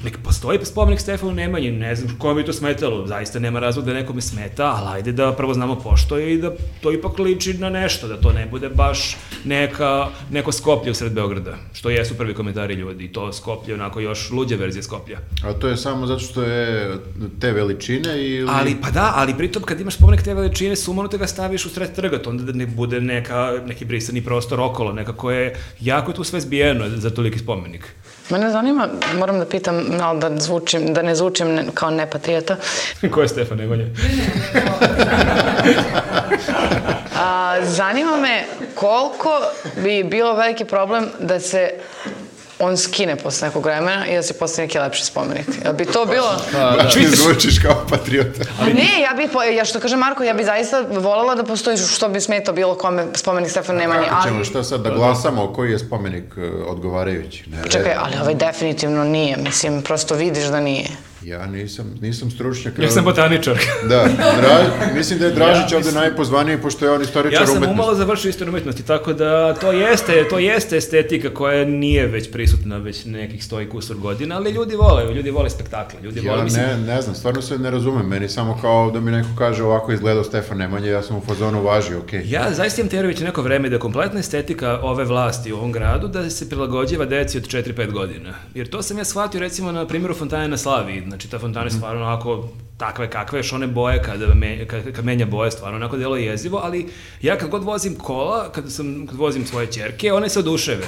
[0.03, 3.93] nek postoji spomenik Stefanu Nemanji, ne znam kome bi to smetalo, zaista nema razloga da
[3.93, 6.51] nekome smeta, ali ajde da prvo znamo pošto je i da
[6.81, 11.13] to ipak liči na nešto, da to ne bude baš neka, neko Skoplje u sred
[11.13, 15.19] Beograda, što jesu prvi komentari ljudi, i to Skoplje onako još luđe verzije Skoplja.
[15.43, 16.97] A to je samo zato što je
[17.39, 18.49] te veličine ili...
[18.51, 21.95] Ali, pa da, ali pritom kad imaš spomenik te veličine, sumanuto ga staviš u sred
[21.95, 26.15] trga, to onda da ne bude neka, neki brisani prostor okolo, nekako je jako je
[26.15, 27.95] tu sve zbijeno za toliki spomenik.
[28.29, 32.55] Mene zanima, moram da pitam, ali da, zvučim, da ne zvučim ne- kao nepatrijeta,
[33.11, 33.85] Ko je Stefan Nemanja?
[37.17, 38.43] A, zanima me
[38.75, 39.41] koliko
[39.75, 41.69] bi bilo veliki problem da se
[42.59, 45.47] on skine posle nekog vremena i da se postavi neki lepši spomenik.
[45.63, 46.31] Jel bi to bilo...
[46.83, 48.43] Baš mi zvučiš kao patriota.
[48.59, 51.77] Pa ne, ja bih, po- ja što kaže Marko, ja bih zaista voljela da postoji
[51.77, 54.45] što bi smetao bilo kome spomenik Stefan Nemanji, ali...
[54.45, 57.49] šta sad da glasamo koji je spomenik e, odgovarajući?
[57.49, 61.08] Ne, Čekaj, ali ovaj definitivno nije, mislim, prosto vidiš da nije.
[61.23, 62.79] Ja nisam, nisam stručnjak.
[62.79, 63.57] Ja sam botaničar.
[63.89, 64.07] Da,
[64.41, 64.59] Dra,
[64.95, 67.73] mislim da je Dražić ovde najpozvaniji, pošto je on istoričar Ja sam umetnosti.
[67.73, 72.77] umalo završio istoriju umetnosti, tako da to jeste, to jeste estetika koja nije već prisutna
[72.77, 76.43] već nekih sto i kusur godina, ali ljudi vole, ljudi vole spektakle, ljudi Ja vole,
[76.43, 79.63] mislim, ne, ne znam, stvarno se ne razumem, meni samo kao da mi neko kaže
[79.63, 82.21] ovako izgledao Stefan Nemanja, ja sam u fazonu važi, okej.
[82.25, 85.71] Ja zaista imam teoriju već neko vreme da je kompletna estetika ove vlasti u ovom
[85.71, 88.33] gradu da se prilagođava deci od 4-5 godina.
[88.53, 91.08] Jer to sam ja shvatio recimo na primjeru fontane na Slaviji.
[91.09, 95.05] Znači ta fontana je stvarno onako takve kakve, još one boje kada me, kad, kad
[95.05, 96.89] menja boje stvarno onako delo je jezivo, ali
[97.21, 100.85] ja kad god vozim kola, kad, sam, kad vozim svoje čerke, one se oduševe.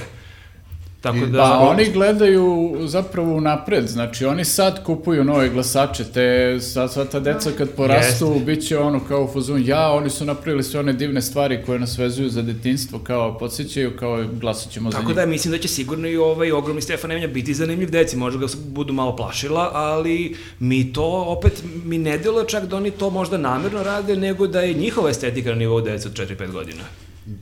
[1.02, 1.38] Tako da...
[1.38, 7.20] Pa oni gledaju zapravo unapred, znači oni sad kupuju nove glasače, te sad sva ta
[7.20, 10.94] deca kad porastu, bit će ono kao u fazonu, ja, oni su napravili sve one
[10.94, 15.16] divne stvari koje nas vezuju za detinstvo, kao podsjećaju, kao glasat ćemo za Tako njih.
[15.16, 18.48] da mislim da će sigurno i ovaj ogromni Stefan Nemanja biti zanimljiv deci, možda ga
[18.66, 23.38] budu malo plašila, ali mi to opet, mi ne deluje čak da oni to možda
[23.38, 26.84] namerno rade, nego da je njihova estetika na nivou dece od 4-5 godina.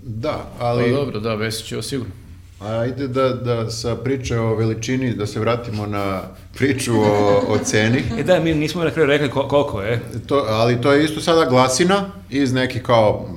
[0.03, 2.14] Da, Pa ali dobro, da, Vesić će ovo sigurno.
[2.62, 6.22] Ajde da, da sa priče o veličini, da se vratimo na
[6.53, 7.05] priču o,
[7.47, 8.03] o ceni.
[8.20, 9.99] E da, mi nismo na kraju rekli ko- koliko je.
[10.28, 11.95] To, ali to je isto sada glasina
[12.30, 13.30] iz nekih kao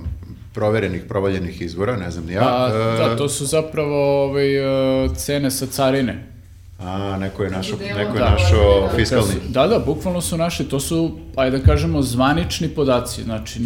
[0.53, 2.41] proverenih, provaljenih izvora, ne znam ni ja.
[2.43, 4.57] Pa, E, da, to su zapravo ovaj,
[5.05, 6.32] e, cene sa carine.
[6.85, 8.31] A, neko je našo, neko je Da.
[8.31, 9.35] našo fiskalni.
[9.49, 13.63] Da, da, bukvalno su naši, to su, ajde da kažemo, zvanični podaci, znači e,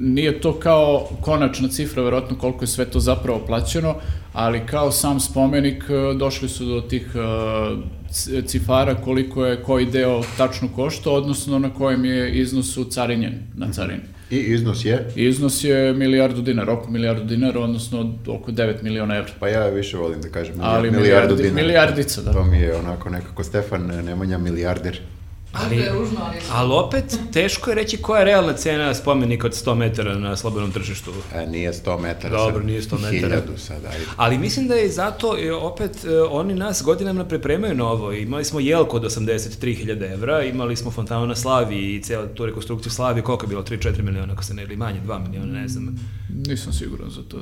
[0.00, 3.94] nije to kao konačna cifra, verovatno koliko je sve to zapravo plaćeno,
[4.32, 10.22] ali kao sam spomenik e, došli su do tih e, cifara koliko je koji deo
[10.36, 14.11] tačno košta, odnosno na kojem je iznosu carinjen na carini.
[14.32, 15.06] I iznos je?
[15.16, 19.32] Iznos je milijardu dinara, oko milijardu dinara, odnosno oko 9 miliona evra.
[19.40, 21.62] Pa ja više volim da kažem Ali milijardu milijardi- dinara.
[21.62, 22.32] milijardica, da.
[22.32, 25.00] To mi je onako nekako Stefan Nemanja milijarder.
[25.52, 25.84] Ali,
[26.52, 30.72] ali opet, teško je reći koja je realna cena spomenika od 100 metara na slobodnom
[30.72, 31.12] tržištu.
[31.34, 32.36] E, nije 100 metara.
[32.36, 32.66] Dobro, sad.
[32.66, 33.10] nije 100 metara.
[33.10, 34.04] Hiljadu sad, ajde.
[34.16, 38.12] Ali mislim da je zato, e, opet, e, oni nas godinama pripremaju na ovo.
[38.12, 42.92] Imali smo jelko od 83.000 evra, imali smo fontanu na Slavi i celu tu rekonstrukciju
[42.92, 43.62] Slavi, koliko je bilo?
[43.62, 45.96] 3-4 miliona, ako se ne ili manje, 2 miliona, ne znam.
[46.46, 47.36] Nisam siguran za to.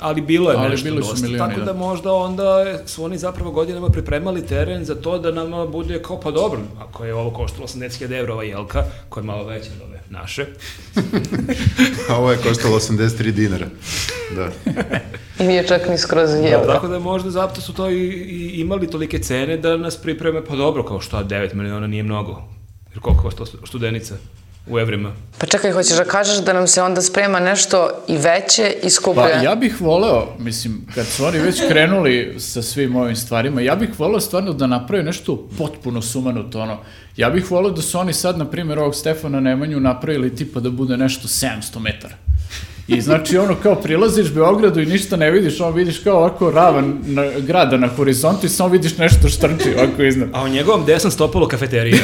[0.00, 1.72] Ali bilo je Ali nešto bili su dosta, milioni, tako da.
[1.72, 1.78] da.
[1.78, 6.30] možda onda su oni zapravo godinama pripremali teren za to da nama bude kao, pa
[6.30, 10.00] dobro, ako je ovo koštalo 80.000 evra, ova jelka, koja je malo veća od ove
[10.10, 10.46] naše,
[12.08, 13.66] A ovo je koštalo 83 dinara.
[14.34, 14.50] Da.
[15.40, 16.66] I nije čak ni skroz jelo.
[16.66, 20.56] Tako da možda zato su to i, i imali tolike cene da nas pripreme, pa
[20.56, 22.42] dobro, kao što 9 miliona nije mnogo.
[22.90, 24.14] Jer koliko košta studenica
[24.66, 25.12] u evrima?
[25.38, 29.22] Pa čekaj, hoćeš da kažeš da nam se onda sprema nešto i veće i skuplje?
[29.22, 33.74] Pa ja bih voleo, mislim, kad su oni već krenuli sa svim ovim stvarima, ja
[33.74, 36.78] bih voleo stvarno da naprave nešto potpuno sumanuto, ono.
[37.16, 40.70] Ja bih voleo da su oni sad, na primjer, ovog Stefana Nemanju napravili tipa da
[40.70, 42.14] bude nešto 700 metara.
[42.88, 46.98] I znači ono kao prilaziš Beogradu i ništa ne vidiš, ono vidiš kao ovako ravan
[47.04, 50.28] na, grada na horizontu i samo vidiš nešto štrči ovako iznad.
[50.32, 51.96] A u njegovom desnom stopalo kafeterija.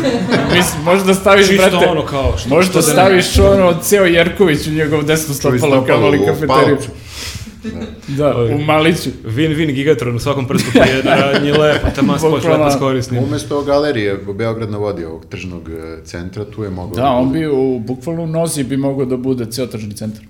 [0.54, 2.92] Mislim, možda staviš, Čisto brate, ono kao, što- možda što da ne.
[2.92, 6.76] staviš ono ceo Jerković u njegov desno stopalo, stopalo kao li u kafeteriju.
[7.62, 8.12] Palcu.
[8.16, 9.10] Da, u Maliću.
[9.24, 13.22] Win-win gigatron u svakom prstu pa je radnje lepo, tamo se počne lepo skorisnim.
[13.24, 17.38] Umesto galerije Beograd na vodi, ovog tržnog e, centra, tu je mogao Da, on bude.
[17.38, 20.22] bi u, bukvalno u nozi bi mogao da bude ceo tržni centar.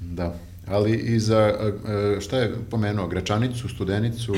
[0.00, 0.34] Da.
[0.66, 1.72] Ali i za, e,
[2.16, 4.34] e, šta je pomenuo, Gračanicu, Studenicu,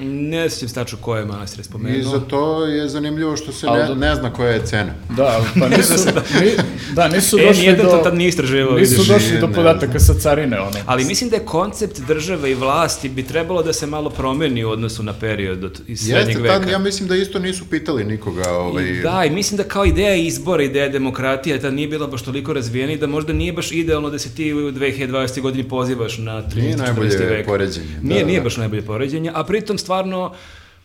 [0.00, 1.98] Ne sjećam stačno koje je manastir spomenuo.
[1.98, 4.92] i za to je zanimljivo što se ne, da- ne zna koja je cena.
[5.10, 5.92] Da, pa nisu,
[6.34, 6.50] ni,
[6.92, 7.92] da, nisu E, došli nijedan do...
[7.92, 9.08] to tad nije istraživao, Nisu vidiš.
[9.08, 10.76] došli do podataka sa carine, ono.
[10.86, 14.70] Ali mislim da je koncept države i vlasti bi trebalo da se malo promeni u
[14.70, 16.54] odnosu na period od, iz srednjeg Jeste, veka.
[16.54, 18.50] tad, ja mislim da isto nisu pitali nikoga.
[18.50, 22.22] Ovaj, I da, i mislim da kao ideja izbora, ideja demokratije, tad nije bila baš
[22.22, 25.40] toliko razvijena i da možda nije baš idealno da se ti u 2020.
[25.40, 26.56] godini pozivaš na 13.
[26.56, 26.78] Nije 14.
[26.78, 27.46] najbolje vek.
[27.46, 28.44] poređenje, da, Nije, nije da.
[28.44, 30.34] baš najbolje poređenje, a pritom stvarno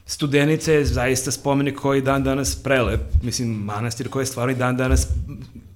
[0.05, 4.55] Studenica je zaista spomenik koji je dan danas prelep, mislim manastir koji je stvarno i
[4.55, 5.07] dan danas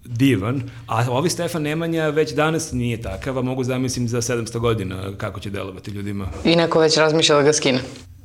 [0.06, 5.12] divan, a ovi Stefan Nemanja već danas nije takav, a mogu zamislim za 700 godina
[5.18, 6.28] kako će delovati ljudima.
[6.44, 7.80] I neko već razmišlja da ga skine.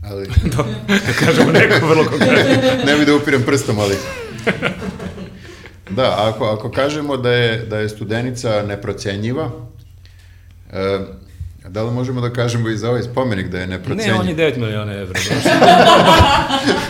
[0.04, 0.26] ali,
[1.06, 2.84] Da kažemo neko vrlo konkretno.
[2.92, 3.94] ne bi da upirem prstom, ali...
[5.90, 9.50] Da, ako, ako kažemo da je, da je studenica neprocenjiva,
[11.68, 14.14] da li možemo da kažemo i za ovaj spomenik da je Ne, neprocenjiv?
[14.20, 15.20] on je 9 miliona evra.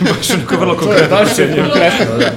[0.01, 1.17] Baš, onako vrlo konkretno.
[1.17, 2.31] baš je konkretno, da.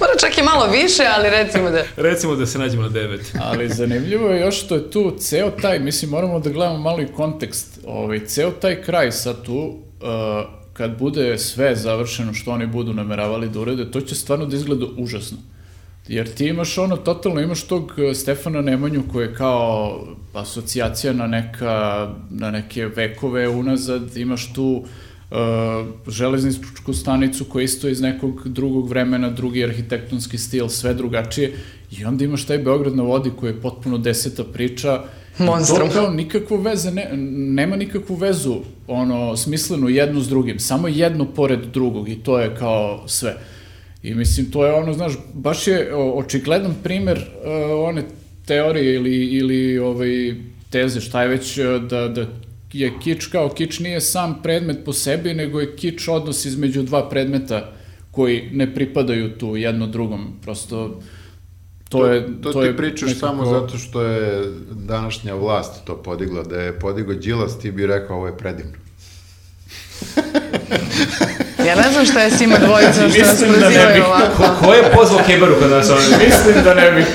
[0.00, 1.82] Mora čak i malo više, ali recimo da...
[1.96, 3.18] Recimo da se nađemo na 9.
[3.42, 7.06] Ali zanimljivo je još što je tu ceo taj, mislim moramo da gledamo malo i
[7.06, 10.06] kontekst, ovaj, ceo taj kraj sad tu, uh,
[10.72, 14.86] kad bude sve završeno što oni budu nameravali da urede, to će stvarno da izgleda
[14.98, 15.38] užasno.
[16.10, 20.00] Jer ti imaš ono, totalno imaš tog uh, Stefana Nemanju koji je kao
[20.34, 24.84] asocijacija na, neka, na neke vekove unazad, imaš tu
[25.30, 25.36] uh,
[26.08, 31.52] železničku stanicu koja isto iz nekog drugog vremena, drugi arhitektonski stil, sve drugačije
[31.98, 35.02] i onda imaš taj Beograd na vodi koji je potpuno deseta priča
[35.38, 35.88] Monstrum.
[35.88, 38.56] To kao nikakvu veze, ne, nema nikakvu vezu
[38.86, 43.36] ono, smislenu jednu s drugim, samo jedno pored drugog i to je kao sve.
[44.02, 47.24] I mislim, to je ono, znaš, baš je očigledan primer uh,
[47.88, 48.02] one
[48.46, 50.34] teorije ili, ili ovaj,
[50.70, 52.26] teze, šta je već, eh, da, da
[52.72, 57.08] je kič kao kič nije sam predmet po sebi, nego je kič odnos između dva
[57.08, 57.72] predmeta
[58.10, 60.38] koji ne pripadaju tu jedno drugom.
[60.42, 61.00] Prosto,
[61.88, 62.26] to je...
[62.42, 66.60] To, to ti je pričaš nekako- samo zato što je današnja vlast to podigla, da
[66.60, 68.72] je podigao Đilas, ti bi rekao ovo je predivno.
[71.70, 74.04] Ja ne znam šta je s ima dvojica što nas Mislim da ne prozivaju bih.
[74.06, 74.64] ovako.
[74.66, 76.26] Ko je pozvao Kebaru kod nas ovdje?
[76.26, 77.06] Mislim da ne bih.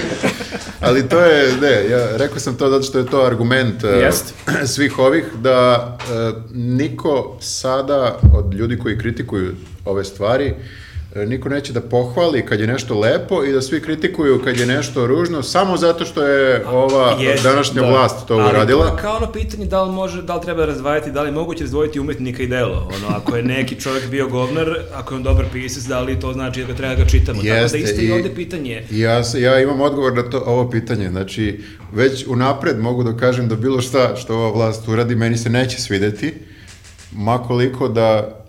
[0.82, 4.34] Ali to je, ne, ja rekao sam to zato što je to argument e, Jeste.
[4.74, 9.52] svih ovih, da e, niko sada od ljudi koji kritikuju
[9.86, 10.56] ove stvari, e,
[11.18, 15.08] niko neće da pohvali kad je nešto lepo i da svi kritikuju kad je nešto
[15.08, 17.90] ružno, samo zato što je ova Jeste, današnja da.
[17.90, 18.86] vlast to Ali uradila.
[18.86, 21.64] je kao ono pitanje da li, može, da li treba razdvajati, da li je moguće
[21.64, 22.90] razdvojiti umetnika i delo.
[22.90, 26.34] Ono, ako je neki čovjek bio govnar, ako je on dobar pisac, da li to
[26.34, 27.38] znači da ga treba da ga čitamo.
[27.38, 28.84] Tako Jeste, da isto i i- ovde pitanje.
[28.92, 31.60] Ja, ja imam odgovor na to, ovo pitanje, znači
[31.94, 35.82] već unapred mogu da kažem da bilo šta što ova vlast uradi meni se neće
[35.82, 36.34] svideti,
[37.12, 38.45] makoliko da e,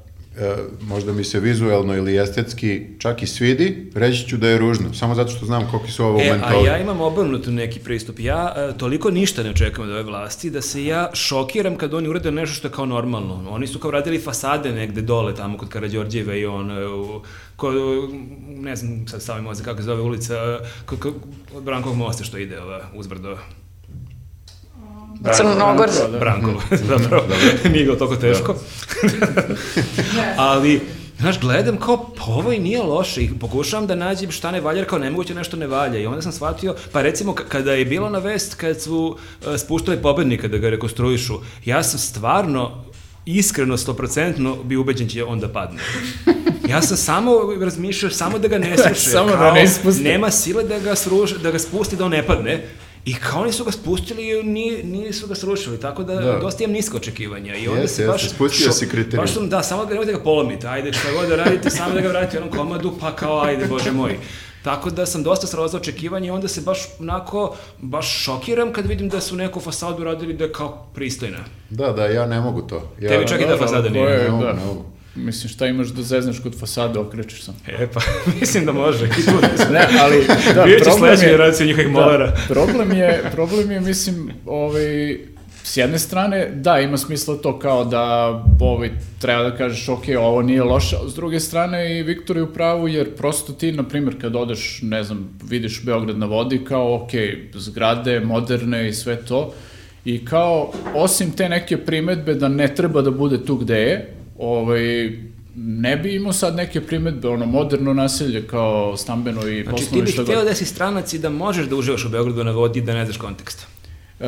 [0.80, 5.14] možda mi se vizuelno ili estetski čak i svidi, reći ću da je ružno, samo
[5.14, 6.66] zato što znam koliki su ovo E, a mentoli.
[6.66, 8.18] ja imam obrnuto neki pristup.
[8.18, 12.08] Ja e, toliko ništa ne očekujem od ove vlasti da se ja šokiram kad oni
[12.08, 13.50] urade nešto što je kao normalno.
[13.50, 17.22] Oni su kao radili fasade negde dole tamo kod Karađorđeve i on e, u,
[17.56, 17.72] ko,
[18.48, 21.12] ne znam sad stavim mozak kako se zove ulica, e, ko, ko,
[21.54, 23.38] od Brankovog mosta što ide ova uzbrdo.
[25.36, 26.00] Crnogorsk.
[26.12, 26.18] Da.
[26.18, 27.24] Brankovo, zapravo,
[27.64, 28.54] nije bilo toliko teško.
[30.36, 30.80] Ali,
[31.18, 34.78] znaš, gledam kao, pa ovo i nije loše i pokušavam da nađem šta ne valja,
[34.78, 35.98] jer kao nemoguće nešto ne valja.
[35.98, 39.16] I onda sam shvatio, pa recimo, kada je bilo na vest, kad su
[39.46, 41.34] uh, spuštali pobednika da ga rekonstruišu,
[41.64, 42.84] ja sam stvarno
[43.26, 45.78] iskreno, stoprocentno bi ubeđen će on da padne.
[46.68, 47.30] Ja sam samo
[47.60, 49.10] razmišljao, samo da ga ne sruše.
[49.10, 50.02] Samo da kao, ne ispusti.
[50.02, 52.68] Nema sile da ga, sruš, da ga spusti da on ne padne.
[53.06, 56.38] I kao oni su ga spustili i ni, nisu ga srušili, tako da, Da.
[56.38, 57.54] dosta imam niska očekivanja.
[57.54, 58.22] I onda Jeste, se baš...
[58.22, 59.22] jeste, spustio šo- si kriterijum.
[59.22, 62.00] Baš sam, da, samo da nemojte ga polomite, ajde šta god da radite, samo da
[62.00, 64.18] ga vratite u onom komadu, pa kao ajde, bože moj.
[64.62, 69.08] Tako da sam dosta srozao očekivanja i onda se baš onako, baš šokiram kad vidim
[69.08, 71.38] da su neku fasadu radili da je kao pristojna.
[71.70, 72.92] Da, da, ja ne mogu to.
[73.00, 74.04] Ja, Tebi čak i da Da, fasada to nije.
[74.04, 74.52] je- ne mogu, da.
[74.52, 74.84] ne mogu.
[75.16, 77.56] Mislim, šta imaš da zeznaš kod fasade, okrećeš sam.
[77.68, 78.00] E pa,
[78.40, 79.06] mislim da može.
[79.18, 82.26] I tu da se- Ne, ali da, Vidjet će sledeća generacija njihovih molera.
[82.26, 85.18] Da, problem je, problem je, mislim, ovaj,
[85.62, 88.04] s jedne strane, da, ima smisla to kao da
[88.60, 92.52] ovaj, treba da kažeš, ok, ovo nije loše, s druge strane i Viktor je u
[92.52, 96.94] pravu, jer prosto ti, na primjer, kad odeš, ne znam, vidiš Beograd na vodi, kao,
[96.94, 97.10] ok,
[97.54, 99.52] zgrade, moderne i sve to,
[100.04, 105.10] i kao, osim te neke primetbe da ne treba da bude tu gde je, ovaj,
[105.56, 110.04] ne bi imao sad neke primetbe, ono, moderno naselje kao stambeno i Znači ti poslovno
[110.04, 110.30] bih šta god.
[110.30, 113.04] hteo da si stranac i da možeš da uživaš u Beogradu na vodi da ne
[113.04, 113.66] znaš kontekst.
[114.20, 114.26] E,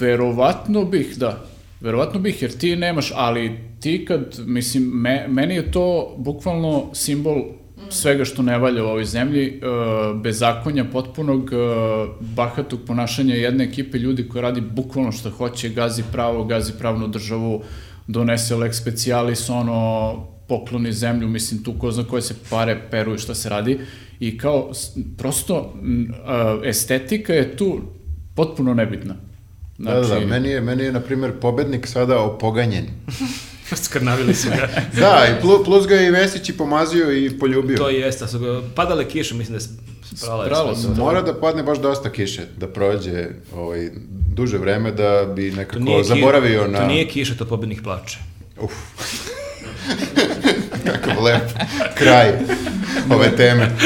[0.00, 1.44] verovatno bih, da.
[1.80, 7.42] Verovatno bih, jer ti nemaš, ali ti kad, mislim, me, meni je to bukvalno simbol
[7.90, 9.60] svega što ne valja u ovoj zemlji, e,
[10.14, 11.56] bezakonja potpunog, e,
[12.20, 17.62] bahatog ponašanja jedne ekipe ljudi koji radi bukvalno što hoće, gazi pravo, gazi pravnu državu,
[18.08, 23.18] donese lex specialis, ono, pokloni zemlju, mislim, tu ko zna koje se pare peru i
[23.18, 23.80] šta se radi.
[24.20, 24.72] I kao,
[25.18, 25.74] prosto,
[26.64, 27.80] estetika je tu
[28.34, 29.14] potpuno nebitna.
[29.78, 32.86] Da, Znači, da, meni je, meni je, na primjer, pobednik sada opoganjen.
[33.84, 34.68] Skrnavili su ga.
[35.00, 37.76] Da, i plu- plus ga je i Vesić i pomazio i poljubio.
[37.76, 39.68] to jeste, da su ga, padale kiše, mislim da je
[40.14, 40.44] sprala.
[40.46, 40.94] Spralo sve.
[40.94, 41.00] se.
[41.00, 43.24] Mora da padne baš dosta kiše, da prođe
[43.54, 43.90] ovaj,
[44.28, 46.78] duže vreme da bi nekako ki- zaboravio na...
[46.78, 48.18] To nije kiša, to pobednik plače.
[48.60, 48.72] Uf.
[50.86, 51.42] Kakav lep
[51.94, 52.32] kraj
[53.10, 53.76] ove teme.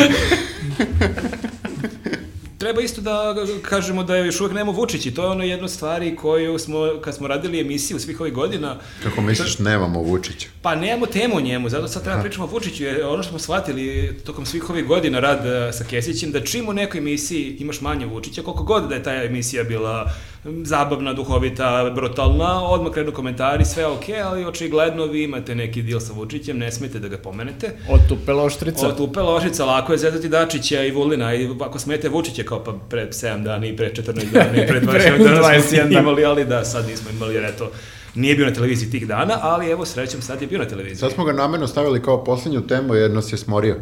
[2.62, 5.70] Treba isto da kažemo da još uvek nemamo Vučić i to je ono jedna od
[5.70, 10.48] stvari koju smo, kad smo radili emisiju svih ovih godina, Kako misliš, nemamo Vučića?
[10.62, 13.38] Pa nemamo temu o njemu, zato sad treba pričamo o Vučiću, jer ono što smo
[13.38, 17.80] shvatili tokom svih ovih godina rad e, sa Kesićem, da čim u nekoj emisiji imaš
[17.80, 20.12] manje Vučića, koliko god da je ta emisija bila
[20.44, 26.12] zabavna, duhovita, brutalna, odmah krenu komentari, sve ok, ali očigledno vi imate neki deal sa
[26.12, 27.70] Vučićem, ne smete da ga pomenete.
[27.88, 28.88] Otupela oštrica.
[28.88, 32.72] Od Upe Lošica, lako je zezati Dačića i Vulina i ako smete Vučića kao pa
[32.88, 35.92] pre 7 dana i pre 14 dana i pre 21 Pre dana 21 smo dan.
[35.92, 37.70] imali, ali da, sad nismo imali jer eto,
[38.14, 40.98] nije bio na televiziji tih dana, ali evo srećom sad je bio na televiziji.
[40.98, 43.76] Sad smo ga namerno stavili kao posljednju temu jer nas je smorio.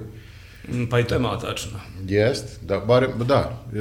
[0.68, 1.70] Mm, Pa i to je malo tačno.
[2.02, 3.34] Jest, da, barem, da,
[3.66, 3.76] e,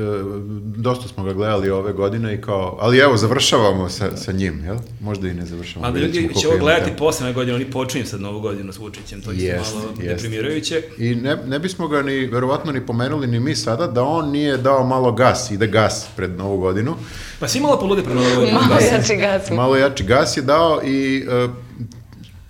[0.75, 4.77] dosta smo ga gledali ove godine i kao, ali evo, završavamo sa, sa njim, jel?
[4.99, 5.87] Možda i ne završavamo.
[5.87, 6.97] Mada ćemo ljudi će ovo gledati temu.
[6.97, 10.23] posle na godinu, oni počinju sad novu godinu s Vučićem, to je Jest, malo jest.
[10.23, 10.83] deprimirajuće.
[10.97, 14.57] I ne, ne bismo ga ni, verovatno, ni pomenuli ni mi sada, da on nije
[14.57, 16.95] dao malo gas, ide gas pred novu godinu.
[17.39, 18.53] Pa svi malo polude pre novu godinu.
[18.53, 18.85] Malo Da.
[18.87, 19.49] jači gas.
[19.51, 21.47] Malo jači gas je dao i e,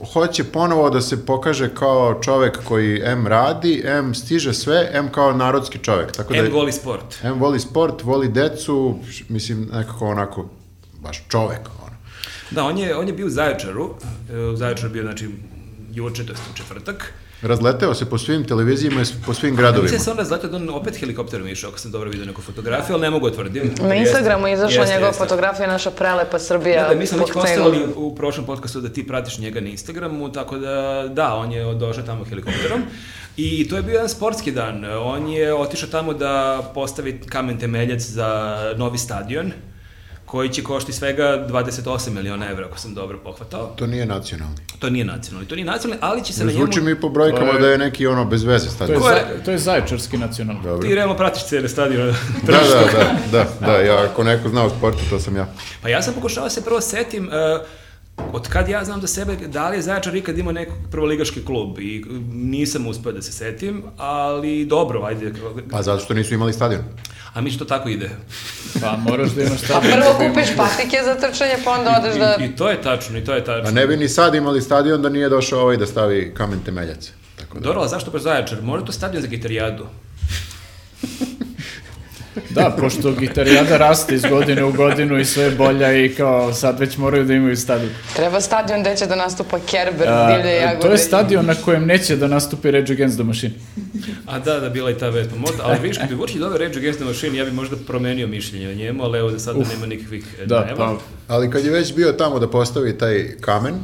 [0.05, 5.33] hoće ponovo da se pokaže kao čovek koji M radi, M stiže sve, M kao
[5.33, 6.11] narodski čovek.
[6.11, 7.23] Tako da, M voli sport.
[7.23, 8.99] M voli sport, voli decu,
[9.29, 10.49] mislim, nekako onako,
[10.99, 11.95] baš čovek, ono.
[12.51, 13.89] Da, on je, on je bio u Zaječaru,
[14.31, 15.29] e, u Zaječaru je bio, znači,
[15.91, 17.13] juče, to je četvrtak.
[17.41, 19.83] Razleteo se po svim televizijama i po svim gradovima.
[19.83, 22.93] Mislim se onda zato da on opet helikopterom išao, ako sam dobro vidio neku fotografiju,
[22.93, 23.73] ali ne mogu otvrdim.
[23.81, 26.83] Na Instagramu je izašla njegova fotografija, naša prelepa Srbija.
[26.83, 30.31] Da, da, mi smo već konstatovali u prošlom podcastu da ti pratiš njega na Instagramu,
[30.31, 32.81] tako da, da, on je došao tamo helikopterom.
[33.37, 34.85] I to je bio jedan sportski dan.
[34.85, 39.51] On je otišao tamo da postavi kamen temeljac za novi stadion,
[40.29, 43.73] koji će košti svega 28 miliona evra, ako sam dobro pohvatao.
[43.75, 44.55] To nije nacionalni.
[44.79, 46.65] To nije nacionalni, to nije nacionalni, ali će se Ne na njemu...
[46.65, 49.01] zvuči mi po brojkama To je- da je neki ono bez veze To je, stadion.
[49.01, 50.63] Ko je- za, to je zaječarski nacionalni.
[50.63, 50.87] Dobro.
[50.87, 52.13] Ti realno pratiš cijele stadione.
[52.45, 52.59] Da, da,
[53.31, 55.47] da, da, da, ja, ako neko zna o sportu, to sam ja.
[55.81, 57.33] Pa ja sam pokušao da se prvo setim, uh,
[58.33, 61.79] od kad ja znam za sebe, da li je Zaječar ikad imao nekog prvoligaški klub
[61.79, 65.33] i nisam uspeo da se setim, ali dobro, ajde.
[65.71, 66.81] Pa zato što nisu imali stadion.
[67.33, 68.09] A mi što tako ide.
[68.81, 69.93] Pa moraš da imaš stadion.
[69.93, 72.37] prvo da kupiš patike za trčanje, pa onda odeš da...
[72.39, 73.69] I, I to je tačno, i to je tačno.
[73.69, 77.11] A ne bi ni sad imali stadion da nije došao ovaj da stavi kamen temeljac.
[77.35, 77.63] Tako da.
[77.63, 78.61] Dobro, ali zašto baš Zaječar?
[78.61, 79.87] Možda je to stadion za gitarijadu.
[82.49, 86.79] Da, pošto gitarijada raste iz godine u godinu i sve je bolja i kao sad
[86.79, 87.89] već moraju da imaju stadion.
[88.15, 90.81] Treba stadion gde će da nastupa Kerber, A, divlje jagode.
[90.81, 93.53] to je stadion na kojem neće da nastupi Rage Against the Machine.
[94.25, 95.29] A da, da, bila i ta vest.
[95.29, 97.75] Pa možda, ali vidiš, kad bi Vučić doveo Rage Against the Machine, ja bi možda
[97.87, 100.77] promenio mišljenje o njemu, ali evo da sad nema nikakvih e, Da, najava.
[101.27, 103.75] pa Ali kad je već bio tamo da postavi taj kamen,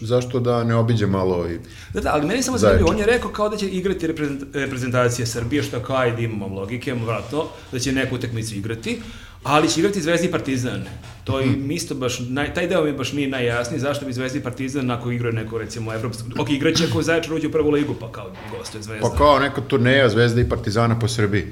[0.00, 1.58] zašto da ne obiđe malo i...
[1.94, 5.26] Da, da, ali meni samo zanimljivo, on je rekao kao da će igrati reprezent- reprezentacija
[5.26, 9.00] Srbije, što kao ajde imamo logike, vratno, da će neku utakmicu igrati,
[9.42, 10.84] ali će igrati Zvezda i Partizan.
[11.24, 14.38] To i mi isto baš, naj, taj deo mi baš nije najjasniji, zašto bi Zvezda
[14.38, 17.94] i Partizan ako igraju neko, recimo, evropsko, ok, igraće ako Zaječar uđe u prvu ligu,
[18.00, 19.08] pa kao gostuje Zvezda.
[19.08, 21.46] Pa kao neka turneja Zvezda i Partizana po Srbiji.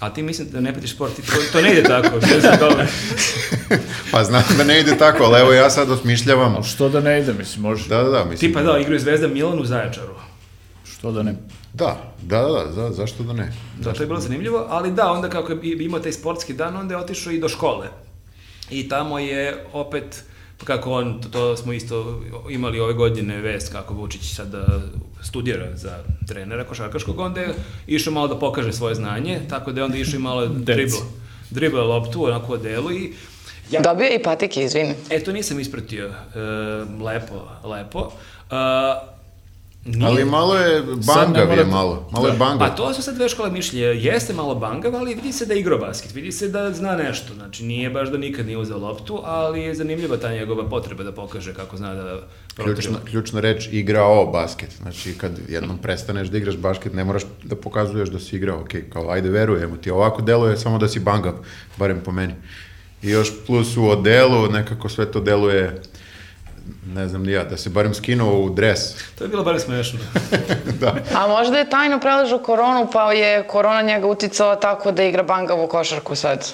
[0.00, 2.86] A ti mislim da ne pratiš sport, to, to ne ide tako, što je dobro.
[4.12, 6.54] Pa znam da ne ide tako, ali evo ja sad osmišljavam.
[6.54, 7.88] Ali što da ne ide, mislim, može.
[7.88, 8.50] Da, da, da, mislim.
[8.50, 10.14] Tipa da, igraju Zvezda Milan u Zaječaru.
[10.84, 11.34] Što da ne.
[11.72, 13.52] Da, da, da, da, za, zašto da ne?
[13.80, 16.94] Da, to je bilo zanimljivo, ali da, onda kako je imao taj sportski dan, onda
[16.94, 17.88] je otišao i do škole.
[18.70, 20.24] I tamo je opet,
[20.58, 24.66] pa kako on, to, to smo isto imali ove godine vest kako Vučić sada
[25.22, 27.54] studira za trenera košarkaškog, onda je
[27.86, 31.00] išao malo da pokaže svoje znanje, tako da je onda išao i malo dribla.
[31.50, 33.12] Dribla loptu, onako u delu i
[33.70, 34.94] Dobio je i patike, izvini.
[35.10, 36.06] E, to nisam ispratio.
[36.06, 36.12] E,
[37.04, 38.12] lepo, lepo.
[38.50, 39.17] E,
[39.88, 42.38] nije- Ali malo je bangav je malo, malo je Da.
[42.38, 42.58] bangav.
[42.58, 43.86] Pa to su sad dve škole mišljenja.
[43.86, 47.34] Jeste malo bangav, ali vidi se da je igrao basket, vidi se da zna nešto.
[47.34, 51.12] Znači, nije baš da nikad nije uzeo loptu, ali je zanimljiva ta njegova potreba da
[51.12, 52.20] pokaže kako zna da
[52.56, 54.70] Ključna, ključna reč igrao basket.
[54.72, 58.60] Znači, kad jednom prestaneš da igraš basket, ne moraš da pokazuješ da si igrao.
[58.60, 59.90] Ok, kao, ajde, verujemo ti.
[59.90, 61.32] Ovako deluje samo da si bangav,
[61.76, 62.34] barem po meni.
[63.02, 65.82] I još plus u odelu, nekako sve to deluje,
[66.86, 68.80] ne znam ni ja, da se barem skinuo u dres.
[69.18, 69.98] To je bilo bar smešno.
[70.80, 70.94] da.
[71.14, 75.66] A možda je tajno preležao koronu, pa je korona njega uticala tako da igra bangavu
[75.68, 76.52] košarku sad.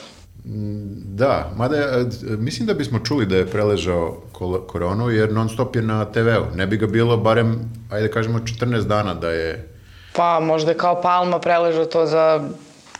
[1.04, 2.04] Da, mada e,
[2.38, 4.22] mislim da bismo čuli da je preležao
[4.66, 6.56] koronu, jer non stop je na TV-u.
[6.56, 9.68] Ne bi ga bilo barem, ajde kažemo, 14 dana da je...
[10.12, 12.48] Pa možda je kao Palma preležao to za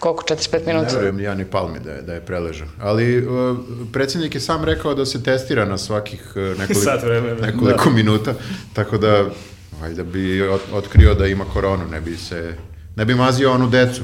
[0.05, 0.95] koliko, 45 Ne minuta?
[0.95, 2.67] verujem ja ni Palmi da je, da je preležao.
[2.81, 3.57] Ali uh,
[3.93, 7.47] predsjednik je sam rekao da se testira na svakih uh, nekoliko, Sat vremena.
[7.47, 8.35] nekoliko minuta,
[8.73, 9.25] tako da
[9.81, 12.55] valjda bi ot- otkrio da ima koronu, ne bi se...
[12.97, 14.03] Ne bi mazio onu decu.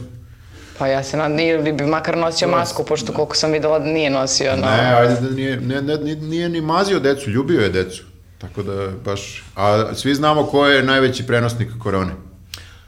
[0.78, 4.10] Pa ja se nadam, ili bi makar nosio masku, pošto koliko sam videla da nije
[4.10, 4.51] nosio.
[4.52, 4.62] No.
[4.62, 8.02] Ne, ajde da nije, ne, ne, nije- nije ni mazio decu, ljubio je decu.
[8.39, 9.44] Tako da baš...
[9.56, 12.12] A svi znamo ko je najveći prenosnik korone.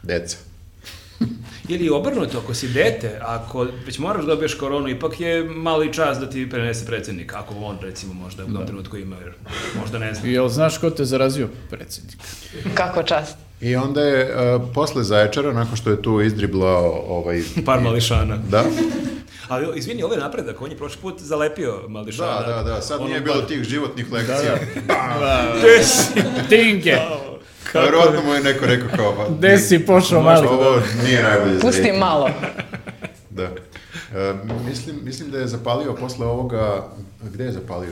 [0.03, 0.37] Deca.
[1.69, 6.19] Ili obrnuto, ako si dete, ako već moraš da dobiješ koronu, ipak je mali čas
[6.19, 9.33] da ti prenese predsjednik, ako on recimo možda u tom trenutku ima, jer
[9.81, 10.31] možda ne znam.
[10.31, 11.49] Jel znaš ko te zarazio?
[11.71, 12.17] Predsjednik.
[12.75, 13.37] Kako čast.
[13.61, 14.25] I onda je
[14.57, 17.43] uh, posle Zaječara, nakon što je tu izdriblao ovaj...
[17.67, 18.39] Par mališana.
[18.51, 18.65] Da,
[19.49, 22.41] Ali izvini, ovo je napredak, on je prošli put zalepio mališana.
[22.41, 24.55] da, da, da, sad nije bilo bar- tih životnih lekcija.
[25.59, 26.13] Gde si?
[26.49, 26.99] Tinke!
[27.75, 29.17] Verovatno mu je neko rekao kao...
[29.17, 30.47] Pa, Gde si pošao mali?
[30.47, 32.31] Ovo nije najbolje za Pusti malo.
[33.31, 33.43] Da.
[33.43, 34.35] E,
[34.69, 36.89] mislim, mislim da je zapalio posle ovoga...
[37.23, 37.91] Gde je zapalio?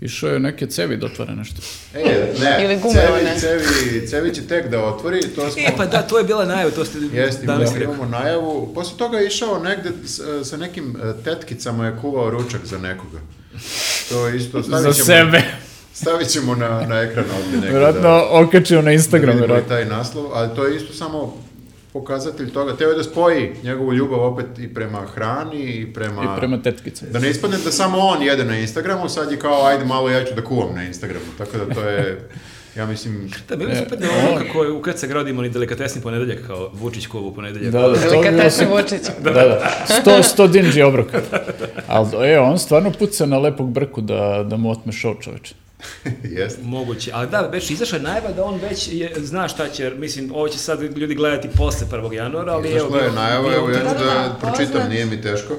[0.00, 1.62] Išao je neke cevi da otvara nešto.
[1.94, 3.38] E, ne, Ili gume cevi, one.
[3.40, 5.62] cevi, cevi će tek da otvori, to smo...
[5.62, 7.94] E, pa da, to je bila najava, to ste Jeste, danas rekao.
[7.94, 8.74] imamo najavu.
[8.74, 9.90] Posle toga je išao negde
[10.44, 13.18] sa nekim e, tetkicama je kuvao ručak za nekoga.
[14.08, 15.42] To je isto stavit Za ćemo, sebe.
[15.96, 17.70] Stavit ćemo na, na ekran ovdje nekada.
[17.70, 19.76] Vjerojatno okačio na da Instagram, vidimo vjerojatno.
[19.76, 21.36] taj naslov, ali to je isto samo
[21.92, 22.76] pokazatelj toga.
[22.76, 26.22] Teo je da spoji njegovu ljubav opet i prema hrani i prema...
[26.22, 27.12] I prema tetkicama.
[27.12, 30.24] Da ne ispadne da samo on jede na Instagramu, sad je kao, ajde malo ja
[30.24, 31.26] ću da kuvam na Instagramu.
[31.38, 32.28] Tako da to je,
[32.76, 36.02] ja mislim, Da, bilo je super da ono kako je ukrat se gradimo ni delikatesni
[36.02, 37.72] ponedeljak, kao Vučić kuvu ponedeljak.
[37.72, 38.66] Da, da, Delikatesni.
[38.66, 39.02] Vučić.
[39.20, 39.70] Da, da.
[40.00, 41.06] Sto, sto dinđi obrok.
[41.86, 45.54] Ali, e, on stvarno puca na lepog brku da, da mu otme šov čoveče.
[46.38, 46.62] jeste.
[46.62, 50.32] Moguće, ali da, već izašla je najava da on već je, zna šta će, mislim,
[50.34, 52.12] ovo će sad ljudi gledati posle 1.
[52.12, 52.76] januara, ali evo...
[52.88, 54.90] Izašla je najava, evo ja ću Da, da, da da, pročitam, poznat.
[54.90, 55.54] nije mi teško.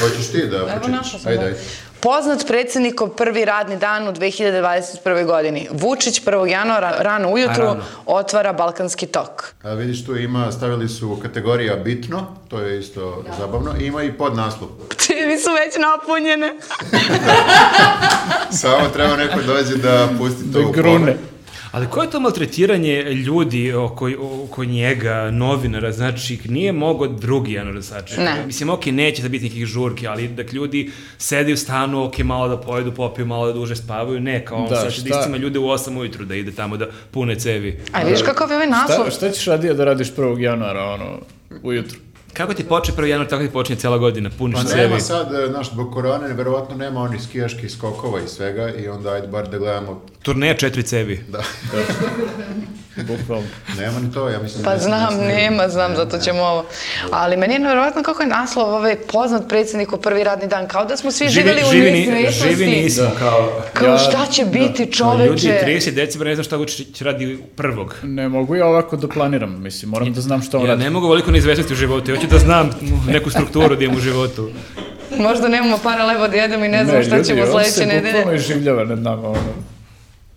[0.00, 0.90] Hoćeš ti da Evo pročitaš?
[0.90, 1.32] našla sam.
[1.32, 1.56] Ajde, da.
[2.04, 5.26] Poznat predsjednikov prvi radni dan u 2021.
[5.26, 5.68] godini.
[5.72, 6.46] Vučić 1.
[6.46, 7.82] januara rano ujutru A, rano.
[8.06, 9.54] otvara Balkanski tok.
[9.62, 14.12] A vidiš tu ima, stavili su kategorija bitno, to je isto zabavno, i ima i
[14.12, 14.68] podnaslov.
[15.06, 16.54] Čini su već napunjene.
[18.62, 21.16] Samo treba neko dođe da pusti to Da u grune.
[21.74, 24.10] Ali koje je to maltretiranje ljudi oko,
[24.44, 28.22] oko njega, novinara, znači nije mogo drugi jedan da sačeka.
[28.22, 28.46] Ne.
[28.46, 32.48] Mislim, ok, neće da biti nekih žurki, ali da ljudi sede u stanu, ok, malo
[32.48, 35.36] da pojedu, popiju, malo da duže spavaju, ne, kao on Da, sad će da istima
[35.36, 37.80] ljude u 8 ujutru da ide tamo da pune cevi.
[37.92, 39.06] A vidiš kakav je ovaj naslov?
[39.06, 40.38] Šta, šta ćeš radije da radiš 1.
[40.38, 41.20] januara, ono,
[41.62, 41.98] ujutru?
[42.34, 43.04] Kako ti počne 1.
[43.04, 46.76] januar, tako ti počne cijela godina, puniš Pa nema sad, e, znaš, zbog korone, verovatno
[46.76, 50.02] nema onih skijaških skokova i svega i onda ajde bar da gledamo.
[50.22, 51.24] Turneja četiri cevi.
[51.28, 51.38] Da.
[52.98, 53.46] Bukvalno.
[53.78, 54.64] nema ni to, ja mislim.
[54.64, 56.64] Pa da- znam, da- nema, znam, zato ćemo ovo.
[57.10, 60.84] Ali meni je nevjerojatno kako je naslov ovaj poznat predsjednik u prvi radni dan, kao
[60.84, 62.48] da smo svi živjeli u živi, neizvjesnosti.
[62.48, 63.60] živi nismo, kao...
[63.72, 65.60] Kao Ja- šta će biti Ljudi, čoveče?
[65.60, 67.94] 30 decibra, ne znam šta Vučić radi prvog.
[68.02, 70.82] Ne mogu ja ovako da planiram, mislim, moram da znam šta on Ja radi.
[70.82, 72.70] ne mogu veliko neizvestiti u životu, ja hoću da znam
[73.08, 74.50] neku strukturu da imam u životu.
[75.18, 77.86] Možda nemamo para levo da jedemo i ne znamo šta ljudi, ćemo on sledeće se
[77.86, 78.12] nedelje.
[78.12, 79.73] bukvalno iživljava nad nama, ono.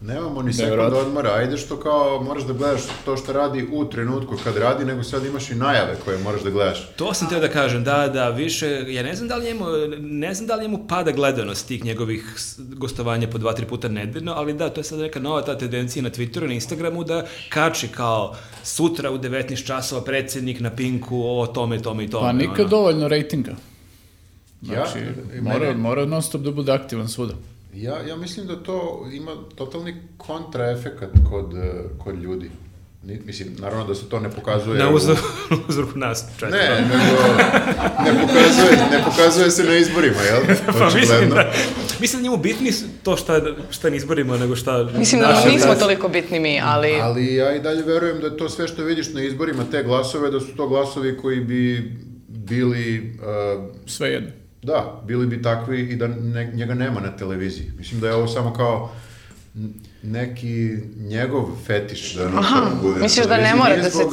[0.02, 4.36] Nemamo ni sekund odmora, ajde što kao moraš da gledaš to što radi u trenutku
[4.44, 6.90] kad radi, nego sad imaš i najave koje moraš da gledaš.
[6.96, 9.66] To sam teo da kažem, da, da, više, ja ne znam da li njemu,
[10.00, 14.34] ne znam da li njemu pada gledanost tih njegovih gostovanja po dva, tri puta nedeljno,
[14.34, 17.88] ali da, to je sad neka nova ta tendencija na Twitteru, na Instagramu, da kači
[17.88, 22.26] kao sutra u 19 časova predsjednik na Pinku o tome, tome i tome.
[22.28, 22.70] Pa nikad ono.
[22.70, 23.52] dovoljno rejtinga.
[24.62, 25.00] Ja, Znači,
[25.38, 27.34] i mora, mene- mora non stop da bude aktivan svuda.
[27.74, 31.54] Ja, ja mislim da to ima totalni kontraefekat kod,
[31.98, 32.50] kod ljudi.
[33.04, 34.80] Ni, mislim, naravno da se to ne pokazuje...
[34.80, 35.18] Na u- uzor,
[35.70, 36.26] uzorku nas.
[36.40, 36.58] četiri.
[36.58, 36.98] Ne, nego
[38.04, 40.42] ne pokazuje, ne pokazuje se na izborima, jel?
[40.80, 41.52] Pa mislim da,
[42.00, 42.72] mislim da njemu bitni
[43.04, 44.90] to šta, šta na izborima nego šta...
[44.98, 45.82] Mislim da naša nismo vlast.
[45.82, 47.00] toliko bitni mi, ali...
[47.02, 50.40] Ali ja i dalje verujem da to sve što vidiš na izborima, te glasove, da
[50.40, 51.92] su to glasovi koji bi
[52.28, 54.30] bili, uh, Sve jedno.
[54.68, 57.72] Da, bili bi takvi i da ne, njega nema na televiziji.
[57.78, 58.92] Mislim da je ovo samo kao
[60.04, 64.12] neki njegov fetiš da Aha, bude misliš da ne mora da se- zbog,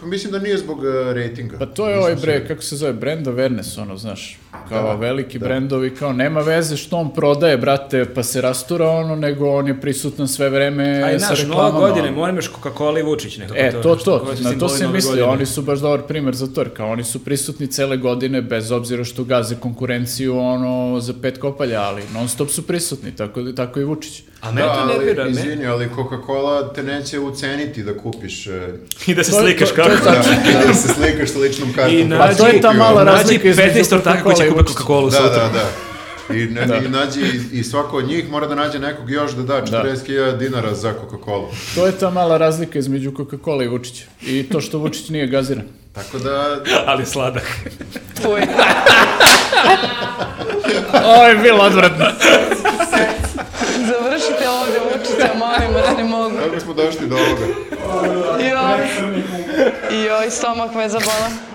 [0.00, 1.58] pa mislim da nije zbog uh, rejtinga.
[1.58, 4.82] Pa to je Mislim ovaj se- bre, kako se zove, brand awareness, ono, znaš, kao
[4.84, 5.46] Da, veliki da.
[5.46, 9.80] brendovi, kao nema veze što on prodaje, brate, pa se rastura ono, nego on je
[9.80, 11.68] prisutan sve vreme A i sa naš, reklamama.
[11.68, 12.16] nova godine, ono.
[12.16, 13.58] moram još Coca-Cola i Vučić nekako.
[13.58, 13.98] E, to, to,
[14.36, 15.28] su na to se nove misli, godine.
[15.28, 18.70] oni su baš dobar primjer za to, jer kao oni su prisutni cele godine, bez
[18.72, 20.64] obzira što gaze konkurenciju, ono,
[21.00, 24.22] za pet kopalja, ali non stop su prisutni, tako, tako i Vučić.
[24.42, 25.30] A Da, to nervira, me.
[25.30, 28.46] izvini, ali Coca-Cola te neće uceniti da kupiš...
[28.46, 28.68] e,
[29.06, 30.04] I da se To slikaš to- to je kako.
[30.52, 31.94] da, da se slikaš sa ličnom kartom.
[31.94, 34.48] I pa nađi- si to je ta mala razlika između 15 ortaka koji će Coca-Cola
[34.48, 34.78] i Vučića.
[34.78, 35.30] Coca-Cola Da, sutra.
[35.38, 35.64] da, da.
[36.30, 36.76] I, ne, Da.
[36.76, 37.20] i, nađi,
[37.52, 41.48] i svako od njih mora da nađe nekog još da da 40.000 dinara za Coca-Cola.
[41.74, 44.04] To je ta mala razlika između Coca-Cola i Vučića.
[44.22, 45.64] I to što Vučić nije gaziran.
[45.92, 46.56] Tako da,
[46.86, 47.46] Ali sladak.
[48.22, 48.40] Tuj.
[51.06, 52.04] Ovo je bilo odvratno.
[53.78, 56.36] Završite ovdje učića, molim vas, ne mogu.
[56.38, 57.46] kako smo došli do ovoga?
[58.40, 61.53] Joj, joj, stomak me zabola.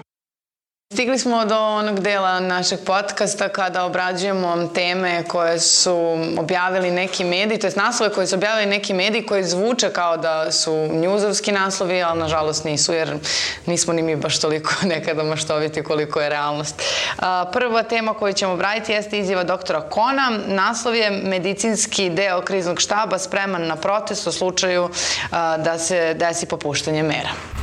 [0.94, 7.60] Stigli smo do onog dela našeg podcasta kada obrađujemo teme koje su objavili neki mediji,
[7.60, 12.02] to je naslove koje su objavili neki mediji koji zvuče kao da su njuzovski naslovi,
[12.02, 13.18] ali nažalost nisu jer
[13.66, 16.82] nismo ni mi baš toliko nekada maštoviti koliko je realnost.
[17.53, 20.40] Prva tema koju ćemo obraditi jeste izjava doktora Kona.
[20.48, 24.90] Naslov je medicinski deo kriznog štaba spreman na protest u slučaju
[25.57, 27.59] da se desi popuštanje mera.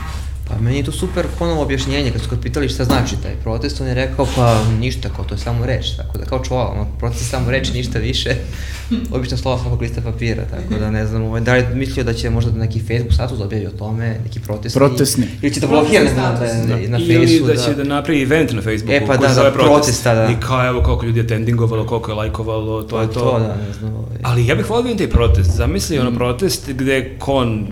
[0.49, 3.81] Pa meni je to super ponovo objašnjenje, kad su ga pitali šta znači taj protest,
[3.81, 6.87] on je rekao pa ništa, kao to je samo reč, tako da kao čuvala, ono,
[6.99, 8.31] protest je samo reč, ništa više,
[9.15, 12.31] obično slova svakog lista papira, tako da ne znam, ovaj, da li mislio da će
[12.31, 15.27] možda neki Facebook status objavi o tome, neki protestni, Protestni.
[15.43, 16.45] ili će da blokira ne znam, da,
[16.75, 18.93] je na Ili Facebooku, da će da napravi event na Facebooku.
[18.93, 20.27] E, pa da, da, zove protesta, da.
[20.27, 23.21] I kao evo koliko ljudi je tendingovalo, koliko je lajkovalo, to je Pa to.
[23.21, 24.17] to, da, ne znam, ovaj.
[24.23, 25.51] Ali ja bih volio da taj protest.
[25.51, 26.01] Zamisli Mm.
[26.01, 27.67] ono protest gde kon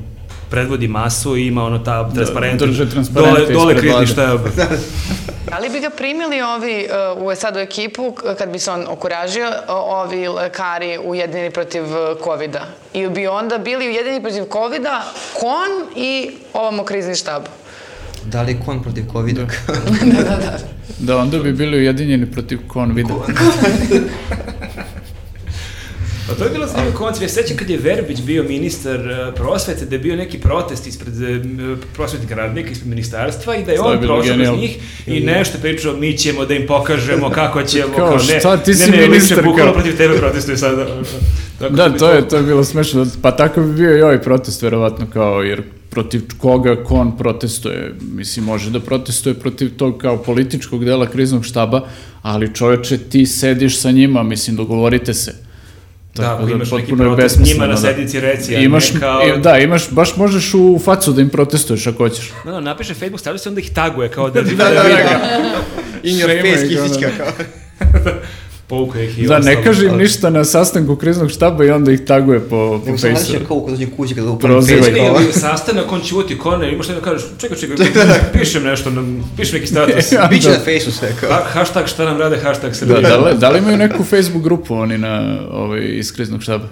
[0.50, 2.60] predvodi masu i ima ono ta transparent.
[2.60, 4.40] drže transparente Dole, dole krizni štab.
[5.50, 8.84] Da li bi ga primili ovi uh, u sad u ekipu kad bi se on
[8.88, 12.66] okuražio ovi lekari ujedinjeni protiv uh, covida?
[12.92, 15.02] Ili bi onda bili ujedinjeni protiv covida
[15.40, 17.42] kon i ovamo krizni štab?
[18.24, 19.38] Da li kon protiv covid
[20.98, 23.14] Da, onda bi bili ujedinjeni protiv konvida.
[26.28, 27.22] Pa to je bilo zanimljivo koncept.
[27.22, 31.14] Ja sećam kad je Verbić bio ministar uh, prosvete, da je bio neki protest ispred
[31.14, 34.60] uh, prosvetnih radnika, ispred ministarstva i da je je on prošao genijalno.
[34.60, 37.96] njih i nešto pričao, mi ćemo da im pokažemo kako ćemo.
[37.96, 39.82] Kao, ne, šta, ti si ne, ne, ministar, lično, bukvalno kao.
[39.82, 40.86] protiv tebe protestuju sada.
[41.59, 43.06] Tako Da, to je, to je bilo smešno.
[43.22, 47.94] Pa tako bi bio i ovaj protest, verovatno, kao, jer protiv koga kon protestuje.
[48.14, 51.86] Mislim, može da protestuje protiv tog kao političkog dela kriznog štaba,
[52.22, 55.43] ali čoveče, ti sediš sa njima, mislim, dogovorite se.
[56.15, 57.77] Da, Tako ako imaš neki protest, njima na da.
[57.77, 59.20] sednici reci, a imaš, ne kao...
[59.28, 62.32] i- Da, imaš, baš možeš u facu da im protestuješ ako hoćeš.
[62.45, 64.95] No, no, napiše Facebook, stavlja se onda ih taguje kao da, da, Da, da, vidi.
[64.95, 65.61] da.
[66.03, 66.89] In your face, ono.
[66.89, 67.32] kisićka kao.
[68.66, 72.01] Povukuje ih i Da, ne kaži im ništa na sastanku kriznog štaba i onda ih
[72.01, 73.15] taguje po, po Nego sam
[73.49, 74.81] kao kod dođe kući kada upalim Prozivaj.
[74.82, 74.99] Facebook.
[74.99, 75.23] Ili, kao.
[75.23, 77.77] ili sastanak, on ćuti, ko ne, imaš šta da kažeš, čekaj, čekaj,
[78.32, 80.12] pišem nešto, nam, pišem neki status.
[80.12, 80.55] Ja, Biće da.
[80.55, 81.31] na fejsu sve kao.
[81.32, 83.01] Ha, hashtag šta nam rade, hashtag Da, Srbija.
[83.01, 86.65] da, li, da li imaju neku Facebook grupu oni na ovaj, iz kriznog štaba?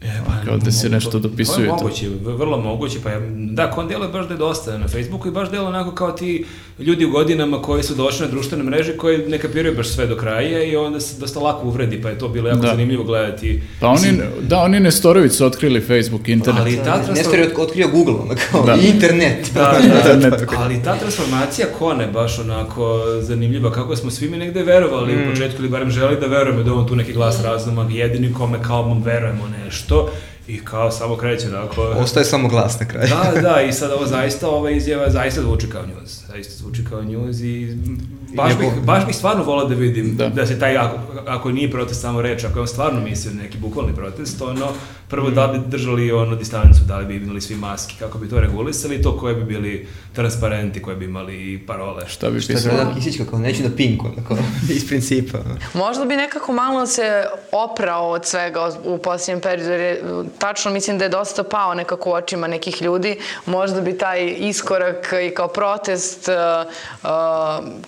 [0.00, 1.74] E, pa, Kao da se nešto To dopisuju je to.
[1.74, 5.28] moguće, vrlo moguće, pa ja, da, kon delo je baš da je dosta na Facebooku
[5.28, 6.44] i baš delo onako kao ti
[6.78, 10.16] ljudi u godinama koji su došli na društvene mreže koji ne kapiraju baš sve do
[10.16, 12.68] kraja i onda se dosta lako uvredi, pa je to bilo jako Da.
[12.68, 13.62] zanimljivo gledati.
[13.80, 14.08] Pa oni,
[14.42, 16.60] da, oni Nestorović su otkrili Facebook, internet.
[16.62, 17.40] Ali ta Nestor transformacija...
[17.42, 18.74] je otkrio Google, ono kao, Da.
[18.74, 19.50] internet.
[19.54, 19.60] Da,
[20.04, 20.48] da, Internet.
[20.56, 22.84] ali ta transformacija Kone baš onako
[23.20, 25.22] zanimljiva, kako smo svi mi negde verovali Mm.
[25.22, 28.58] u početku ili barem želi da verujemo da on tu neki glas razuma, jedini kome
[28.62, 29.87] kao verujemo nešto
[30.48, 31.82] i kao samo kreće onako...
[31.82, 33.08] Ostaje samo glas na kraju.
[33.08, 36.22] Da, da, i sad ovo zaista, ova izjava zaista zvuči kao news.
[36.28, 37.76] Zaista zvuči kao news i
[38.34, 40.28] baš bih, baš bih stvarno volao da vidim Da.
[40.28, 43.58] da, se taj, ako, ako nije protest samo reč, ako je on stvarno mislio neki
[43.58, 44.68] bukvalni protest, ono,
[45.08, 48.40] prvo da bi držali ono distancu, da li bi imali svi maski, kako bi to
[48.40, 52.04] regulisali, to koje bi bili transparenti, koje bi imali i parole.
[52.06, 52.74] Šta bi Šta je pisalo?
[52.74, 54.36] gleda Kisićka kao, neću da pinku, kao,
[54.76, 55.38] iz principa.
[55.74, 60.02] Možda bi nekako malo se oprao od svega u posljednjem periodu, jer je,
[60.38, 63.18] tačno mislim da je dosta pao nekako u očima nekih ljudi.
[63.46, 66.34] Možda bi taj iskorak i kao protest uh,
[67.02, 67.10] uh,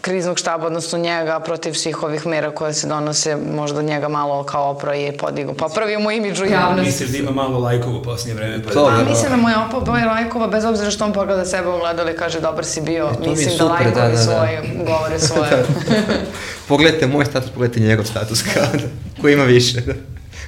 [0.00, 4.70] kriznog štaba, odnosno njega, protiv svih ovih mera koje se donose, možda njega malo kao
[4.70, 5.54] oprao i podigu.
[5.54, 7.09] Popravio mu imidž u javnosti.
[7.10, 8.62] Da ima malo lajkova u posljednje vreme?
[8.64, 9.10] Pa To, Pa da.
[9.10, 12.10] mislim da mu je opao broj lajkova, bez obzira što on pogleda sebe u ogledalo
[12.10, 14.16] i kaže dobar si bio, E, to mi mislim da super, lajkovi da, da, da.
[14.16, 15.64] svoje govore svoje.
[16.68, 18.88] Pogledajte moj status, pogledajte njegov status, kao, da,
[19.20, 19.80] koji ima više.
[19.80, 19.92] Da.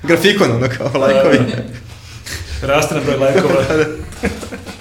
[0.02, 1.38] Grafikon, ono kao, lajkovi.
[2.62, 3.54] Raste na broj lajkova.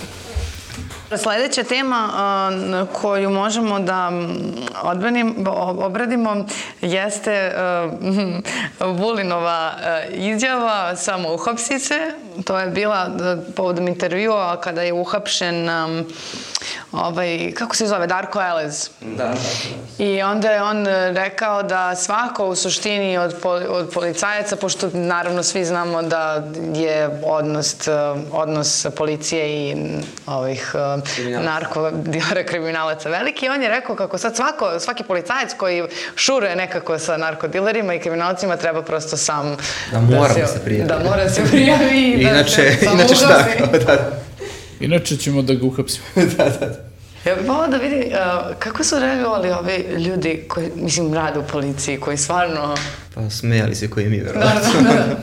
[1.18, 2.10] Sledeća tema
[2.94, 4.12] koju možemo da
[5.78, 6.46] obradimo
[6.82, 7.52] jeste
[9.00, 9.72] Vulinova
[10.14, 12.14] izjava samo uhapsi se.
[12.46, 16.04] To je bila a, povodom intervjua kada je uhapšen a,
[16.92, 18.90] ovaj, kako se zove, Darko Elez.
[19.02, 19.34] Da, da.
[20.04, 23.36] I onda je on e, rekao da svako u suštini od,
[23.70, 26.44] od policajaca, pošto naravno svi znamo da
[26.74, 27.92] je odnos, e,
[28.32, 29.76] odnos policije i
[30.26, 31.52] ovih e, Kriminalaca.
[31.52, 35.84] narkodilera kriminalaca veliki, on je rekao kako sad svako, svaki policajac koji
[36.16, 39.58] šuruje nekako sa narkodilerima i kriminalcima treba prosto sam
[39.92, 40.88] Da mora da se prijavi.
[40.88, 43.46] Da mora da se prijavi i da Inače, se samo inače šta?
[43.72, 44.12] da, da.
[44.80, 46.06] Inače ćemo da ga uhapsimo.
[46.38, 46.66] da, da.
[47.26, 48.16] Ja bih volila da vidi uh,
[48.60, 52.76] kako su reagovali ovi ljudi koji, mislim, rade u policiji, koji stvarno...
[53.16, 54.52] Pa smejali se koji mi, verovatno.
[54.74, 55.16] Da, da, da.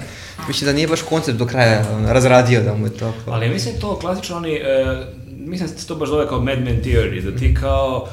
[0.49, 3.13] Mislim da nije baš koncept do kraja razradio da mu je to.
[3.25, 6.41] kao- Ali ja mislim to klasično oni, e, mislim da se to baš zove kao
[6.41, 8.09] Mad Men Theory, da ti kao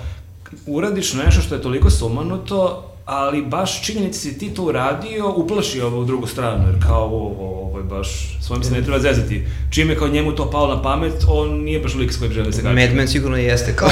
[0.67, 6.05] uradiš nešto što je toliko sumanuto, ali baš činjenica si ti to uradio, uplaši ovu
[6.05, 8.07] drugu stranu, jer kao ovo, ovo, ovo je baš,
[8.41, 9.43] svojim se ne treba zezati.
[9.69, 12.45] Čim je kao njemu to palo na pamet, on nije baš lik s kojim želi
[12.45, 12.75] da se gađa.
[12.75, 13.75] Mad Men sigurno jeste.
[13.75, 13.89] Kao,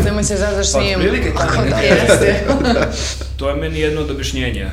[0.00, 0.94] u, nemoj se zazdaš s Pa, njim.
[0.96, 2.02] otprilike tako Kao da nekako.
[2.02, 2.44] jeste.
[3.38, 4.70] To je meni jedno od objašnjenja.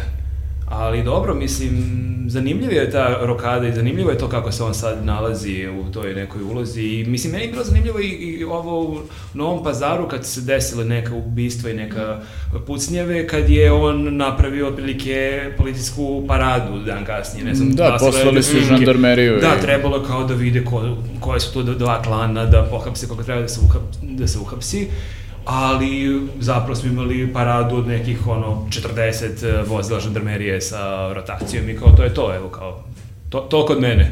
[0.75, 5.05] Ali dobro, mislim, zanimljiva je ta rokada i zanimljivo je to kako se on sad
[5.05, 6.81] nalazi u toj nekoj ulozi.
[6.81, 8.99] I, mislim, meni je bilo zanimljivo i, i ovo u
[9.33, 12.21] Novom pazaru kad se desile neka ubistva i neka
[12.67, 17.45] pucnjeve, kad je on napravio otprilike policijsku paradu dan kasnije.
[17.45, 21.53] Ne znam, Da, ste poslali su žandarmeriju Da, trebalo kao da vide ko, koje su
[21.53, 24.87] to dva klana, da pohapse kako treba da se, uhap, da se uhapsi
[25.45, 31.89] ali zapravo smo imali paradu od nekih ono 40 vozila žandarmerije sa rotacijom i kao
[31.97, 32.83] to je to, evo kao
[33.29, 34.11] to, to kod mene.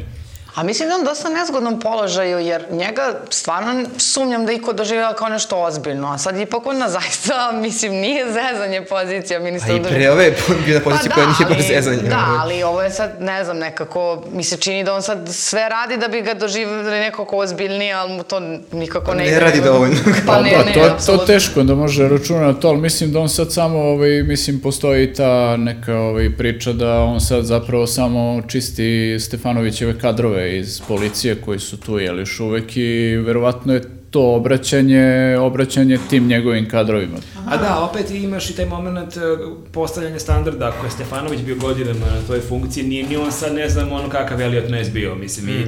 [0.54, 5.14] A mislim da je on dosta nezgodnom položaju, jer njega stvarno sumnjam da iko doživljava
[5.14, 9.76] kao nešto ozbiljno, a sad ipak ona zaista, mislim, nije zezanje pozicija A ministra.
[9.76, 12.08] i pre ove je bio na poziciji koja nije baš zezanje.
[12.08, 15.68] Da, ali ovo je sad, ne znam, nekako, mi se čini da on sad sve
[15.68, 18.40] radi da bi ga doživjeli nekako ozbiljnije, ali mu to
[18.72, 19.40] nikako ne Ne ide.
[19.40, 19.96] radi dovoljno.
[20.26, 23.20] Pa ne, da, ne, to, to teško da može računa na to, ali mislim da
[23.20, 28.42] on sad samo, ovaj, mislim, postoji ta neka ovaj, priča da on sad zapravo samo
[28.48, 34.34] čisti Stefanovićeve kadrove iz policije koji su tu, jel, još uvek i verovatno je to
[34.34, 37.16] obraćanje, obraćanje tim njegovim kadrovima.
[37.46, 39.20] A da, opet imaš i taj moment e,
[39.72, 43.68] postavljanja standarda, ako je Stefanović bio godinama na toj funkciji, nije ni on sad ne
[43.68, 45.64] znam ono kakav Elliot Ness bio, mislim, i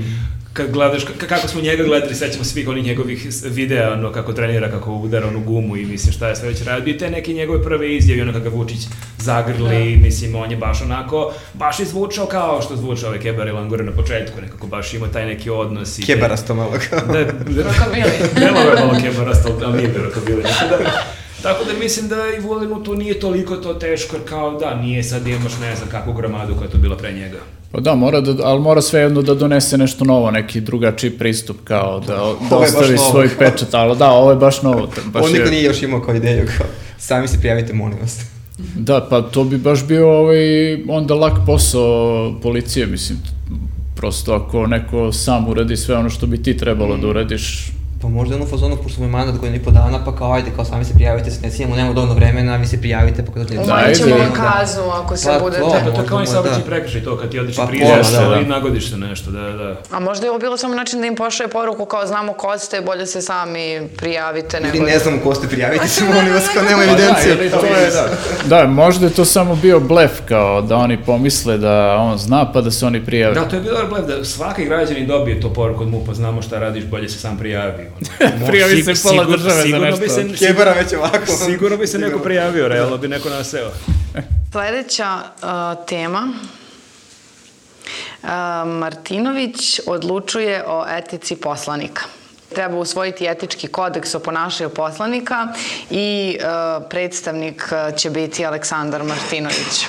[0.54, 4.92] kad gledaš, kako smo njega gledali, sećamo svih onih njegovih videa, ono, kako trenira, kako
[4.92, 7.96] udara onu gumu i mislim šta je sve već radio, i te neke njegove prve
[7.96, 8.78] izjave, ono kako Vučić
[9.18, 13.50] zagrli, mislim, on je baš onako, baš je zvučao kao što zvučao ovaj Kebar i
[13.50, 15.98] Langore na početku, nekako baš ima taj neki odnos.
[15.98, 17.00] i Kebarasto malo kao.
[17.00, 17.20] Da,
[17.68, 18.30] Rokabili.
[18.34, 20.42] Delo je malo kebarast, ali ali nije bilo rokabili.
[20.60, 21.04] Tako da,
[21.44, 25.02] tako da mislim da i Vulinu tu nije toliko to teško, jer kao da, nije
[25.02, 27.38] sad da imaš ne znam kakvu gramadu koja je to bila pre njega.
[27.72, 32.00] Pa da, mora da, ali mora svejedno da donese nešto novo, neki drugačiji pristup, kao
[32.00, 32.16] da,
[32.50, 33.10] da baš ostavi novo.
[33.10, 34.88] svoj pečat, ali da, ovo je baš novo.
[35.12, 36.66] Baš On niko je, nije još imao kao ideju, kao,
[36.98, 38.20] sami se prijavite, molim vas.
[38.88, 43.18] da, pa to bi baš bio ovaj, onda lak posao policije, mislim,
[43.96, 47.73] prosto ako neko sam uradi sve ono što bi ti trebalo da uradiš,
[48.04, 50.32] Pa možda je ono fazonu, pošto smo je mandat godinu i po dana, pa kao
[50.32, 53.44] ajde, kao sami se prijavite, ne cijenimo, nemamo dovoljno vremena, vi se prijavite, pa kada
[53.44, 53.60] dođe...
[53.60, 55.62] Umanjit ćemo vam kaznu ako se Pa, budete...
[55.62, 56.66] to, Da, to je kao oni Možda, saobraćaj da.
[56.66, 58.40] prekršaj to, kad ti odeš Pa, i priđeš pola, da, da.
[58.40, 59.76] i nagodiš se nešto, da, da.
[59.90, 62.80] A možda je ovo bilo samo način da im pošle poruku kao znamo ko ste,
[62.80, 64.58] bolje se sami prijavite.
[64.60, 64.84] Ili Nego...
[64.84, 67.34] ne znamo ko ste, prijavite se, molim vas, kao nema Pa da, evidencije.
[67.34, 68.08] ili to je, da.
[68.44, 72.60] Da, možda je to samo bio blef, kao da oni pomisle da on zna, pa
[72.60, 73.34] da se oni prijave.
[73.34, 76.42] Da, to je bilo dobar blef, da svaki građanin dobije to poruku od MUPA, znamo
[76.42, 77.93] šta radiš, bolje se sam prijavi.
[78.48, 80.00] Prijavi se pola sigurno- države za sigurno nešto.
[80.00, 81.32] Bi se, Kebara već ovako.
[81.46, 83.70] sigurno bi se neko prijavio, realno bi neko naseo.
[84.52, 86.32] Sledeća uh, tema.
[88.22, 88.28] Uh,
[88.66, 92.02] Martinović odlučuje o etici poslanika.
[92.54, 95.48] Treba usvojiti etički kodeks o ponašanju poslanika
[95.90, 99.86] i uh, predstavnik uh, će biti Aleksandar Martinović.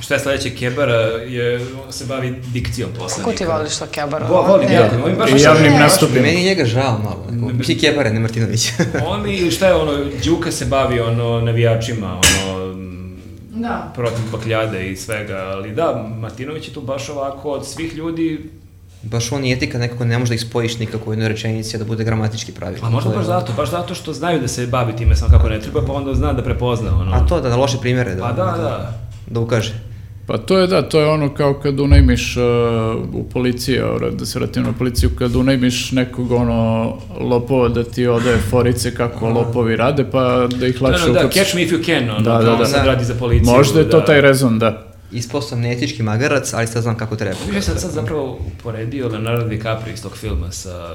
[0.00, 0.94] Šta je sledeće, Kebara
[1.26, 3.30] je, on se bavi dikcijom poslanika.
[3.30, 4.26] Kako ti voliš to Kebara?
[4.26, 6.20] Vo, volim, jako, volim baš I javnim nastupima.
[6.20, 7.50] Meni je njega žao malo.
[7.52, 8.68] Mislim, Kebara, ne Martinović.
[9.08, 9.92] On mi, šta je ono,
[10.24, 12.76] Đuka se bavi ono navijačima, ono,
[13.50, 13.92] Da.
[13.94, 18.50] protiv bakljade i svega, ali da, Martinović je tu baš ovako od svih ljudi,
[19.02, 21.78] Baš on i etika nekako ne može da ih spojiš nikako u jednoj rečenici, a
[21.78, 22.86] da bude gramatički pravilno.
[22.86, 25.30] a možda To je baš zato, baš zato što znaju da se bavi time samo
[25.30, 27.12] kako ne treba, pa onda zna da prepozna, ono.
[27.12, 28.92] A to da, da loše primere da, Pa da, da.
[29.26, 29.74] da ukaže.
[30.26, 32.42] Pa to je da, to je ono kao kad unajmiš uh,
[33.14, 38.06] u policiji, evo, da se vratim na policiju, kad unajmiš nekog ono lopova da ti
[38.06, 41.42] odaje forice kako lopovi rade, pa da ih Da, lakše da, da, uhapsiš.
[41.42, 42.64] catch me if you can, ono, Da, da, da, da, da.
[42.66, 42.92] sad Da.
[42.92, 43.52] radi za policiju.
[43.52, 44.04] Možda je to da.
[44.04, 44.86] taj rezon, da.
[45.12, 47.36] Ispao sam neetički magarac, ali sad znam kako treba.
[47.54, 50.88] Ja sam sad zapravo uporedio Leonardo DiCaprio iz tog filma sa...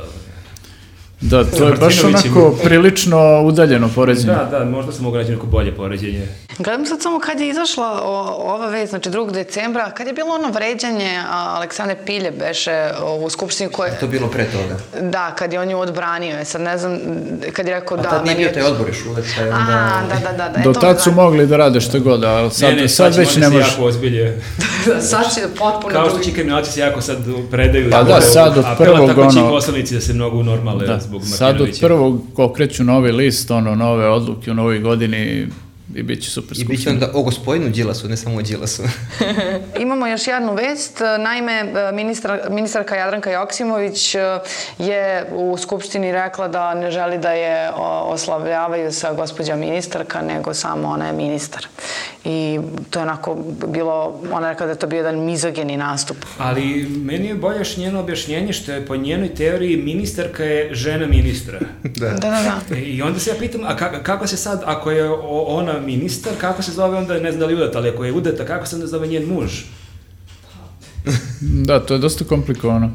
[1.22, 4.34] Da, to je baš onako prilično udaljeno poređenje.
[4.34, 6.28] Da, da, možda sam mogu naći neko bolje poređenje.
[6.62, 8.12] Gledam sad samo kad je izašla o,
[8.46, 9.32] ova vez, znači 2.
[9.32, 14.00] decembra, kad je bilo ono vređanje a, Aleksandre Pilje beše u skupštini koje...
[14.00, 15.02] To je bilo pre toga.
[15.10, 17.00] Da, kad je on ju odbranio, je sad ne znam,
[17.54, 18.10] kad je rekao A da...
[18.10, 19.72] tad nije bio taj odbor još uvek, pa je onda...
[19.72, 20.50] A, da, da, da.
[20.50, 21.16] da, e, Do tad su da.
[21.16, 23.70] mogli da rade što god, a sad, ne, ne, sad će već ne se može.
[23.70, 24.42] jako ozbilje.
[25.12, 26.26] sad će potpuno Kao što drugi.
[26.26, 27.18] će kriminalci se jako sad
[27.52, 27.90] predaju.
[27.92, 31.00] Pa da, sad od apela, prvog, tako će poslanici da se mnogo unormale Da.
[31.00, 31.88] zbog Sad od Martinovića.
[31.88, 35.48] prvog okreću novi list, ono, nove odluke u novoj godini
[35.96, 36.94] i bit će super I bit će skupština.
[36.94, 38.84] onda o gospodinu Đilasu, ne samo o Đilasu.
[39.80, 41.02] Imamo još jednu vest.
[41.20, 41.64] Naime,
[41.94, 44.40] ministar, ministarka Jadranka Joksimović eh,
[44.78, 47.72] je u Skupštini rekla da ne želi da je
[48.06, 51.68] oslavljavaju sa gospođa ministarka, nego samo ona je ministar.
[52.26, 53.38] I to je onako
[53.68, 56.18] bilo, ona rekla da je to bio jedan mizogeni nastup.
[56.38, 61.07] Ali meni je bolje još njeno objašnjenje što je po njenoj teoriji ministarka je žena
[61.07, 61.60] ministra.
[61.99, 62.10] da.
[62.10, 62.76] Da, da, da.
[62.77, 65.10] I onda se ja pitam, a ka- kako se sad, ako je
[65.48, 68.45] ona ministar, kako se zove onda, ne znam da li udata, ali ako je udata,
[68.45, 69.52] kako se onda zove njen muž?
[71.65, 72.91] Da, to je dosta komplikovano.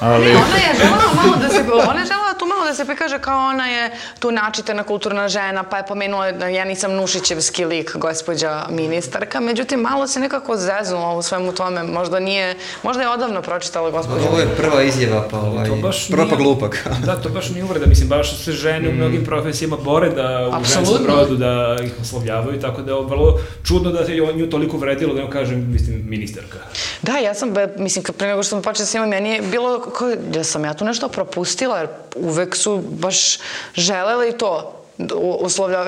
[0.00, 3.18] Ali, Ona je želela malo da se, ona je želela tu malo da se prikaže
[3.18, 7.96] kao ona je tu načitana kulturna žena, pa je pomenula da ja nisam Nušićevski lik,
[7.96, 13.42] gospođa ministarka, međutim malo se nekako zeznula u svemu tome, možda nije, možda je odavno
[13.42, 14.28] pročitala gospođa.
[14.28, 16.86] Ovo je prva izjava, pa ovaj, To baš prva pa glupak.
[17.04, 20.64] Da, to baš nije uvreda, mislim, baš se žene u mnogim profesijama bore da u
[20.64, 24.76] ženskom rodu da ih oslovljavaju, tako da je ovo vrlo čudno da je nju toliko
[24.76, 26.58] vredilo da joj kažem, mislim, ministarka.
[27.02, 30.14] Da, ja sam, mislim, pre nego što sam počela s njima, meni je bilo, kao,
[30.32, 33.38] da sam ja tu nešto propustila, jer uvek su baš
[33.74, 34.72] želele i to,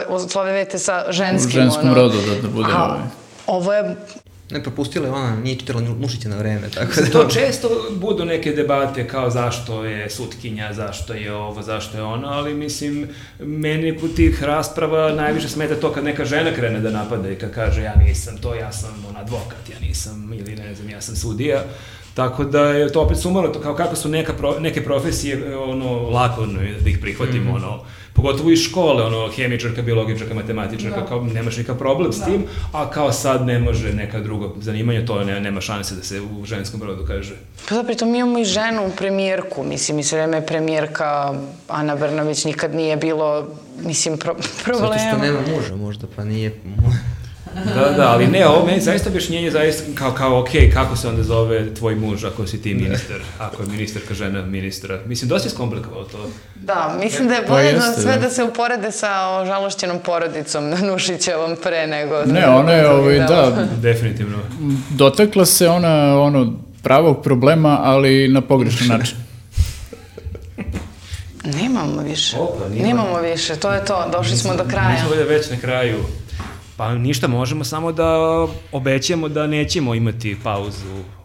[0.09, 1.49] uslovljavate sa ženskim.
[1.51, 1.95] U ženskom ono.
[1.95, 2.99] rodu da- da bude, A ovaj.
[3.47, 3.97] Ovo je
[4.51, 7.11] Ne, propustila je ona, nije čitala Nušića na vreme, tako da...
[7.11, 12.29] To često budu neke debate kao zašto je sutkinja, zašto je ovo, zašto je ono,
[12.29, 13.09] ali mislim,
[13.39, 17.55] meni kod tih rasprava najviše smeta to kad neka žena krene da napada i kad
[17.55, 21.17] kaže ja nisam to, ja sam on advokat, ja nisam, ili ne znam, ja sam
[21.17, 21.65] sudija.
[22.15, 25.93] Tako da je to opet sumalo, to kao kako su neka pro, neke profesije ono,
[26.11, 27.81] lako ono, da ih prihvatimo, ono,
[28.19, 33.13] pogotovo iz škole, ono, hemičarka, biologičarka, matematičarka, kao nemaš nikakav problem s tim, a kao
[33.13, 37.05] sad ne može neka druga zanimanja, to ne, nema šanse da se u ženskom rodu
[37.07, 37.35] kaže.
[37.69, 41.35] Pa da, pritom mi imamo i ženu premijerku, mislim, i sve vreme premijerka
[41.69, 43.47] Ana Brnović nikad nije bilo,
[43.85, 44.35] mislim, pro,
[44.65, 44.95] problema.
[44.99, 46.53] Zato što nema muža možda, pa nije...
[47.65, 51.23] Da, da, ali ne, ovo meni zaista objašnjenje zaista kao, kao ok, kako se onda
[51.23, 55.01] zove tvoj muž ako si ti ministar, ako je ministarka žena ministra.
[55.07, 56.31] Mislim, dosta je skomplikovalo to.
[56.55, 58.19] Da, mislim da je Pa bolje da jeste, sve da.
[58.19, 62.23] da se uporede sa ožalošćenom porodicom Nušićevom pre nego...
[62.27, 64.39] Ne, ona je, ovaj, da, Definitivno.
[64.91, 66.53] dotakla se ona, ono,
[66.83, 69.17] pravog problema, ali na pogrešan način.
[71.45, 72.37] Nemamo više.
[72.39, 72.87] Opa, nije.
[72.87, 74.91] Nemamo više, to je to, došli smo do kraja.
[74.93, 75.97] Mi smo već na kraju.
[76.79, 78.17] Pa ništa, možemo samo da
[78.73, 81.18] obećamo da nećemo imati pauzu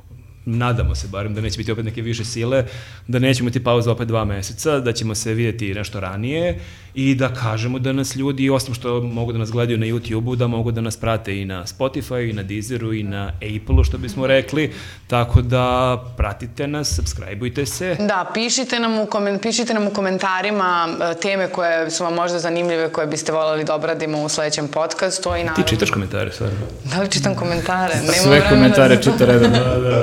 [0.46, 2.66] nadamo se barem da neće biti opet neke više sile,
[3.08, 6.60] da nećemo imati pauzu opet dva meseca, da ćemo se vidjeti nešto ranije
[6.94, 10.48] i da kažemo da nas ljudi, osim što mogu da nas gledaju na YouTube-u, da
[10.48, 14.28] mogu da nas prate i na Spotify, i na Deezeru, i na Apple-u, što bismo
[14.28, 14.74] rekli,
[15.08, 17.96] tako da pratite nas, subscribeujte se.
[18.00, 22.40] Da, pišite nam, u komen, pišite nam u komentarima e, teme koje su vam možda
[22.40, 25.64] zanimljive, koje biste voljeli da obradimo u sledećem podcastu i naravno...
[25.64, 26.56] Ti čitaš komentare, stvarno?
[26.84, 27.96] Da li čitam komentare?
[28.02, 29.12] Nema Sve komentare to.
[29.12, 29.52] čita redom.
[29.52, 30.02] Da,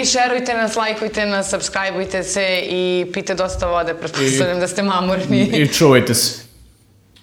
[0.00, 5.42] i, šerujte nas, lajkujte nas, subscribeujte se i pite dosta vode, pretpostavljam da ste mamurni.
[5.42, 6.40] I čuvajte se.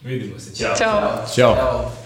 [0.04, 0.76] Vidimo se, ćao.
[0.78, 1.26] Ćao.
[1.36, 2.03] Ćao.